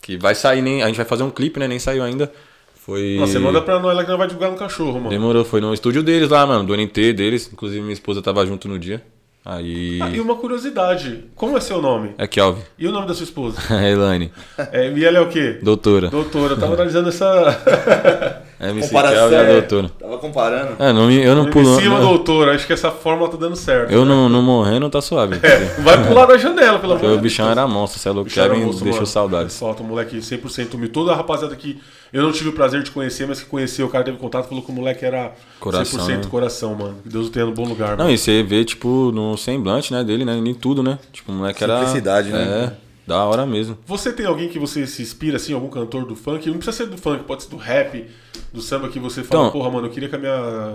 Que 0.00 0.16
vai 0.16 0.34
sair, 0.34 0.62
nem, 0.62 0.82
a 0.82 0.86
gente 0.86 0.96
vai 0.96 1.04
fazer 1.04 1.22
um 1.22 1.30
clipe, 1.30 1.60
né? 1.60 1.68
Nem 1.68 1.78
saiu 1.78 2.02
ainda. 2.02 2.32
Foi. 2.74 3.16
Nossa, 3.18 3.32
você 3.32 3.38
manda 3.38 3.60
pra 3.60 3.78
nós 3.78 3.94
lá 3.94 4.02
que 4.02 4.08
nós 4.08 4.18
vai 4.18 4.26
divulgar 4.26 4.50
no 4.50 4.56
cachorro, 4.56 4.94
mano. 4.94 5.10
Demorou, 5.10 5.44
foi 5.44 5.60
no 5.60 5.74
estúdio 5.74 6.02
deles 6.02 6.30
lá, 6.30 6.46
mano, 6.46 6.64
do 6.64 6.74
NT 6.74 7.12
deles. 7.12 7.50
Inclusive 7.52 7.82
minha 7.82 7.92
esposa 7.92 8.22
tava 8.22 8.46
junto 8.46 8.66
no 8.66 8.78
dia. 8.78 9.02
Aí. 9.44 9.98
Ah, 10.00 10.08
e 10.08 10.20
uma 10.20 10.36
curiosidade, 10.36 11.24
como 11.34 11.56
é 11.56 11.60
seu 11.60 11.82
nome? 11.82 12.14
É 12.18 12.26
Kelvin. 12.26 12.62
E 12.78 12.86
o 12.86 12.92
nome 12.92 13.06
da 13.06 13.14
sua 13.14 13.24
esposa? 13.24 13.58
Elaine. 13.86 14.32
É, 14.72 14.90
e 14.90 15.04
ela 15.04 15.18
é 15.18 15.20
o 15.20 15.28
quê? 15.28 15.58
Doutora. 15.62 16.08
Doutora, 16.08 16.54
eu 16.54 16.58
tava 16.58 16.74
analisando 16.74 17.08
essa. 17.10 18.42
MC 18.60 18.88
Comparação. 18.88 19.18
Kelvin 19.30 19.34
é 19.36 19.40
a 19.40 19.52
doutora. 19.52 19.88
Tava 20.00 20.18
comparando. 20.18 20.76
É, 20.82 20.92
não, 20.92 21.10
eu 21.10 21.34
não 21.36 21.46
pulo. 21.50 21.76
em 21.76 21.80
cima, 21.80 21.98
não- 22.00 22.08
doutora, 22.08 22.54
acho 22.54 22.66
que 22.66 22.72
essa 22.72 22.90
fórmula 22.90 23.30
tá 23.30 23.36
dando 23.36 23.54
certo. 23.54 23.92
eu 23.92 24.04
não, 24.04 24.28
não 24.28 24.42
morrendo, 24.42 24.90
tá 24.90 25.00
suave. 25.00 25.38
É, 25.42 25.58
vai 25.80 26.04
pular 26.06 26.26
da 26.26 26.36
janela, 26.36 26.78
pelo 26.78 26.94
amor 26.94 27.00
de 27.02 27.06
o 27.06 27.10
Deus. 27.10 27.22
bichão 27.22 27.48
era 27.48 27.66
monstro, 27.68 28.00
você 28.00 28.08
é 28.08 28.12
louco. 28.12 28.28
Kevin 28.30 28.64
monstro, 28.64 28.84
deixou 28.84 29.00
mano. 29.02 29.06
saudades. 29.06 29.52
Solta, 29.54 29.82
moleque 29.82 30.16
100% 30.18 30.74
humilde. 30.74 30.92
Toda 30.92 31.12
a 31.12 31.14
rapaziada 31.14 31.54
que 31.54 31.78
eu 32.12 32.22
não 32.22 32.32
tive 32.32 32.48
o 32.48 32.52
prazer 32.52 32.82
de 32.82 32.90
conhecer, 32.90 33.26
mas 33.28 33.40
que 33.40 33.46
conheceu, 33.46 33.86
o 33.86 33.90
cara 33.90 34.02
teve 34.02 34.16
contato, 34.18 34.48
falou 34.48 34.64
que 34.64 34.70
o 34.70 34.74
moleque 34.74 35.04
era 35.04 35.32
Coração, 35.60 36.00
100% 36.06 36.08
né? 36.08 36.20
coração, 36.30 36.74
mano. 36.74 36.96
Que 37.02 37.08
Deus 37.08 37.28
o 37.28 37.30
tenha 37.30 37.46
no 37.46 37.52
bom 37.52 37.64
lugar, 37.66 37.90
Não, 37.90 38.04
mano. 38.06 38.10
e 38.10 38.18
você 38.18 38.42
vê, 38.42 38.64
tipo, 38.64 39.12
no 39.12 39.36
semblante, 39.36 39.92
né, 39.92 40.02
dele, 40.02 40.24
né? 40.24 40.36
Em 40.36 40.54
tudo, 40.54 40.82
né? 40.82 40.98
Tipo, 41.12 41.30
o 41.30 41.34
moleque 41.36 41.62
era. 41.62 41.76
Simplicidade, 41.78 42.30
né? 42.30 42.72
É, 42.74 42.87
da 43.08 43.24
hora 43.24 43.46
mesmo. 43.46 43.78
Você 43.86 44.12
tem 44.12 44.26
alguém 44.26 44.48
que 44.50 44.58
você 44.58 44.86
se 44.86 45.00
inspira, 45.00 45.36
assim, 45.38 45.54
algum 45.54 45.70
cantor 45.70 46.04
do 46.04 46.14
funk? 46.14 46.46
Não 46.50 46.58
precisa 46.58 46.76
ser 46.84 46.86
do 46.90 46.98
funk, 46.98 47.24
pode 47.24 47.42
ser 47.44 47.48
do 47.48 47.56
rap, 47.56 48.06
do 48.52 48.60
samba, 48.60 48.88
que 48.90 49.00
você 49.00 49.24
fala, 49.24 49.48
Então- 49.48 49.52
porra, 49.52 49.70
mano, 49.70 49.86
eu 49.86 49.90
queria 49.90 50.10
que 50.10 50.14
a 50.14 50.18
minha, 50.18 50.34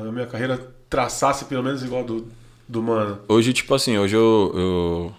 a 0.09 0.11
minha 0.11 0.25
carreira 0.25 0.59
traçasse 0.89 1.45
pelo 1.45 1.61
menos 1.61 1.83
igual 1.83 2.01
a 2.01 2.05
do, 2.05 2.27
do 2.67 2.81
mano. 2.81 3.19
Hoje, 3.27 3.53
tipo 3.53 3.75
assim, 3.75 3.99
hoje 3.99 4.15
eu, 4.15 4.51
eu 4.55 5.13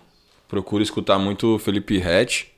procuro 0.49 0.83
escutar 0.83 1.17
muito 1.17 1.55
o 1.55 1.59
Felipe 1.59 1.99
Rett, 1.99 2.49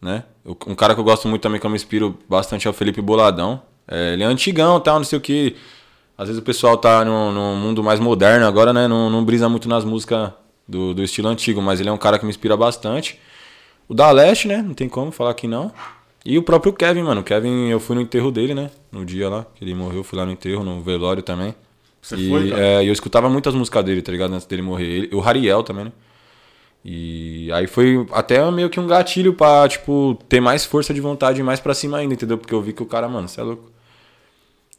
né? 0.00 0.22
Um 0.66 0.74
cara 0.76 0.94
que 0.94 1.00
eu 1.00 1.04
gosto 1.04 1.26
muito 1.26 1.42
também, 1.42 1.58
que 1.58 1.66
eu 1.66 1.70
me 1.70 1.76
inspiro 1.76 2.16
bastante, 2.28 2.68
é 2.68 2.70
o 2.70 2.74
Felipe 2.74 3.00
Boladão. 3.02 3.60
É, 3.88 4.12
ele 4.12 4.22
é 4.22 4.26
antigão 4.26 4.78
tal, 4.78 4.96
não 4.98 5.04
sei 5.04 5.18
o 5.18 5.20
que. 5.20 5.56
Às 6.16 6.28
vezes 6.28 6.40
o 6.40 6.44
pessoal 6.44 6.76
tá 6.76 7.04
num, 7.04 7.32
num 7.32 7.56
mundo 7.56 7.82
mais 7.82 7.98
moderno 7.98 8.46
agora, 8.46 8.72
né? 8.72 8.86
Não, 8.86 9.10
não 9.10 9.24
brisa 9.24 9.48
muito 9.48 9.68
nas 9.68 9.84
músicas 9.84 10.30
do, 10.68 10.94
do 10.94 11.02
estilo 11.02 11.26
antigo, 11.28 11.60
mas 11.60 11.80
ele 11.80 11.88
é 11.88 11.92
um 11.92 11.98
cara 11.98 12.16
que 12.16 12.24
me 12.24 12.30
inspira 12.30 12.56
bastante. 12.56 13.18
O 13.88 13.94
da 13.94 14.10
Leste, 14.10 14.48
né? 14.48 14.62
Não 14.62 14.74
tem 14.74 14.88
como 14.88 15.10
falar 15.10 15.34
que 15.34 15.46
não. 15.46 15.72
E 16.24 16.38
o 16.38 16.42
próprio 16.42 16.72
Kevin, 16.72 17.02
mano. 17.02 17.20
O 17.20 17.24
Kevin, 17.24 17.68
eu 17.68 17.78
fui 17.78 17.94
no 17.94 18.00
enterro 18.02 18.30
dele, 18.30 18.54
né? 18.54 18.70
No 18.90 19.04
dia 19.04 19.28
lá, 19.28 19.46
que 19.54 19.62
ele 19.62 19.74
morreu, 19.74 20.02
fui 20.02 20.18
lá 20.18 20.24
no 20.24 20.32
enterro, 20.32 20.64
no 20.64 20.80
velório 20.80 21.22
também. 21.22 21.54
Você 22.00 22.16
e, 22.16 22.28
foi, 22.28 22.50
cara? 22.50 22.62
é, 22.62 22.84
eu 22.88 22.92
escutava 22.92 23.28
muitas 23.28 23.54
músicas 23.54 23.84
dele, 23.84 24.00
tá 24.02 24.10
ligado? 24.10 24.32
Antes 24.34 24.46
dele 24.46 24.62
morrer. 24.62 24.86
Ele- 24.86 25.14
o 25.14 25.22
Hariel 25.22 25.62
também, 25.62 25.86
né? 25.86 25.92
E 26.84 27.50
aí 27.52 27.66
foi 27.66 28.06
até 28.12 28.50
meio 28.50 28.68
que 28.68 28.78
um 28.78 28.86
gatilho 28.86 29.32
pra, 29.32 29.66
tipo, 29.68 30.18
ter 30.28 30.40
mais 30.40 30.64
força 30.66 30.92
de 30.92 31.00
vontade 31.00 31.40
e 31.40 31.42
mais 31.42 31.58
pra 31.60 31.72
cima 31.72 31.96
ainda, 31.98 32.12
entendeu? 32.12 32.36
Porque 32.36 32.52
eu 32.52 32.60
vi 32.60 32.72
que 32.74 32.82
o 32.82 32.86
cara, 32.86 33.08
mano, 33.08 33.26
você 33.26 33.40
é 33.40 33.44
louco. 33.44 33.70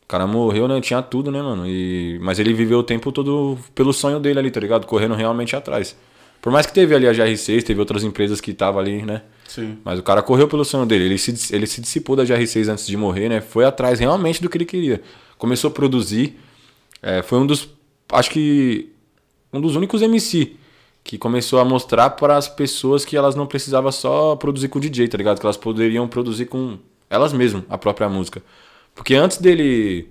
O 0.03 0.07
cara 0.07 0.27
morreu, 0.27 0.67
né? 0.67 0.79
Tinha 0.81 1.01
tudo, 1.01 1.31
né, 1.31 1.41
mano? 1.41 1.67
E... 1.67 2.19
Mas 2.21 2.37
ele 2.37 2.53
viveu 2.53 2.79
o 2.79 2.83
tempo 2.83 3.11
todo 3.11 3.57
pelo 3.73 3.91
sonho 3.91 4.19
dele 4.19 4.37
ali, 4.37 4.51
tá 4.51 4.59
ligado? 4.59 4.85
Correndo 4.85 5.15
realmente 5.15 5.55
atrás. 5.55 5.97
Por 6.45 6.51
mais 6.51 6.67
que 6.67 6.73
teve 6.73 6.93
ali 6.93 7.07
a 7.07 7.11
GR6, 7.11 7.63
teve 7.63 7.79
outras 7.79 8.03
empresas 8.03 8.39
que 8.39 8.51
estavam 8.51 8.79
ali, 8.79 9.01
né? 9.01 9.23
Sim. 9.47 9.79
Mas 9.83 9.97
o 9.97 10.03
cara 10.03 10.21
correu 10.21 10.47
pelo 10.47 10.63
sonho 10.63 10.85
dele. 10.85 11.05
Ele 11.05 11.17
se, 11.17 11.55
ele 11.55 11.65
se 11.65 11.81
dissipou 11.81 12.15
da 12.15 12.23
GR6 12.23 12.69
antes 12.71 12.85
de 12.85 12.95
morrer, 12.95 13.29
né? 13.29 13.41
Foi 13.41 13.65
atrás 13.65 13.99
realmente 13.99 14.43
do 14.43 14.47
que 14.47 14.55
ele 14.55 14.65
queria. 14.65 15.01
Começou 15.39 15.71
a 15.71 15.73
produzir. 15.73 16.39
É, 17.01 17.23
foi 17.23 17.39
um 17.39 17.47
dos. 17.47 17.67
Acho 18.11 18.29
que. 18.29 18.91
Um 19.51 19.59
dos 19.59 19.75
únicos 19.75 20.03
MC 20.03 20.55
que 21.03 21.17
começou 21.17 21.57
a 21.57 21.65
mostrar 21.65 22.11
para 22.11 22.37
as 22.37 22.47
pessoas 22.47 23.03
que 23.03 23.17
elas 23.17 23.33
não 23.33 23.47
precisavam 23.47 23.91
só 23.91 24.35
produzir 24.35 24.67
com 24.67 24.77
o 24.77 24.81
DJ, 24.81 25.07
tá 25.07 25.17
ligado? 25.17 25.39
Que 25.39 25.45
elas 25.47 25.57
poderiam 25.57 26.07
produzir 26.07 26.45
com 26.45 26.77
elas 27.09 27.33
mesmas 27.33 27.63
a 27.67 27.75
própria 27.75 28.07
música. 28.07 28.43
Porque 28.93 29.15
antes 29.15 29.39
dele 29.39 30.09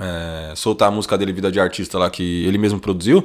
é, 0.00 0.54
soltar 0.56 0.88
a 0.88 0.90
música 0.90 1.18
dele, 1.18 1.30
Vida 1.30 1.52
de 1.52 1.60
Artista, 1.60 1.98
lá 1.98 2.08
que 2.08 2.46
ele 2.46 2.56
mesmo 2.56 2.80
produziu, 2.80 3.22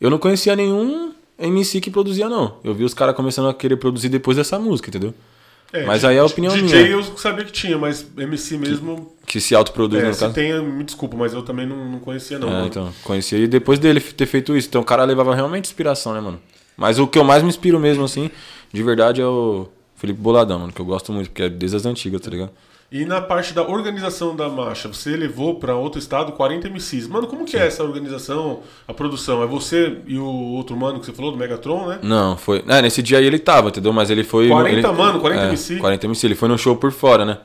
eu 0.00 0.10
não 0.10 0.18
conhecia 0.18 0.56
nenhum 0.56 1.14
MC 1.38 1.80
que 1.80 1.90
produzia, 1.90 2.28
não. 2.28 2.56
Eu 2.64 2.74
vi 2.74 2.84
os 2.84 2.94
caras 2.94 3.14
começando 3.14 3.48
a 3.48 3.54
querer 3.54 3.76
produzir 3.76 4.08
depois 4.08 4.36
dessa 4.36 4.58
música, 4.58 4.88
entendeu? 4.88 5.14
É, 5.72 5.84
mas 5.84 6.02
aí 6.04 6.16
é 6.16 6.18
a 6.20 6.24
opinião 6.24 6.52
DJ 6.54 6.82
minha. 6.84 6.92
eu 6.96 7.02
sabia 7.18 7.44
que 7.44 7.52
tinha, 7.52 7.76
mas 7.76 8.06
MC 8.16 8.56
mesmo. 8.56 9.12
Que 9.26 9.38
se 9.38 9.54
autoproduz, 9.54 10.02
É, 10.02 10.08
no 10.08 10.14
se 10.14 10.20
caso. 10.20 10.32
tem, 10.34 10.62
me 10.62 10.82
desculpa, 10.82 11.14
mas 11.16 11.34
eu 11.34 11.42
também 11.42 11.66
não, 11.66 11.76
não 11.90 11.98
conhecia, 11.98 12.38
não. 12.38 12.62
É, 12.62 12.66
então, 12.66 12.90
conheci 13.04 13.34
ele 13.34 13.46
depois 13.46 13.78
dele 13.78 14.00
ter 14.00 14.24
feito 14.26 14.56
isso. 14.56 14.66
Então 14.68 14.80
o 14.80 14.84
cara 14.84 15.04
levava 15.04 15.34
realmente 15.34 15.66
inspiração, 15.66 16.14
né, 16.14 16.20
mano? 16.20 16.40
Mas 16.76 16.98
o 16.98 17.06
que 17.06 17.18
eu 17.18 17.24
mais 17.24 17.42
me 17.42 17.50
inspiro 17.50 17.78
mesmo, 17.78 18.02
assim, 18.04 18.30
de 18.72 18.82
verdade, 18.82 19.20
é 19.20 19.26
o 19.26 19.68
Felipe 19.96 20.18
Boladão, 20.20 20.58
mano, 20.60 20.72
que 20.72 20.80
eu 20.80 20.86
gosto 20.86 21.12
muito, 21.12 21.28
porque 21.28 21.42
é 21.42 21.48
desde 21.50 21.76
as 21.76 21.84
antigas, 21.84 22.20
tá 22.22 22.30
ligado? 22.30 22.50
E 22.90 23.04
na 23.04 23.20
parte 23.20 23.52
da 23.52 23.62
organização 23.62 24.34
da 24.34 24.48
marcha, 24.48 24.88
você 24.88 25.10
levou 25.14 25.56
pra 25.56 25.76
outro 25.76 25.98
estado 25.98 26.32
40 26.32 26.70
MCs. 26.70 27.06
Mano, 27.06 27.26
como 27.26 27.44
que 27.44 27.54
é 27.54 27.66
essa 27.66 27.84
organização, 27.84 28.60
a 28.86 28.94
produção? 28.94 29.42
É 29.42 29.46
você 29.46 29.98
e 30.06 30.18
o 30.18 30.24
outro 30.24 30.74
mano 30.74 30.98
que 30.98 31.04
você 31.04 31.12
falou, 31.12 31.30
do 31.30 31.36
Megatron, 31.36 31.86
né? 31.86 31.98
Não, 32.02 32.34
foi. 32.36 32.64
É, 32.66 32.80
nesse 32.80 33.02
dia 33.02 33.18
aí 33.18 33.26
ele 33.26 33.38
tava, 33.38 33.68
entendeu? 33.68 33.92
Mas 33.92 34.08
ele 34.08 34.24
foi. 34.24 34.48
40 34.48 34.74
ele, 34.88 34.96
mano, 34.96 35.20
40 35.20 35.42
é, 35.42 35.48
MC? 35.48 35.76
40 35.76 36.06
MC. 36.06 36.26
Ele 36.26 36.34
foi 36.34 36.48
no 36.48 36.56
show 36.56 36.76
por 36.76 36.90
fora, 36.90 37.26
né? 37.26 37.38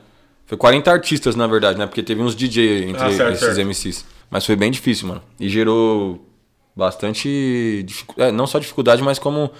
Foi 0.46 0.56
40 0.56 0.90
artistas, 0.90 1.36
na 1.36 1.46
verdade, 1.46 1.78
né? 1.78 1.86
Porque 1.86 2.02
teve 2.02 2.22
uns 2.22 2.34
DJ 2.34 2.88
entre 2.88 3.02
Ah, 3.02 3.10
certo, 3.10 3.32
esses 3.34 3.54
certo. 3.54 3.60
MCs. 3.68 4.04
Mas 4.30 4.46
foi 4.46 4.56
bem 4.56 4.70
difícil, 4.70 5.08
mano. 5.08 5.22
E 5.38 5.48
gerou 5.50 6.26
bastante. 6.74 7.84
é, 8.16 8.32
não 8.32 8.46
só 8.46 8.58
dificuldade, 8.58 9.02
mas 9.02 9.18
como 9.18 9.50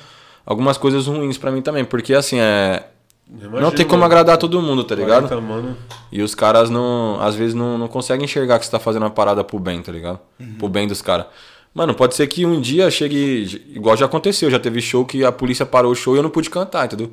algumas 0.47 0.79
coisas 0.79 1.07
ruins 1.07 1.37
pra 1.37 1.51
mim 1.51 1.61
também. 1.61 1.85
Porque 1.85 2.15
assim, 2.15 2.39
é. 2.41 2.87
Não 3.29 3.71
tem 3.71 3.85
como 3.87 4.01
mano. 4.01 4.05
agradar 4.07 4.37
todo 4.39 4.61
mundo, 4.61 4.85
tá 4.85 4.95
ligado? 4.95 5.29
40, 5.29 5.41
mano. 5.41 5.77
E 6.13 6.23
os 6.23 6.35
caras 6.35 6.69
não, 6.71 7.19
às 7.21 7.35
vezes 7.35 7.55
não, 7.55 7.79
não 7.79 7.89
conseguem 7.89 8.25
enxergar 8.25 8.59
que 8.59 8.67
você 8.67 8.71
tá 8.71 8.79
fazendo 8.79 9.03
uma 9.05 9.11
parada 9.11 9.43
pro 9.43 9.59
bem, 9.59 9.81
tá 9.83 9.91
ligado? 9.91 10.19
Pro 10.59 10.69
bem 10.69 10.87
dos 10.87 11.01
caras. 11.03 11.27
Mano, 11.75 11.95
pode 11.95 12.15
ser 12.15 12.27
que 12.29 12.47
um 12.47 12.61
dia 12.61 12.89
chegue. 12.91 13.65
Igual 13.75 13.97
já 13.97 14.07
aconteceu, 14.07 14.49
já 14.51 14.61
teve 14.61 14.81
show 14.81 15.05
que 15.05 15.25
a 15.25 15.33
polícia 15.33 15.67
parou 15.67 15.91
o 15.91 15.95
show 15.95 16.15
e 16.15 16.19
eu 16.19 16.23
não 16.23 16.31
pude 16.31 16.49
cantar, 16.49 16.85
entendeu? 16.85 17.11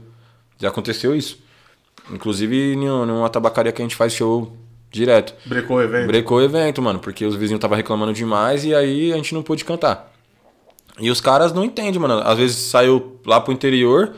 Já 0.60 0.68
aconteceu 0.68 1.16
isso. 1.16 1.40
Inclusive 2.12 2.74
em 2.74 2.90
um- 2.90 3.06
numa 3.06 3.30
tabacaria 3.30 3.72
que 3.72 3.82
a 3.82 3.86
gente 3.86 3.96
faz 3.96 4.14
show 4.14 4.56
direto. 4.92 5.34
Brecou 5.46 5.78
o 5.78 5.82
evento. 5.82 6.08
Brecou 6.08 6.38
o 6.38 6.42
evento, 6.42 6.82
mano, 6.82 7.00
porque 7.00 7.26
os 7.26 7.36
vizinhos 7.36 7.58
estavam 7.58 7.78
reclamando 7.78 8.14
demais 8.14 8.64
e 8.66 8.76
aí 8.76 9.12
a 9.14 9.16
gente 9.16 9.34
não 9.34 9.42
pôde 9.42 9.64
cantar. 9.66 10.12
E 11.00 11.10
os 11.10 11.22
caras 11.22 11.54
não 11.54 11.64
entendem, 11.64 12.00
mano. 12.00 12.22
Às 12.24 12.38
vezes 12.38 12.58
saiu 12.58 13.20
lá 13.26 13.40
pro 13.40 13.54
interior, 13.54 14.14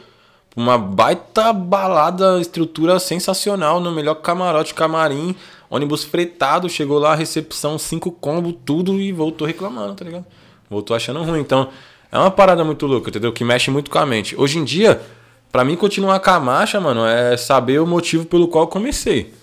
uma 0.56 0.78
baita 0.78 1.52
balada, 1.52 2.40
estrutura 2.40 3.00
sensacional, 3.00 3.80
no 3.80 3.92
melhor 3.92 4.16
camarote, 4.16 4.74
camarim, 4.74 5.36
ônibus 5.70 6.04
fretado, 6.04 6.70
chegou 6.70 7.00
lá, 7.00 7.16
recepção, 7.16 7.78
cinco 7.78 8.12
combo, 8.12 8.54
tudo 8.54 9.00
e 9.00 9.12
voltou 9.12 9.48
reclamando, 9.48 9.96
tá 9.96 10.06
ligado? 10.06 10.26
Voltou 10.70 10.96
achando 10.96 11.24
ruim. 11.24 11.40
Então, 11.40 11.70
é 12.12 12.18
uma 12.18 12.32
parada 12.32 12.64
muito 12.64 12.86
louca, 12.86 13.10
entendeu? 13.10 13.34
Que 13.34 13.44
mexe 13.44 13.72
muito 13.72 13.90
com 13.90 13.98
a 13.98 14.06
mente. 14.06 14.36
Hoje 14.36 14.60
em 14.60 14.64
dia, 14.64 15.02
pra 15.52 15.64
mim 15.66 15.76
continuar 15.76 16.20
com 16.20 16.30
a 16.30 16.40
marcha, 16.40 16.80
mano, 16.80 17.06
é 17.06 17.36
saber 17.36 17.80
o 17.80 17.88
motivo 17.88 18.26
pelo 18.26 18.48
qual 18.48 18.68
comecei. 18.68 19.34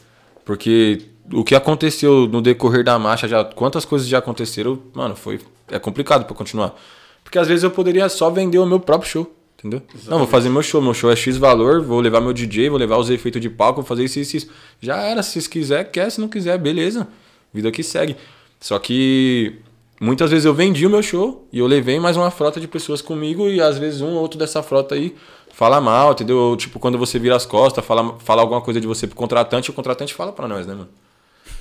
Porque 0.44 1.02
o 1.32 1.42
que 1.42 1.54
aconteceu 1.54 2.28
no 2.28 2.40
decorrer 2.40 2.84
da 2.84 2.98
marcha, 2.98 3.26
já 3.26 3.44
quantas 3.44 3.84
coisas 3.84 4.06
já 4.06 4.18
aconteceram, 4.18 4.78
mano, 4.94 5.16
foi 5.16 5.40
é 5.68 5.78
complicado 5.78 6.24
pra 6.24 6.34
continuar. 6.34 6.74
Porque 7.22 7.38
às 7.38 7.48
vezes 7.48 7.62
eu 7.62 7.70
poderia 7.70 8.08
só 8.08 8.30
vender 8.30 8.58
o 8.58 8.66
meu 8.66 8.80
próprio 8.80 9.10
show, 9.10 9.34
entendeu? 9.60 9.82
Não, 10.06 10.18
vou 10.18 10.26
fazer 10.26 10.48
meu 10.48 10.62
show, 10.62 10.80
meu 10.80 10.94
show 10.94 11.10
é 11.10 11.16
X 11.16 11.36
valor, 11.36 11.82
vou 11.82 12.00
levar 12.00 12.20
meu 12.20 12.32
DJ, 12.32 12.70
vou 12.70 12.78
levar 12.78 12.96
os 12.96 13.10
efeitos 13.10 13.40
de 13.40 13.48
palco, 13.48 13.82
vou 13.82 13.86
fazer 13.86 14.04
isso, 14.04 14.18
isso, 14.18 14.36
isso. 14.36 14.50
Já 14.80 14.96
era, 15.02 15.22
se 15.22 15.48
quiser, 15.48 15.90
quer, 15.90 16.10
se 16.10 16.20
não 16.20 16.28
quiser, 16.28 16.58
beleza. 16.58 17.06
Vida 17.52 17.70
que 17.70 17.82
segue. 17.82 18.16
Só 18.58 18.78
que 18.78 19.58
muitas 20.00 20.30
vezes 20.30 20.46
eu 20.46 20.54
vendi 20.54 20.86
o 20.86 20.90
meu 20.90 21.02
show 21.02 21.46
e 21.52 21.58
eu 21.58 21.66
levei 21.66 22.00
mais 22.00 22.16
uma 22.16 22.30
frota 22.30 22.58
de 22.58 22.66
pessoas 22.66 23.02
comigo 23.02 23.48
e 23.48 23.60
às 23.60 23.78
vezes 23.78 24.00
um 24.00 24.14
ou 24.14 24.22
outro 24.22 24.38
dessa 24.38 24.62
frota 24.62 24.94
aí 24.94 25.14
fala 25.52 25.80
mal, 25.80 26.12
entendeu? 26.12 26.38
Ou, 26.38 26.56
tipo, 26.56 26.78
quando 26.78 26.96
você 26.96 27.18
vira 27.18 27.36
as 27.36 27.44
costas, 27.44 27.84
fala, 27.84 28.16
fala 28.18 28.40
alguma 28.40 28.60
coisa 28.60 28.80
de 28.80 28.86
você 28.86 29.06
pro 29.06 29.16
contratante, 29.16 29.70
o 29.70 29.72
contratante 29.74 30.14
fala 30.14 30.32
pra 30.32 30.48
nós, 30.48 30.66
né, 30.66 30.74
mano? 30.74 30.88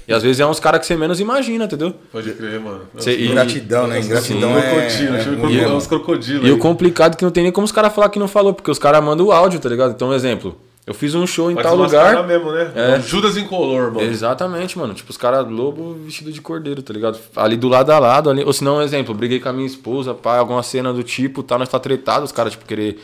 E 0.10 0.14
às 0.14 0.24
vezes 0.24 0.40
é 0.40 0.46
uns 0.46 0.60
caras 0.60 0.80
que 0.82 0.88
você 0.88 0.96
menos 0.98 1.20
imagina, 1.20 1.66
entendeu? 1.66 1.94
Pode 2.12 2.32
crer, 2.34 2.60
mano. 2.60 2.82
Cê- 2.98 3.16
e- 3.16 3.28
Ingratidão, 3.28 3.86
né? 3.88 4.00
Ingratidão 4.00 4.58
é, 4.58 4.62
crocodilo, 4.62 5.16
é 5.16 5.22
chama 5.24 5.38
ruim, 5.38 5.52
de 5.56 5.62
mano. 5.62 5.76
uns 5.78 5.86
crocodilos. 5.88 6.48
E 6.50 6.52
o 6.52 6.58
complicado 6.58 7.14
é 7.14 7.18
que 7.18 7.24
não 7.24 7.32
tem 7.32 7.44
nem 7.44 7.52
como 7.52 7.66
os 7.66 7.72
caras 7.72 7.94
falar 7.94 8.10
que 8.10 8.18
não 8.18 8.28
falou, 8.28 8.54
porque 8.54 8.72
os 8.72 8.80
caras 8.80 9.04
mandam 9.04 9.28
o 9.28 9.32
áudio, 9.32 9.60
tá 9.60 9.70
ligado? 9.70 9.92
Então, 9.92 10.10
um 10.10 10.14
exemplo, 10.14 10.58
eu 10.88 10.96
fiz 10.96 11.14
um 11.14 11.28
show 11.28 11.52
em 11.52 11.54
Pra 11.54 11.62
tal 11.64 11.76
lugar. 11.76 12.26
mesmo, 12.26 12.52
né? 12.52 12.72
É. 12.76 13.00
Judas 13.00 13.38
incolor, 13.38 13.94
mano. 13.94 14.02
Exatamente, 14.02 14.80
mano. 14.80 14.96
Tipo, 14.96 15.12
os 15.12 15.18
caras 15.18 15.48
lobo 15.48 15.94
vestido 16.04 16.32
de 16.32 16.42
cordeiro, 16.42 16.82
tá 16.82 16.92
ligado? 16.92 17.20
Ali 17.36 17.56
do 17.56 17.68
lado 17.70 17.92
a 17.92 18.00
lado, 18.00 18.32
ali. 18.32 18.44
Ou 18.44 18.52
se 18.52 18.64
não, 18.64 18.78
um 18.78 18.82
exemplo, 18.82 19.14
briguei 19.14 19.40
com 19.40 19.50
a 19.50 19.54
minha 19.54 19.68
esposa, 19.68 20.16
pá, 20.16 20.38
alguma 20.40 20.64
cena 20.64 20.92
do 20.92 21.04
tipo, 21.04 21.44
tá, 21.44 21.56
nós 21.60 21.70
tá 21.70 21.78
tretado, 21.80 22.26
os 22.26 22.32
caras, 22.32 22.54
tipo, 22.54 22.66
querer 22.66 22.98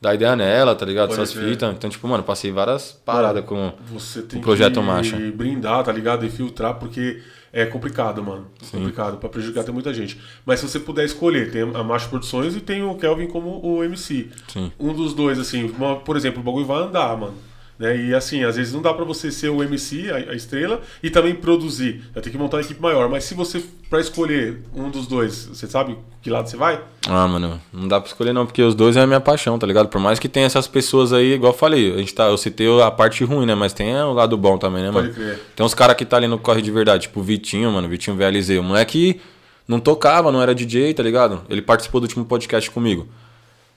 dar 0.00 0.14
ideia 0.14 0.36
nela, 0.36 0.74
tá 0.74 0.86
ligado? 0.86 1.08
Pode 1.08 1.20
Essas 1.20 1.32
fitas. 1.32 1.74
Então, 1.74 1.90
tipo, 1.90 2.06
mano, 2.08 2.22
passei 2.22 2.50
várias 2.52 2.92
paradas 2.92 3.44
com. 3.44 3.72
Você 3.92 4.22
tem 4.22 4.38
O 4.38 4.42
projeto 4.42 4.80
que 4.80 4.86
Marcha. 4.86 5.16
brindar, 5.34 5.84
tá 5.84 5.92
ligado? 5.92 6.24
E 6.24 6.30
filtrar, 6.30 6.74
porque 6.74 7.20
é 7.52 7.64
complicado, 7.66 8.22
mano. 8.22 8.46
É 8.62 8.76
complicado. 8.76 9.16
Pra 9.18 9.28
prejudicar 9.28 9.64
tem 9.64 9.74
muita 9.74 9.92
gente. 9.92 10.20
Mas 10.44 10.60
se 10.60 10.68
você 10.68 10.78
puder 10.78 11.04
escolher, 11.04 11.50
tem 11.50 11.62
a 11.62 11.82
Marcha 11.82 12.08
Produções 12.08 12.54
e 12.54 12.60
tem 12.60 12.82
o 12.82 12.94
Kelvin 12.94 13.26
como 13.26 13.60
o 13.64 13.82
MC. 13.82 14.28
Sim. 14.48 14.72
Um 14.78 14.92
dos 14.92 15.14
dois, 15.14 15.38
assim, 15.38 15.68
por 16.04 16.16
exemplo, 16.16 16.40
o 16.40 16.44
bagulho 16.44 16.66
vai 16.66 16.82
andar, 16.82 17.16
mano. 17.16 17.34
Né? 17.78 17.96
E 17.96 18.14
assim, 18.14 18.42
às 18.42 18.56
vezes 18.56 18.72
não 18.72 18.82
dá 18.82 18.92
pra 18.92 19.04
você 19.04 19.30
ser 19.30 19.50
o 19.50 19.62
MC, 19.62 20.10
a, 20.10 20.32
a 20.32 20.34
estrela, 20.34 20.80
e 21.02 21.10
também 21.10 21.34
produzir. 21.34 22.02
Vai 22.12 22.22
ter 22.22 22.30
que 22.30 22.36
montar 22.38 22.56
uma 22.56 22.62
equipe 22.62 22.80
maior. 22.82 23.08
Mas 23.08 23.24
se 23.24 23.34
você, 23.34 23.62
pra 23.88 24.00
escolher 24.00 24.62
um 24.74 24.90
dos 24.90 25.06
dois, 25.06 25.46
você 25.46 25.66
sabe 25.68 25.96
que 26.20 26.28
lado 26.28 26.48
você 26.50 26.56
vai? 26.56 26.80
Ah, 27.08 27.28
mano, 27.28 27.60
não 27.72 27.86
dá 27.86 28.00
pra 28.00 28.08
escolher 28.08 28.32
não, 28.32 28.44
porque 28.44 28.60
os 28.62 28.74
dois 28.74 28.96
é 28.96 29.00
a 29.02 29.06
minha 29.06 29.20
paixão, 29.20 29.58
tá 29.58 29.66
ligado? 29.66 29.88
Por 29.88 30.00
mais 30.00 30.18
que 30.18 30.28
tenha 30.28 30.46
essas 30.46 30.66
pessoas 30.66 31.12
aí, 31.12 31.34
igual 31.34 31.52
eu 31.52 31.56
falei, 31.58 31.94
a 31.94 31.98
gente 31.98 32.12
tá, 32.12 32.26
eu 32.26 32.36
citei 32.36 32.66
a 32.82 32.90
parte 32.90 33.22
ruim, 33.24 33.46
né? 33.46 33.54
Mas 33.54 33.72
tem 33.72 33.94
o 34.02 34.12
lado 34.12 34.36
bom 34.36 34.58
também, 34.58 34.82
né, 34.82 34.90
Pode 34.90 35.08
mano? 35.08 35.14
crer. 35.14 35.40
Tem 35.54 35.64
uns 35.64 35.72
caras 35.74 35.96
que 35.96 36.04
tá 36.04 36.16
ali 36.16 36.26
no 36.26 36.38
corre 36.38 36.60
de 36.60 36.70
verdade, 36.72 37.02
tipo 37.02 37.20
o 37.20 37.22
Vitinho, 37.22 37.70
mano, 37.70 37.88
Vitinho 37.88 38.16
VLZ. 38.16 38.58
O 38.58 38.62
moleque 38.62 39.20
não 39.68 39.78
tocava, 39.78 40.32
não 40.32 40.42
era 40.42 40.52
DJ, 40.54 40.94
tá 40.94 41.02
ligado? 41.02 41.42
Ele 41.48 41.62
participou 41.62 42.00
do 42.00 42.04
último 42.04 42.24
podcast 42.24 42.68
comigo. 42.72 43.06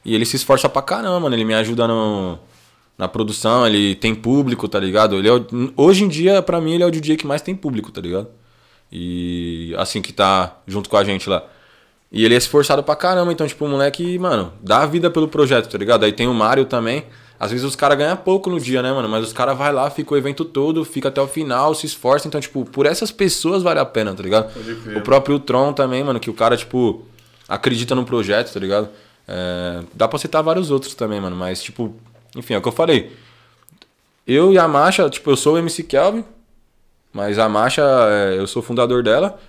E 0.03 0.15
ele 0.15 0.25
se 0.25 0.35
esforça 0.35 0.67
pra 0.67 0.81
caramba, 0.81 1.19
mano. 1.19 1.35
Ele 1.35 1.45
me 1.45 1.53
ajuda 1.53 1.87
no, 1.87 2.39
na 2.97 3.07
produção, 3.07 3.65
ele 3.65 3.95
tem 3.95 4.13
público, 4.13 4.67
tá 4.67 4.79
ligado? 4.79 5.15
Ele 5.15 5.29
é 5.29 5.31
hoje 5.75 6.03
em 6.03 6.07
dia, 6.07 6.41
pra 6.41 6.61
mim, 6.61 6.73
ele 6.73 6.83
é 6.83 6.85
o 6.85 6.91
DJ 6.91 7.17
que 7.17 7.25
mais 7.25 7.41
tem 7.41 7.55
público, 7.55 7.91
tá 7.91 8.01
ligado? 8.01 8.27
E 8.91 9.73
assim, 9.77 10.01
que 10.01 10.11
tá 10.11 10.57
junto 10.67 10.89
com 10.89 10.97
a 10.97 11.03
gente 11.03 11.29
lá. 11.29 11.43
E 12.11 12.25
ele 12.25 12.35
é 12.35 12.37
esforçado 12.37 12.83
pra 12.83 12.95
caramba, 12.95 13.31
então, 13.31 13.47
tipo, 13.47 13.63
o 13.65 13.69
moleque, 13.69 14.19
mano, 14.19 14.51
dá 14.61 14.83
a 14.83 14.85
vida 14.85 15.09
pelo 15.09 15.27
projeto, 15.29 15.69
tá 15.69 15.77
ligado? 15.77 16.03
Aí 16.03 16.11
tem 16.11 16.27
o 16.27 16.33
Mário 16.33 16.65
também. 16.65 17.05
Às 17.39 17.49
vezes 17.49 17.65
os 17.65 17.75
caras 17.75 17.97
ganham 17.97 18.15
pouco 18.17 18.51
no 18.51 18.59
dia, 18.59 18.83
né, 18.83 18.91
mano? 18.91 19.09
Mas 19.09 19.25
os 19.25 19.33
caras 19.33 19.57
vai 19.57 19.71
lá, 19.73 19.89
fica 19.89 20.13
o 20.13 20.17
evento 20.17 20.45
todo, 20.45 20.85
fica 20.85 21.07
até 21.07 21.19
o 21.19 21.27
final, 21.27 21.73
se 21.73 21.87
esforça. 21.87 22.27
Então, 22.27 22.39
tipo, 22.39 22.65
por 22.65 22.85
essas 22.85 23.11
pessoas 23.11 23.63
vale 23.63 23.79
a 23.79 23.85
pena, 23.85 24.13
tá 24.13 24.21
ligado? 24.21 24.51
O 24.95 25.01
próprio 25.01 25.39
Tron 25.39 25.73
também, 25.73 26.03
mano, 26.03 26.19
que 26.19 26.29
o 26.29 26.33
cara, 26.33 26.55
tipo, 26.55 27.03
acredita 27.47 27.95
no 27.95 28.05
projeto, 28.05 28.53
tá 28.53 28.59
ligado? 28.59 28.89
É, 29.27 29.81
dá 29.93 30.07
pra 30.07 30.19
citar 30.19 30.43
vários 30.43 30.69
outros 30.69 30.93
também, 30.93 31.19
mano. 31.19 31.35
Mas, 31.35 31.63
tipo, 31.63 31.95
enfim, 32.35 32.53
é 32.53 32.57
o 32.57 32.61
que 32.61 32.67
eu 32.67 32.71
falei. 32.71 33.11
Eu 34.25 34.53
e 34.53 34.57
a 34.57 34.67
Marcha, 34.67 35.09
tipo, 35.09 35.29
eu 35.31 35.35
sou 35.37 35.55
o 35.55 35.57
MC 35.57 35.83
Kelvin, 35.83 36.23
mas 37.11 37.37
a 37.39 37.49
Marcha, 37.49 37.81
é, 37.83 38.37
eu 38.37 38.47
sou 38.47 38.61
o 38.61 38.65
fundador 38.65 39.03
dela. 39.03 39.39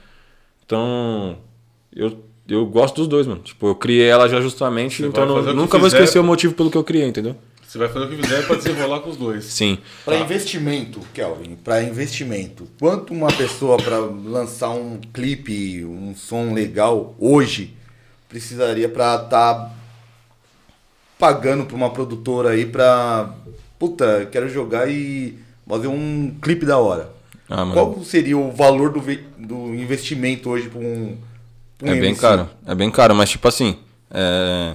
Então, 0.64 1.36
eu, 1.94 2.18
eu 2.48 2.64
gosto 2.66 2.96
dos 2.96 3.06
dois, 3.08 3.26
mano. 3.26 3.40
Tipo, 3.42 3.68
eu 3.68 3.74
criei 3.74 4.08
ela 4.08 4.28
já 4.28 4.40
justamente, 4.40 5.02
Você 5.02 5.08
então 5.08 5.26
não- 5.26 5.42
nunca 5.54 5.78
vou 5.78 5.88
fizer 5.88 6.02
esquecer 6.02 6.18
o 6.18 6.24
motivo 6.24 6.54
pelo 6.54 6.70
que 6.70 6.76
eu 6.76 6.84
criei, 6.84 7.06
entendeu? 7.06 7.36
Você 7.66 7.78
vai 7.78 7.88
fazer 7.88 8.04
o 8.04 8.08
que 8.10 8.16
fizer 8.16 8.46
pra 8.46 8.56
desenrolar 8.56 9.00
com 9.00 9.08
os 9.10 9.16
dois. 9.16 9.44
Sim. 9.44 9.78
Para 10.04 10.18
investimento, 10.18 11.00
Kelvin, 11.14 11.56
para 11.56 11.82
investimento, 11.82 12.68
quanto 12.78 13.14
uma 13.14 13.28
pessoa 13.32 13.78
para 13.78 13.96
lançar 13.98 14.70
um 14.70 15.00
clipe, 15.12 15.82
um 15.84 16.14
som 16.14 16.52
legal 16.52 17.14
hoje 17.18 17.74
precisaria 18.28 18.88
para 18.90 19.14
estar 19.16 19.74
pagando 21.22 21.64
para 21.64 21.76
uma 21.76 21.88
produtora 21.88 22.50
aí 22.50 22.66
para 22.66 23.30
puta, 23.78 24.28
quero 24.32 24.48
jogar 24.48 24.90
e 24.90 25.38
fazer 25.68 25.86
um 25.86 26.34
clipe 26.42 26.66
da 26.66 26.78
hora. 26.78 27.12
Ah. 27.48 27.64
Qual 27.72 28.02
seria 28.02 28.36
o 28.36 28.50
valor 28.50 28.90
do, 28.90 29.00
do 29.38 29.72
investimento 29.72 30.50
hoje 30.50 30.68
para 30.68 30.80
um, 30.80 31.16
pra 31.78 31.86
um 31.86 31.92
É 31.92 31.94
bem 31.94 32.08
MC? 32.08 32.20
caro, 32.20 32.50
é 32.66 32.74
bem 32.74 32.90
caro, 32.90 33.14
mas 33.14 33.30
tipo 33.30 33.46
assim, 33.46 33.78
é... 34.10 34.74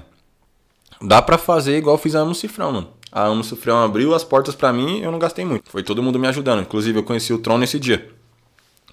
dá 1.02 1.22
pra 1.22 1.38
fazer 1.38 1.78
igual 1.80 1.96
eu 1.98 2.02
fiz 2.02 2.16
a 2.16 2.20
Amo 2.20 2.34
Cifrão, 2.34 2.72
mano. 2.72 2.88
A 3.12 3.26
Amo 3.26 3.44
Cifrão 3.44 3.84
abriu 3.84 4.16
as 4.16 4.24
portas 4.24 4.56
pra 4.56 4.72
mim 4.72 5.00
e 5.00 5.04
eu 5.04 5.12
não 5.12 5.20
gastei 5.20 5.44
muito. 5.44 5.70
Foi 5.70 5.84
todo 5.84 6.02
mundo 6.02 6.18
me 6.18 6.28
ajudando. 6.28 6.62
Inclusive, 6.62 6.98
eu 6.98 7.04
conheci 7.04 7.34
o 7.34 7.40
Tron 7.40 7.58
nesse 7.58 7.78
dia. 7.78 8.10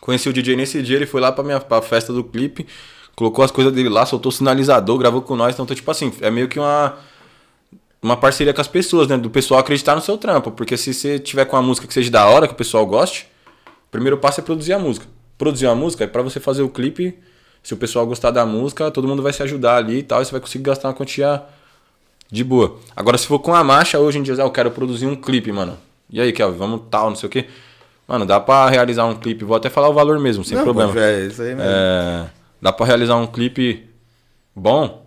Conheci 0.01 0.29
o 0.29 0.33
DJ 0.33 0.57
nesse 0.57 0.83
dia, 0.83 0.97
ele 0.97 1.07
foi 1.07 1.21
lá 1.21 1.31
pra 1.31 1.45
minha 1.45 1.61
pra 1.61 1.81
festa 1.81 2.13
do 2.13 2.25
clipe, 2.25 2.67
colocou 3.15 3.45
as 3.45 3.53
coisas 3.53 3.73
dele 3.73 3.89
lá, 3.89 4.05
soltou 4.05 4.31
o 4.31 4.33
sinalizador, 4.33 4.99
gravou 4.99 5.23
com 5.23 5.37
nós. 5.37 5.55
Então, 5.55 5.65
tô, 5.65 5.73
tipo 5.73 5.89
assim, 5.89 6.13
é 6.21 6.33
meio 6.33 6.49
que 6.49 6.59
uma 6.59 6.97
uma 8.05 8.17
parceria 8.17 8.53
com 8.53 8.61
as 8.61 8.69
pessoas, 8.69 9.09
né? 9.09 9.17
Do 9.17 9.31
pessoal 9.31 9.61
acreditar 9.61 9.95
no 9.95 10.01
seu 10.03 10.19
trampo. 10.19 10.51
Porque 10.51 10.77
se 10.77 10.93
você 10.93 11.19
tiver 11.19 11.45
com 11.47 11.57
uma 11.57 11.63
música 11.63 11.87
que 11.87 11.95
seja 11.95 12.11
da 12.11 12.27
hora, 12.29 12.47
que 12.47 12.53
o 12.53 12.57
pessoal 12.57 12.85
goste, 12.87 13.27
o 13.67 13.91
primeiro 13.91 14.19
passo 14.19 14.41
é 14.41 14.43
produzir 14.45 14.75
a 14.75 14.79
música. 14.79 15.07
Produzir 15.39 15.67
uma 15.67 15.75
música 15.75 16.05
é 16.05 16.07
pra 16.07 16.21
você 16.23 16.39
fazer 16.39 16.63
o 16.63 16.69
clipe. 16.69 17.19
Se 17.63 17.73
o 17.73 17.77
pessoal 17.79 18.07
gostar 18.07 18.31
da 18.31 18.45
música, 18.45 18.91
todo 18.91 19.09
mundo 19.09 19.23
vai 19.23 19.33
se 19.33 19.43
ajudar 19.43 19.77
ali 19.77 20.01
e 20.01 20.03
tal. 20.03 20.21
E 20.21 20.25
você 20.27 20.33
vai 20.33 20.41
conseguir 20.41 20.65
gastar 20.65 20.89
uma 20.89 20.95
quantia 20.95 21.43
de 22.31 22.45
boa. 22.45 22.79
Agora, 22.95 23.17
se 23.17 23.27
for 23.27 23.39
com 23.39 23.55
a 23.55 23.65
marcha, 23.65 23.99
hoje 23.99 24.19
em 24.19 24.23
dia, 24.23 24.35
ah, 24.35 24.41
eu 24.43 24.51
quero 24.51 24.71
produzir 24.71 25.07
um 25.07 25.17
clipe, 25.17 25.51
mano. 25.51 25.79
E 26.11 26.21
aí, 26.21 26.31
Kelvin, 26.33 26.59
vamos 26.59 26.83
tal, 26.91 27.09
não 27.09 27.17
sei 27.17 27.27
o 27.27 27.31
quê. 27.31 27.47
Mano, 28.07 28.27
dá 28.27 28.39
pra 28.39 28.69
realizar 28.69 29.07
um 29.07 29.15
clipe, 29.15 29.45
vou 29.47 29.57
até 29.57 29.71
falar 29.71 29.89
o 29.89 29.95
valor 29.95 30.19
mesmo, 30.21 30.45
sem 30.45 30.59
Não, 30.59 30.65
problema. 30.65 30.93
pô, 30.93 30.99
É 30.99 31.21
isso 31.27 31.41
aí 31.41 31.55
mesmo. 31.55 31.63
É, 31.65 32.27
dá 32.61 32.71
pra 32.71 32.85
realizar 32.85 33.17
um 33.17 33.27
clipe 33.27 33.89
bom 34.55 35.07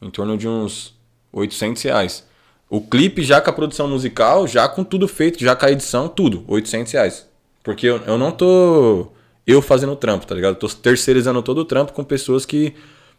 em 0.00 0.08
torno 0.08 0.34
de 0.38 0.48
uns 0.48 0.94
800 1.30 1.82
reais. 1.82 2.26
O 2.70 2.80
clipe 2.80 3.22
já 3.22 3.40
com 3.40 3.48
a 3.48 3.52
produção 3.52 3.88
musical, 3.88 4.46
já 4.46 4.68
com 4.68 4.84
tudo 4.84 5.08
feito, 5.08 5.40
já 5.40 5.56
com 5.56 5.64
a 5.64 5.72
edição, 5.72 6.08
tudo, 6.08 6.44
800 6.46 6.92
reais. 6.92 7.26
Porque 7.62 7.86
eu, 7.86 7.96
eu 8.06 8.18
não 8.18 8.30
tô 8.30 9.08
eu 9.46 9.62
fazendo 9.62 9.92
o 9.92 9.96
trampo, 9.96 10.26
tá 10.26 10.34
ligado? 10.34 10.52
Eu 10.54 10.58
tô 10.58 10.68
terceirizando 10.68 11.42
todo 11.42 11.58
o 11.58 11.64
trampo 11.64 11.94
com 11.94 12.04
pessoas 12.04 12.44
que 12.44 12.74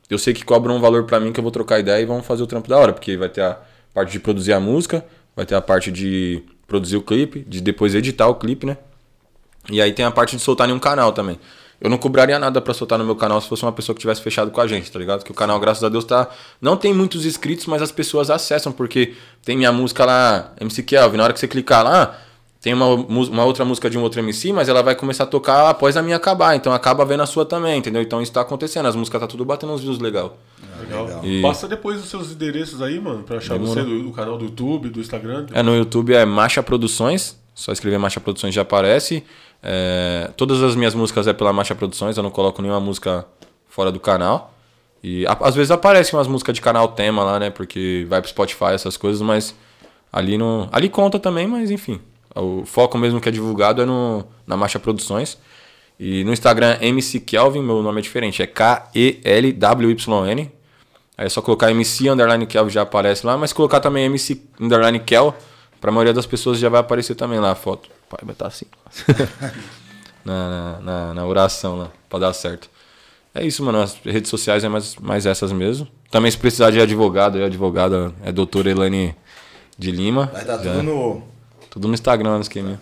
eu 0.09 0.17
sei 0.17 0.33
que 0.33 0.45
cobram 0.45 0.75
um 0.75 0.79
valor 0.79 1.05
pra 1.05 1.19
mim 1.19 1.31
que 1.31 1.39
eu 1.39 1.43
vou 1.43 1.51
trocar 1.51 1.79
ideia 1.79 2.01
e 2.01 2.05
vão 2.05 2.21
fazer 2.21 2.43
o 2.43 2.47
trampo 2.47 2.69
da 2.69 2.77
hora. 2.77 2.93
Porque 2.93 3.17
vai 3.17 3.29
ter 3.29 3.41
a 3.41 3.59
parte 3.93 4.11
de 4.11 4.19
produzir 4.19 4.53
a 4.53 4.59
música, 4.59 5.03
vai 5.35 5.45
ter 5.45 5.55
a 5.55 5.61
parte 5.61 5.91
de 5.91 6.43
produzir 6.67 6.97
o 6.97 7.01
clipe, 7.01 7.39
de 7.47 7.61
depois 7.61 7.95
editar 7.95 8.27
o 8.27 8.35
clipe, 8.35 8.65
né? 8.65 8.77
E 9.71 9.81
aí 9.81 9.91
tem 9.91 10.05
a 10.05 10.11
parte 10.11 10.35
de 10.35 10.41
soltar 10.41 10.69
em 10.69 10.71
um 10.71 10.79
canal 10.79 11.11
também. 11.11 11.39
Eu 11.81 11.89
não 11.89 11.97
cobraria 11.97 12.37
nada 12.37 12.59
pra 12.59 12.73
soltar 12.73 12.99
no 12.99 13.05
meu 13.05 13.15
canal 13.15 13.39
se 13.39 13.47
fosse 13.47 13.63
uma 13.63 13.71
pessoa 13.71 13.93
que 13.95 14.01
tivesse 14.01 14.21
fechado 14.21 14.51
com 14.51 14.59
a 14.59 14.67
gente, 14.67 14.91
tá 14.91 14.99
ligado? 14.99 15.23
Que 15.23 15.31
o 15.31 15.33
canal, 15.33 15.59
graças 15.59 15.83
a 15.83 15.89
Deus, 15.89 16.03
tá. 16.03 16.27
Não 16.61 16.75
tem 16.75 16.93
muitos 16.93 17.25
inscritos, 17.25 17.65
mas 17.67 17.81
as 17.81 17.91
pessoas 17.91 18.29
acessam, 18.29 18.71
porque 18.71 19.13
tem 19.45 19.55
minha 19.57 19.71
música 19.71 20.03
lá, 20.05 20.53
MC 20.59 20.83
Kelvin. 20.83 21.17
Na 21.17 21.23
hora 21.23 21.33
que 21.33 21.39
você 21.39 21.47
clicar 21.47 21.83
lá, 21.83 22.17
tem 22.61 22.73
uma, 22.73 22.87
uma 22.87 23.45
outra 23.45 23.63
música 23.63 23.89
de 23.89 23.97
um 23.97 24.01
outro 24.01 24.19
MC, 24.19 24.51
mas 24.51 24.67
ela 24.67 24.83
vai 24.83 24.93
começar 24.93 25.23
a 25.23 25.27
tocar 25.27 25.69
após 25.69 25.95
a 25.95 26.01
minha 26.01 26.17
acabar. 26.17 26.55
Então 26.55 26.73
acaba 26.73 27.05
vendo 27.05 27.23
a 27.23 27.25
sua 27.25 27.45
também, 27.45 27.79
entendeu? 27.79 28.01
Então 28.01 28.21
isso 28.21 28.33
tá 28.33 28.41
acontecendo. 28.41 28.85
As 28.85 28.95
músicas 28.97 29.21
tá 29.21 29.27
tudo 29.27 29.45
batendo 29.45 29.71
uns 29.71 29.81
views 29.81 29.99
legal. 29.99 30.37
Legal. 30.81 31.05
legal. 31.05 31.25
E- 31.25 31.41
Passa 31.41 31.69
depois 31.69 32.03
os 32.03 32.09
seus 32.09 32.31
endereços 32.33 32.81
aí, 32.81 32.99
mano, 32.99 33.23
pra 33.23 33.37
achar 33.37 33.53
Demorou. 33.53 33.73
você 33.73 33.83
do, 33.83 34.03
do 34.03 34.11
canal 34.11 34.37
do 34.37 34.43
YouTube, 34.43 34.89
do 34.89 34.99
Instagram. 34.99 35.45
É, 35.53 35.63
no 35.63 35.73
YouTube 35.73 36.13
é 36.13 36.25
Marcha 36.25 36.61
Produções. 36.61 37.39
Só 37.55 37.71
escrever 37.71 37.97
Marcha 37.97 38.19
Produções 38.19 38.53
já 38.53 38.61
aparece. 38.63 39.23
É, 39.61 40.31
todas 40.37 40.63
as 40.63 40.75
minhas 40.75 40.95
músicas 40.95 41.27
é 41.27 41.33
pela 41.33 41.51
Marcha 41.51 41.75
Produções, 41.75 42.15
eu 42.17 42.23
não 42.23 42.31
coloco 42.31 42.61
nenhuma 42.61 42.79
música 42.79 43.25
fora 43.67 43.91
do 43.91 43.99
canal. 43.99 44.53
E 45.03 45.25
a- 45.27 45.37
às 45.41 45.55
vezes 45.55 45.71
aparecem 45.71 46.17
umas 46.17 46.27
músicas 46.27 46.55
de 46.55 46.61
canal 46.61 46.87
tema 46.89 47.23
lá, 47.23 47.39
né? 47.39 47.49
Porque 47.49 48.05
vai 48.09 48.21
pro 48.21 48.29
Spotify, 48.29 48.71
essas 48.73 48.97
coisas, 48.97 49.21
mas 49.21 49.55
ali 50.11 50.37
não. 50.37 50.67
Ali 50.71 50.89
conta 50.89 51.19
também, 51.19 51.47
mas 51.47 51.71
enfim. 51.71 51.99
O 52.35 52.63
foco 52.65 52.97
mesmo 52.97 53.19
que 53.19 53.27
é 53.27 53.31
divulgado 53.31 53.81
é 53.81 53.85
no, 53.85 54.25
na 54.45 54.55
Marcha 54.57 54.79
Produções. 54.79 55.37
E 55.99 56.23
no 56.23 56.31
Instagram 56.31 56.77
MC 56.79 57.19
Kelvin, 57.19 57.61
meu 57.61 57.81
nome 57.83 57.99
é 57.99 58.01
diferente, 58.01 58.41
é 58.41 58.47
K-E-L-W-Y-N. 58.47 60.51
Aí 61.17 61.25
é 61.25 61.29
só 61.29 61.41
colocar 61.41 61.69
MC 61.71 62.09
underline 62.09 62.45
Kel 62.45 62.69
já 62.69 62.83
aparece 62.83 63.25
lá, 63.25 63.37
mas 63.37 63.51
colocar 63.51 63.81
também 63.81 64.05
MC 64.05 64.41
underline 64.59 64.99
Kel, 64.99 65.35
pra 65.81 65.91
maioria 65.91 66.13
das 66.13 66.25
pessoas 66.25 66.57
já 66.59 66.69
vai 66.69 66.79
aparecer 66.79 67.15
também 67.15 67.39
lá 67.39 67.51
a 67.51 67.55
foto. 67.55 67.89
Pai, 68.09 68.19
vai 68.23 68.33
estar 68.33 68.47
assim. 68.47 68.65
na, 70.25 70.79
na, 70.81 71.13
na 71.13 71.25
oração 71.25 71.77
lá, 71.77 71.91
pra 72.09 72.19
dar 72.19 72.33
certo. 72.33 72.69
É 73.33 73.45
isso, 73.45 73.63
mano. 73.63 73.79
As 73.81 73.95
redes 74.03 74.29
sociais 74.29 74.63
é 74.63 74.69
mais, 74.69 74.95
mais 74.97 75.25
essas 75.25 75.51
mesmo. 75.51 75.87
Também 76.09 76.31
se 76.31 76.37
precisar 76.37 76.71
de 76.71 76.79
advogado, 76.81 77.37
a 77.41 77.45
advogada 77.45 78.11
é 78.23 78.31
doutora 78.31 78.69
Elane 78.71 79.15
de 79.77 79.91
Lima. 79.91 80.25
Vai 80.33 80.43
dar 80.45 80.57
Já- 80.57 80.71
tudo 80.73 80.83
no. 80.83 81.23
tudo 81.69 81.87
no 81.87 81.93
Instagram, 81.93 82.35
no 82.35 82.41
esqueminha. 82.41 82.79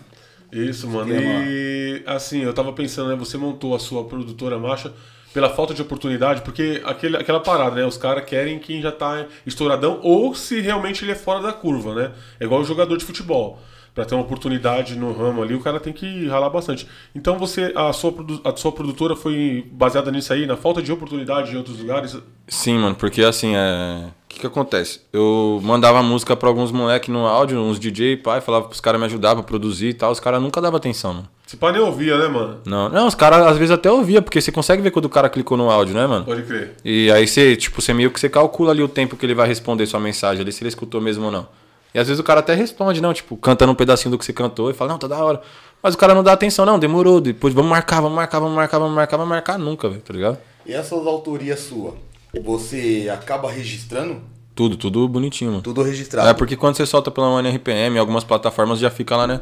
Isso, 0.50 0.88
mano. 0.88 1.12
E 1.14 2.02
assim, 2.06 2.40
eu 2.42 2.54
tava 2.54 2.72
pensando, 2.72 3.10
né? 3.10 3.16
Você 3.16 3.36
montou 3.36 3.74
a 3.74 3.78
sua 3.78 4.04
produtora 4.04 4.58
marcha 4.58 4.92
pela 5.34 5.50
falta 5.50 5.74
de 5.74 5.82
oportunidade, 5.82 6.40
porque 6.40 6.80
aquele, 6.86 7.18
aquela 7.18 7.38
parada, 7.40 7.76
né? 7.76 7.84
Os 7.84 7.98
caras 7.98 8.24
querem 8.24 8.58
quem 8.58 8.80
já 8.80 8.90
tá 8.90 9.26
estouradão 9.46 10.00
ou 10.02 10.34
se 10.34 10.58
realmente 10.60 11.04
ele 11.04 11.12
é 11.12 11.14
fora 11.14 11.42
da 11.42 11.52
curva, 11.52 11.94
né? 11.94 12.12
É 12.40 12.44
igual 12.46 12.62
o 12.62 12.64
jogador 12.64 12.96
de 12.96 13.04
futebol. 13.04 13.60
Pra 13.94 14.04
ter 14.04 14.14
uma 14.14 14.22
oportunidade 14.22 14.96
no 14.96 15.12
ramo 15.12 15.42
ali, 15.42 15.54
o 15.54 15.60
cara 15.60 15.80
tem 15.80 15.92
que 15.92 16.26
ralar 16.28 16.50
bastante. 16.50 16.86
Então 17.14 17.38
você, 17.38 17.72
a 17.74 17.92
sua, 17.92 18.14
a 18.44 18.56
sua 18.56 18.70
produtora 18.70 19.16
foi 19.16 19.66
baseada 19.72 20.10
nisso 20.10 20.32
aí, 20.32 20.46
na 20.46 20.56
falta 20.56 20.80
de 20.80 20.92
oportunidade 20.92 21.52
em 21.52 21.56
outros 21.56 21.78
lugares? 21.78 22.16
Sim, 22.46 22.78
mano, 22.78 22.94
porque 22.94 23.22
assim, 23.22 23.54
é. 23.56 24.04
O 24.06 24.28
que 24.28 24.40
que 24.40 24.46
acontece? 24.46 25.00
Eu 25.10 25.58
mandava 25.62 26.02
música 26.02 26.36
pra 26.36 26.48
alguns 26.48 26.70
moleques 26.70 27.08
no 27.08 27.26
áudio, 27.26 27.58
uns 27.58 27.78
DJ, 27.78 28.18
pai, 28.18 28.42
falava 28.42 28.66
pros 28.66 28.80
caras 28.80 29.00
me 29.00 29.06
ajudar 29.06 29.34
pra 29.34 29.42
produzir 29.42 29.88
e 29.88 29.94
tal. 29.94 30.12
Os 30.12 30.20
caras 30.20 30.40
nunca 30.40 30.60
davam 30.60 30.76
atenção, 30.76 31.14
mano. 31.14 31.28
Se 31.46 31.56
pá, 31.56 31.72
nem 31.72 31.80
ouvia, 31.80 32.18
né, 32.18 32.28
mano? 32.28 32.60
Não, 32.66 32.90
não, 32.90 33.06
os 33.06 33.14
caras 33.14 33.46
às 33.46 33.56
vezes 33.56 33.70
até 33.70 33.90
ouvia, 33.90 34.20
porque 34.20 34.38
você 34.38 34.52
consegue 34.52 34.82
ver 34.82 34.90
quando 34.90 35.06
o 35.06 35.08
cara 35.08 35.30
clicou 35.30 35.56
no 35.56 35.70
áudio, 35.70 35.94
né, 35.94 36.06
mano? 36.06 36.26
Pode 36.26 36.42
crer. 36.42 36.74
E 36.84 37.10
aí 37.10 37.26
você, 37.26 37.56
tipo, 37.56 37.80
você 37.80 37.94
meio 37.94 38.10
que 38.10 38.20
você 38.20 38.28
calcula 38.28 38.70
ali 38.70 38.82
o 38.82 38.88
tempo 38.88 39.16
que 39.16 39.24
ele 39.24 39.34
vai 39.34 39.48
responder 39.48 39.86
sua 39.86 39.98
mensagem, 39.98 40.42
ali 40.42 40.52
se 40.52 40.62
ele 40.62 40.68
escutou 40.68 41.00
mesmo 41.00 41.24
ou 41.24 41.30
não. 41.30 41.48
E 41.94 41.98
às 41.98 42.06
vezes 42.06 42.20
o 42.20 42.24
cara 42.24 42.40
até 42.40 42.54
responde, 42.54 43.00
não, 43.00 43.12
tipo, 43.14 43.36
cantando 43.36 43.72
um 43.72 43.74
pedacinho 43.74 44.10
do 44.10 44.18
que 44.18 44.24
você 44.24 44.32
cantou 44.32 44.70
e 44.70 44.74
fala, 44.74 44.92
não, 44.92 44.98
tá 44.98 45.06
da 45.06 45.22
hora. 45.24 45.40
Mas 45.82 45.94
o 45.94 45.98
cara 45.98 46.14
não 46.14 46.22
dá 46.22 46.32
atenção, 46.32 46.66
não, 46.66 46.78
demorou. 46.78 47.20
Depois 47.20 47.54
vamos 47.54 47.70
marcar, 47.70 48.00
vamos 48.00 48.16
marcar, 48.16 48.38
vamos 48.38 48.54
marcar, 48.54 48.78
vamos 48.78 48.94
marcar, 48.94 49.16
vamos 49.16 49.30
marcar 49.30 49.58
nunca, 49.58 49.88
velho, 49.88 50.02
tá 50.02 50.12
ligado? 50.12 50.38
E 50.66 50.72
essas 50.72 51.06
autorias 51.06 51.60
suas? 51.60 51.94
Você 52.42 53.08
acaba 53.12 53.50
registrando? 53.50 54.20
Tudo, 54.54 54.76
tudo 54.76 55.08
bonitinho, 55.08 55.52
mano. 55.52 55.62
Tudo 55.62 55.82
registrado. 55.82 56.28
É 56.28 56.34
porque 56.34 56.56
quando 56.56 56.76
você 56.76 56.84
solta 56.84 57.10
pela 57.10 57.28
ONRPM, 57.28 57.96
algumas 57.98 58.24
plataformas 58.24 58.78
já 58.78 58.90
fica 58.90 59.16
lá, 59.16 59.26
né? 59.26 59.40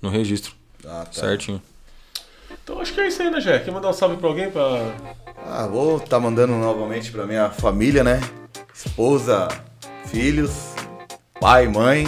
No 0.00 0.08
registro. 0.08 0.54
Ah, 0.84 1.04
tá. 1.04 1.12
Certinho. 1.12 1.60
Então 2.62 2.80
acho 2.80 2.94
que 2.94 3.00
é 3.00 3.08
isso 3.08 3.20
aí, 3.20 3.30
né, 3.30 3.40
Jé? 3.40 3.58
Quer 3.58 3.70
mandar 3.70 3.90
um 3.90 3.92
salve 3.92 4.16
pra 4.16 4.26
alguém? 4.26 4.50
Pra... 4.50 4.94
Ah, 5.46 5.66
vou 5.66 6.00
tá 6.00 6.18
mandando 6.18 6.54
novamente 6.54 7.12
pra 7.12 7.26
minha 7.26 7.50
família, 7.50 8.02
né? 8.02 8.20
Esposa, 8.74 9.48
filhos, 10.06 10.73
pai, 11.44 11.68
mãe. 11.68 12.06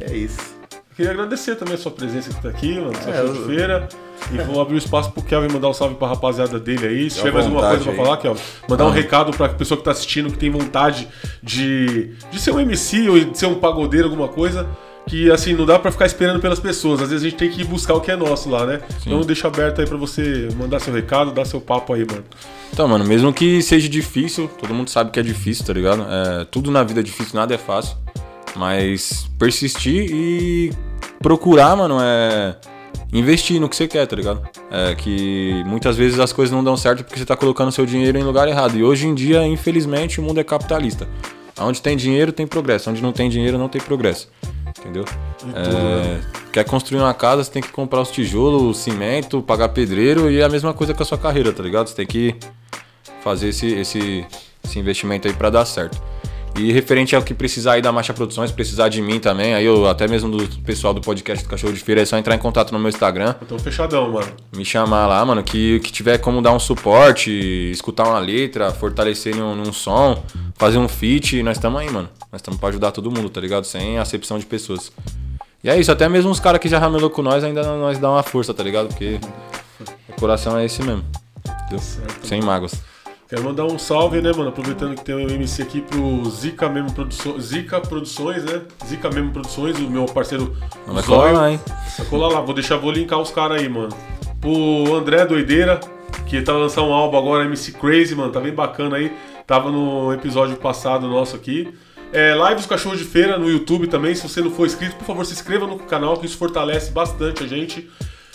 É 0.00 0.12
isso. 0.12 0.58
Queria 0.96 1.12
agradecer 1.12 1.54
também 1.54 1.74
a 1.74 1.78
sua 1.78 1.92
presença 1.92 2.30
que 2.30 2.42
tá 2.42 2.48
aqui, 2.48 2.74
mano, 2.80 2.92
sua 3.00 3.14
É, 3.14 3.20
eu- 3.20 3.46
feira. 3.46 3.88
E 4.32 4.36
vou 4.38 4.60
abrir 4.60 4.74
o 4.74 4.78
espaço 4.78 5.12
pro 5.12 5.22
Kelvin 5.22 5.52
mandar 5.52 5.68
um 5.68 5.72
salve 5.72 5.94
pra 5.94 6.08
rapaziada 6.08 6.58
dele 6.58 6.84
aí. 6.86 7.08
Se 7.10 7.18
tiver 7.18 7.32
mais 7.32 7.46
alguma 7.46 7.62
coisa 7.68 7.82
pra 7.84 7.92
aí. 7.92 7.96
falar, 7.96 8.16
Kelvin, 8.16 8.40
mandar 8.68 8.86
um 8.86 8.90
recado 8.90 9.30
pra 9.36 9.48
pessoa 9.50 9.78
que 9.78 9.84
tá 9.84 9.92
assistindo, 9.92 10.30
que 10.32 10.36
tem 10.38 10.50
vontade 10.50 11.06
de, 11.40 12.10
de 12.30 12.40
ser 12.40 12.50
um 12.50 12.58
MC 12.58 13.08
ou 13.08 13.20
de 13.20 13.38
ser 13.38 13.46
um 13.46 13.54
pagodeiro, 13.54 14.08
alguma 14.08 14.26
coisa. 14.26 14.66
Que 15.06 15.30
assim, 15.30 15.54
não 15.54 15.64
dá 15.64 15.78
pra 15.78 15.90
ficar 15.92 16.06
esperando 16.06 16.40
pelas 16.40 16.58
pessoas. 16.60 17.00
Às 17.00 17.10
vezes 17.10 17.24
a 17.24 17.30
gente 17.30 17.38
tem 17.38 17.50
que 17.50 17.62
buscar 17.64 17.94
o 17.94 18.00
que 18.00 18.10
é 18.10 18.16
nosso 18.16 18.50
lá, 18.50 18.66
né? 18.66 18.80
Então 19.06 19.20
deixa 19.22 19.46
aberto 19.46 19.80
aí 19.80 19.86
pra 19.86 19.96
você 19.96 20.48
mandar 20.56 20.80
seu 20.80 20.92
recado, 20.92 21.30
dar 21.32 21.44
seu 21.44 21.60
papo 21.60 21.94
aí, 21.94 22.04
mano. 22.04 22.24
Então, 22.72 22.86
mano, 22.88 23.04
mesmo 23.04 23.32
que 23.32 23.62
seja 23.62 23.88
difícil, 23.88 24.48
todo 24.60 24.74
mundo 24.74 24.90
sabe 24.90 25.10
que 25.12 25.18
é 25.20 25.22
difícil, 25.22 25.64
tá 25.64 25.72
ligado? 25.72 26.02
É, 26.08 26.44
tudo 26.50 26.70
na 26.70 26.82
vida 26.82 26.98
é 27.00 27.02
difícil, 27.02 27.34
nada 27.34 27.54
é 27.54 27.58
fácil. 27.58 27.96
Mas 28.56 29.28
persistir 29.38 30.10
e 30.10 30.72
procurar, 31.20 31.76
mano, 31.76 31.98
é 32.00 32.56
investir 33.12 33.60
no 33.60 33.68
que 33.68 33.76
você 33.76 33.88
quer, 33.88 34.06
tá 34.06 34.16
ligado? 34.16 34.40
É 34.70 34.94
que 34.94 35.62
muitas 35.66 35.96
vezes 35.96 36.18
as 36.18 36.32
coisas 36.32 36.54
não 36.54 36.62
dão 36.62 36.76
certo 36.76 37.04
porque 37.04 37.18
você 37.18 37.26
tá 37.26 37.36
colocando 37.36 37.72
seu 37.72 37.84
dinheiro 37.84 38.18
em 38.18 38.22
lugar 38.22 38.48
errado. 38.48 38.76
E 38.76 38.84
hoje 38.84 39.06
em 39.06 39.14
dia, 39.14 39.46
infelizmente, 39.46 40.20
o 40.20 40.22
mundo 40.22 40.38
é 40.38 40.44
capitalista. 40.44 41.08
Onde 41.58 41.82
tem 41.82 41.96
dinheiro, 41.96 42.32
tem 42.32 42.46
progresso. 42.46 42.90
Onde 42.90 43.02
não 43.02 43.12
tem 43.12 43.28
dinheiro, 43.28 43.58
não 43.58 43.68
tem 43.68 43.80
progresso. 43.80 44.28
Entendeu? 44.78 45.04
É, 45.54 46.20
quer 46.52 46.64
construir 46.64 47.00
uma 47.00 47.12
casa, 47.12 47.44
você 47.44 47.50
tem 47.50 47.62
que 47.62 47.70
comprar 47.70 48.00
os 48.00 48.10
tijolos, 48.10 48.62
o 48.62 48.72
cimento, 48.72 49.42
pagar 49.42 49.68
pedreiro 49.70 50.30
e 50.30 50.40
é 50.40 50.44
a 50.44 50.48
mesma 50.48 50.72
coisa 50.72 50.94
com 50.94 51.02
a 51.02 51.06
sua 51.06 51.18
carreira, 51.18 51.52
tá 51.52 51.62
ligado? 51.62 51.88
Você 51.88 51.94
tem 51.94 52.06
que 52.06 52.34
fazer 53.22 53.48
esse, 53.48 53.66
esse, 53.66 54.24
esse 54.64 54.78
investimento 54.78 55.28
aí 55.28 55.34
pra 55.34 55.50
dar 55.50 55.64
certo. 55.64 56.00
E 56.56 56.72
referente 56.72 57.16
ao 57.16 57.22
que 57.22 57.32
precisar 57.32 57.74
aí 57.74 57.82
da 57.82 57.90
Marcha 57.90 58.12
Produções, 58.12 58.50
precisar 58.50 58.88
de 58.88 59.00
mim 59.00 59.18
também, 59.18 59.54
aí 59.54 59.64
eu 59.64 59.88
até 59.88 60.06
mesmo 60.06 60.30
do 60.36 60.46
pessoal 60.62 60.92
do 60.92 61.00
podcast 61.00 61.44
do 61.44 61.48
Cachorro 61.48 61.72
de 61.72 61.80
Feira, 61.80 62.02
é 62.02 62.04
só 62.04 62.18
entrar 62.18 62.34
em 62.34 62.38
contato 62.38 62.72
no 62.72 62.78
meu 62.78 62.88
Instagram, 62.88 63.34
Então 63.40 63.58
fechadão, 63.58 64.10
mano. 64.10 64.26
me 64.54 64.64
chamar 64.64 65.06
lá, 65.06 65.24
mano, 65.24 65.42
que, 65.42 65.80
que 65.80 65.90
tiver 65.90 66.18
como 66.18 66.42
dar 66.42 66.52
um 66.52 66.58
suporte, 66.58 67.30
escutar 67.70 68.06
uma 68.06 68.18
letra, 68.18 68.70
fortalecer 68.72 69.34
num, 69.34 69.54
num 69.54 69.72
som, 69.72 70.22
fazer 70.56 70.78
um 70.78 70.88
feat, 70.88 71.42
nós 71.42 71.56
estamos 71.56 71.80
aí, 71.80 71.88
mano. 71.88 72.08
Nós 72.30 72.40
estamos 72.40 72.60
pra 72.60 72.68
ajudar 72.68 72.90
todo 72.92 73.10
mundo, 73.10 73.30
tá 73.30 73.40
ligado? 73.40 73.64
Sem 73.64 73.98
acepção 73.98 74.38
de 74.38 74.44
pessoas. 74.44 74.92
E 75.64 75.70
é 75.70 75.78
isso, 75.78 75.90
até 75.90 76.08
mesmo 76.08 76.30
os 76.30 76.40
caras 76.40 76.60
que 76.60 76.68
já 76.68 76.78
ramelou 76.78 77.10
com 77.10 77.22
nós 77.22 77.42
ainda 77.42 77.62
nós 77.76 77.98
dá 77.98 78.10
uma 78.10 78.22
força, 78.22 78.52
tá 78.52 78.62
ligado? 78.62 78.88
Porque 78.88 79.18
o 80.08 80.20
coração 80.20 80.58
é 80.58 80.64
esse 80.64 80.82
mesmo. 80.82 81.04
Entendeu? 81.64 81.80
Sem 82.22 82.42
mágoas. 82.42 82.74
Quero 83.30 83.44
mandar 83.44 83.64
um 83.64 83.78
salve, 83.78 84.20
né, 84.20 84.32
mano? 84.32 84.48
Aproveitando 84.48 84.96
que 84.96 85.04
tem 85.04 85.14
o 85.14 85.20
MC 85.20 85.62
aqui 85.62 85.80
pro 85.80 86.28
Zica 86.28 86.68
Memo 86.68 86.92
Produções, 86.92 87.44
Zica 87.44 87.80
Produções, 87.80 88.44
né? 88.44 88.62
Zica 88.84 89.08
Memo 89.08 89.30
Produções, 89.30 89.78
o 89.78 89.88
meu 89.88 90.04
parceiro 90.06 90.56
Não 90.84 90.94
vai 90.94 91.02
colar 91.04 91.30
lá, 91.30 91.52
hein? 91.52 91.60
Vai 91.96 92.06
colar 92.08 92.26
lá, 92.26 92.40
vou 92.40 92.52
deixar, 92.52 92.76
vou 92.76 92.90
linkar 92.90 93.20
os 93.20 93.30
caras 93.30 93.60
aí, 93.60 93.68
mano. 93.68 93.96
Pro 94.40 94.96
André 94.96 95.24
Doideira, 95.24 95.78
que 96.26 96.42
tá 96.42 96.54
lançando 96.54 96.88
um 96.88 96.92
álbum 96.92 97.18
agora, 97.18 97.44
MC 97.44 97.70
Crazy, 97.70 98.16
mano, 98.16 98.32
tá 98.32 98.40
bem 98.40 98.52
bacana 98.52 98.96
aí. 98.96 99.12
Tava 99.46 99.70
no 99.70 100.12
episódio 100.12 100.56
passado 100.56 101.06
nosso 101.06 101.36
aqui. 101.36 101.72
É, 102.12 102.34
lives 102.34 102.64
do 102.64 102.68
Cachorro 102.68 102.96
de 102.96 103.04
Feira 103.04 103.38
no 103.38 103.48
YouTube 103.48 103.86
também. 103.86 104.12
Se 104.12 104.28
você 104.28 104.40
não 104.40 104.50
for 104.50 104.66
inscrito, 104.66 104.96
por 104.96 105.04
favor, 105.04 105.24
se 105.24 105.34
inscreva 105.34 105.68
no 105.68 105.78
canal, 105.78 106.16
que 106.16 106.26
isso 106.26 106.36
fortalece 106.36 106.90
bastante 106.90 107.44
a 107.44 107.46
gente. 107.46 107.88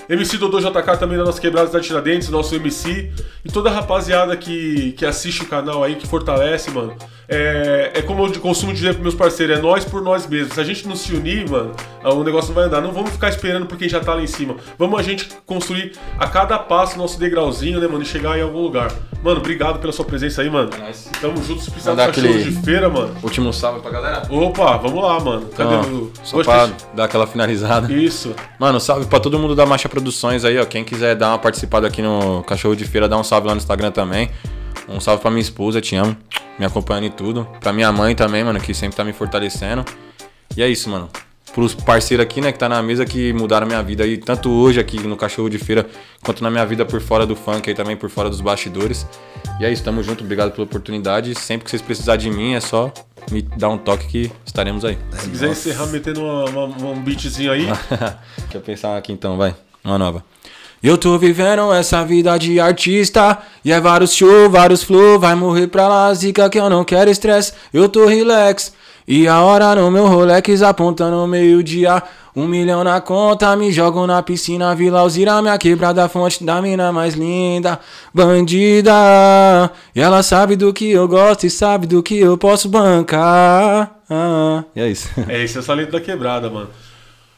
MC 0.08 0.38
Dodô 0.38 0.60
JK 0.60 0.98
também 1.00 1.18
da 1.18 1.24
nossa 1.24 1.42
quebrada 1.42 1.70
da 1.70 1.80
Tiradentes, 1.80 2.30
nosso 2.30 2.54
MC. 2.56 3.12
E 3.44 3.52
toda 3.52 3.70
a 3.70 3.74
rapaziada 3.74 4.36
que, 4.38 4.92
que 4.94 5.06
assiste 5.06 5.44
o 5.44 5.48
canal 5.48 5.84
aí, 5.84 5.96
que 5.96 6.08
fortalece, 6.08 6.70
mano. 6.72 6.96
É, 7.28 7.92
é 7.96 8.02
como 8.02 8.26
eu 8.26 8.40
costumo 8.40 8.72
dizer 8.74 8.90
pros 8.90 9.02
meus 9.02 9.16
parceiros, 9.16 9.58
é 9.58 9.62
nós 9.62 9.84
por 9.84 10.02
nós 10.02 10.28
mesmos. 10.28 10.54
Se 10.54 10.62
a 10.62 10.64
gente 10.64 10.88
não 10.88 10.96
se 10.96 11.14
unir, 11.14 11.50
mano, 11.50 11.74
o 12.04 12.24
negócio 12.24 12.50
não 12.50 12.56
vai 12.56 12.66
andar. 12.66 12.82
Não 12.82 12.92
vamos 12.92 13.12
ficar 13.12 13.30
esperando 13.30 13.66
por 13.66 13.78
quem 13.78 13.90
já 13.90 14.00
tá 14.00 14.14
lá 14.14 14.22
em 14.22 14.28
cima. 14.28 14.56
Vamos 14.78 15.00
a 15.00 15.04
gente 15.04 15.30
construir 15.46 15.94
a 16.20 16.28
cada 16.28 16.58
passo 16.60 16.98
nosso 16.98 17.20
degrauzinho, 17.20 17.80
né, 17.80 17.88
mano, 17.88 18.04
e 18.04 18.06
chegar 18.06 18.38
em 18.38 18.42
algum 18.42 18.62
lugar. 18.62 18.92
Mano, 19.26 19.40
obrigado 19.40 19.80
pela 19.80 19.92
sua 19.92 20.06
presença 20.06 20.44
aí, 20.44 20.50
mano. 20.52 20.70
É 20.76 20.78
nóis. 20.78 21.10
Tamo 21.20 21.44
junto, 21.44 21.60
se 21.64 21.72
precisar 21.72 21.92
Mandar 21.94 22.10
aquele- 22.10 22.44
de 22.44 22.52
feira, 22.64 22.88
mano. 22.88 23.16
Último 23.24 23.52
salve 23.52 23.80
pra 23.80 23.90
galera. 23.90 24.22
Opa, 24.30 24.78
vamos 24.78 25.04
lá, 25.04 25.20
mano. 25.20 25.48
Cadê 25.48 25.76
Então, 25.76 25.94
o. 25.94 26.12
só 26.24 26.38
Hoje 26.38 26.48
pra 26.48 26.68
tem- 26.68 26.76
dar 26.94 27.06
aquela 27.06 27.26
finalizada. 27.26 27.92
Isso. 27.92 28.36
Mano, 28.60 28.80
salve 28.80 29.08
pra 29.08 29.20
todo 29.20 29.40
mundo 29.40 29.56
da 29.56 29.66
Marcha 29.66 29.90
Produções 29.90 30.46
aí, 30.46 30.60
ó. 30.60 30.66
Quem 30.66 30.84
quiser 30.84 31.16
dar 31.16 31.30
uma 31.30 31.40
participada 31.40 31.88
aqui 31.88 32.04
no 32.04 32.44
Cachorro 32.44 32.76
de 32.76 32.86
Feira, 32.86 33.10
dá 33.10 33.18
um 33.18 33.24
salve 33.24 33.48
lá 33.48 33.56
no 33.56 33.58
Instagram 33.60 33.90
também. 33.90 34.30
Um 34.88 35.00
salve 35.00 35.24
pra 35.24 35.32
minha 35.32 35.42
esposa, 35.42 35.82
te 35.82 35.96
amo. 35.96 36.16
Me 36.60 36.66
acompanhando 36.68 37.06
em 37.06 37.12
tudo. 37.12 37.48
Pra 37.60 37.74
minha 37.74 37.92
mãe 37.92 38.14
também, 38.14 38.44
mano, 38.44 38.60
que 38.60 38.76
sempre 38.76 38.96
tá 38.96 39.04
me 39.04 39.12
fortalecendo. 39.12 39.84
E 40.56 40.62
é 40.62 40.68
isso, 40.70 40.88
mano. 40.88 41.10
Pros 41.56 41.74
parceiros 41.74 42.22
aqui, 42.24 42.42
né, 42.42 42.52
que 42.52 42.60
tá 42.60 42.68
na 42.68 42.84
mesa, 42.84 43.06
que 43.06 43.32
mudaram 43.32 43.66
minha 43.66 43.82
vida 43.82 44.04
aí, 44.04 44.18
tanto 44.18 44.52
hoje 44.52 44.78
aqui 44.78 45.00
no 45.08 45.16
Cachorro 45.16 45.50
de 45.50 45.58
Feira, 45.58 45.88
quanto 46.22 46.44
na 46.44 46.52
minha 46.52 46.66
vida 46.66 46.84
por 46.86 47.00
fora 47.00 47.26
do 47.26 47.34
funk 47.34 47.70
aí 47.70 47.74
também, 47.74 47.96
por 47.96 48.10
fora 48.10 48.30
dos 48.30 48.42
bastidores. 48.42 49.08
E 49.62 49.64
é 49.64 49.72
isso, 49.72 49.82
tamo 49.82 50.04
junto, 50.04 50.22
obrigado 50.22 50.52
pela 50.52 50.66
oportunidade. 50.66 51.34
Sempre 51.34 51.64
que 51.64 51.70
vocês 51.72 51.82
precisarem 51.82 52.30
de 52.30 52.38
mim, 52.38 52.56
é 52.56 52.60
só 52.60 52.92
me 53.32 53.42
dar 53.42 53.70
um 53.70 53.78
toque 53.78 54.06
que 54.06 54.32
estaremos 54.46 54.84
aí. 54.84 54.98
Se 55.18 55.30
quiser 55.30 55.50
encerrar 55.50 55.86
metendo 55.88 56.22
uma- 56.22 56.66
uma- 56.66 56.90
um 56.92 57.02
beatzinho 57.02 57.50
aí. 57.54 57.68
Deixa 58.38 58.56
eu 58.56 58.62
pensar 58.62 58.98
aqui 58.98 59.14
então, 59.14 59.38
vai. 59.38 59.56
Uma 59.82 59.98
nova. 59.98 60.26
Eu 60.84 60.98
tô 60.98 61.18
vivendo 61.18 61.72
essa 61.74 62.04
vida 62.04 62.38
de 62.38 62.60
artista 62.60 63.40
E 63.64 63.72
é 63.72 63.80
vários 63.80 64.14
show, 64.14 64.50
vários 64.52 64.84
flow 64.84 65.18
Vai 65.20 65.34
morrer 65.34 65.68
pra 65.68 65.88
lá, 65.88 66.14
zica 66.14 66.48
que 66.50 66.60
eu 66.60 66.70
não 66.70 66.84
quero 66.84 67.10
estresse 67.10 67.54
Eu 67.74 67.88
tô 67.90 68.06
relax 68.06 68.74
E 69.08 69.28
a 69.28 69.42
hora 69.42 69.76
no 69.76 69.92
meu 69.92 70.08
Rolex 70.08 70.62
apontando 70.64 71.28
meio-dia 71.28 72.02
Um 72.36 72.48
milhão 72.48 72.84
na 72.84 73.00
conta, 73.00 73.56
me 73.56 73.72
jogo 73.72 74.08
na 74.08 74.24
piscina 74.24 74.74
Vila 74.74 75.02
Alzira, 75.02 75.42
minha 75.42 75.58
quebrada 75.58 76.10
fonte 76.10 76.44
da 76.44 76.62
mina 76.62 76.92
mais 76.92 77.14
linda 77.14 77.80
Bandida 78.14 78.92
E 79.96 80.02
ela 80.02 80.24
sabe 80.24 80.56
do 80.56 80.74
que 80.74 80.90
eu 80.90 81.08
gosto 81.08 81.46
e 81.46 81.50
sabe 81.50 81.86
do 81.86 82.02
que 82.02 82.20
eu 82.20 82.36
posso 82.38 82.68
bancar 82.68 83.96
ah, 84.10 84.64
E 84.76 84.82
é 84.82 84.88
isso 84.90 85.10
É 85.28 85.44
esse 85.44 85.58
é 85.58 85.62
o 85.62 85.64
talento 85.64 85.92
da 85.92 86.02
quebrada, 86.02 86.50
mano. 86.50 86.70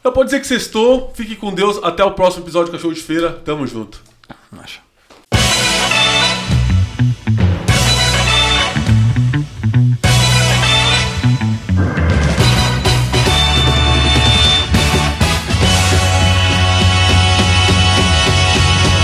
Eu 0.07 0.11
posso 0.13 0.25
dizer 0.25 0.39
que 0.39 0.47
sextou. 0.47 1.11
Fique 1.13 1.35
com 1.35 1.53
Deus. 1.53 1.79
Até 1.83 2.03
o 2.03 2.11
próximo 2.11 2.45
episódio 2.45 2.71
do 2.71 2.75
Cachorro 2.77 2.93
de 2.93 3.01
Feira. 3.01 3.31
Tamo 3.43 3.67
junto. 3.67 4.01
Acho. 4.57 4.86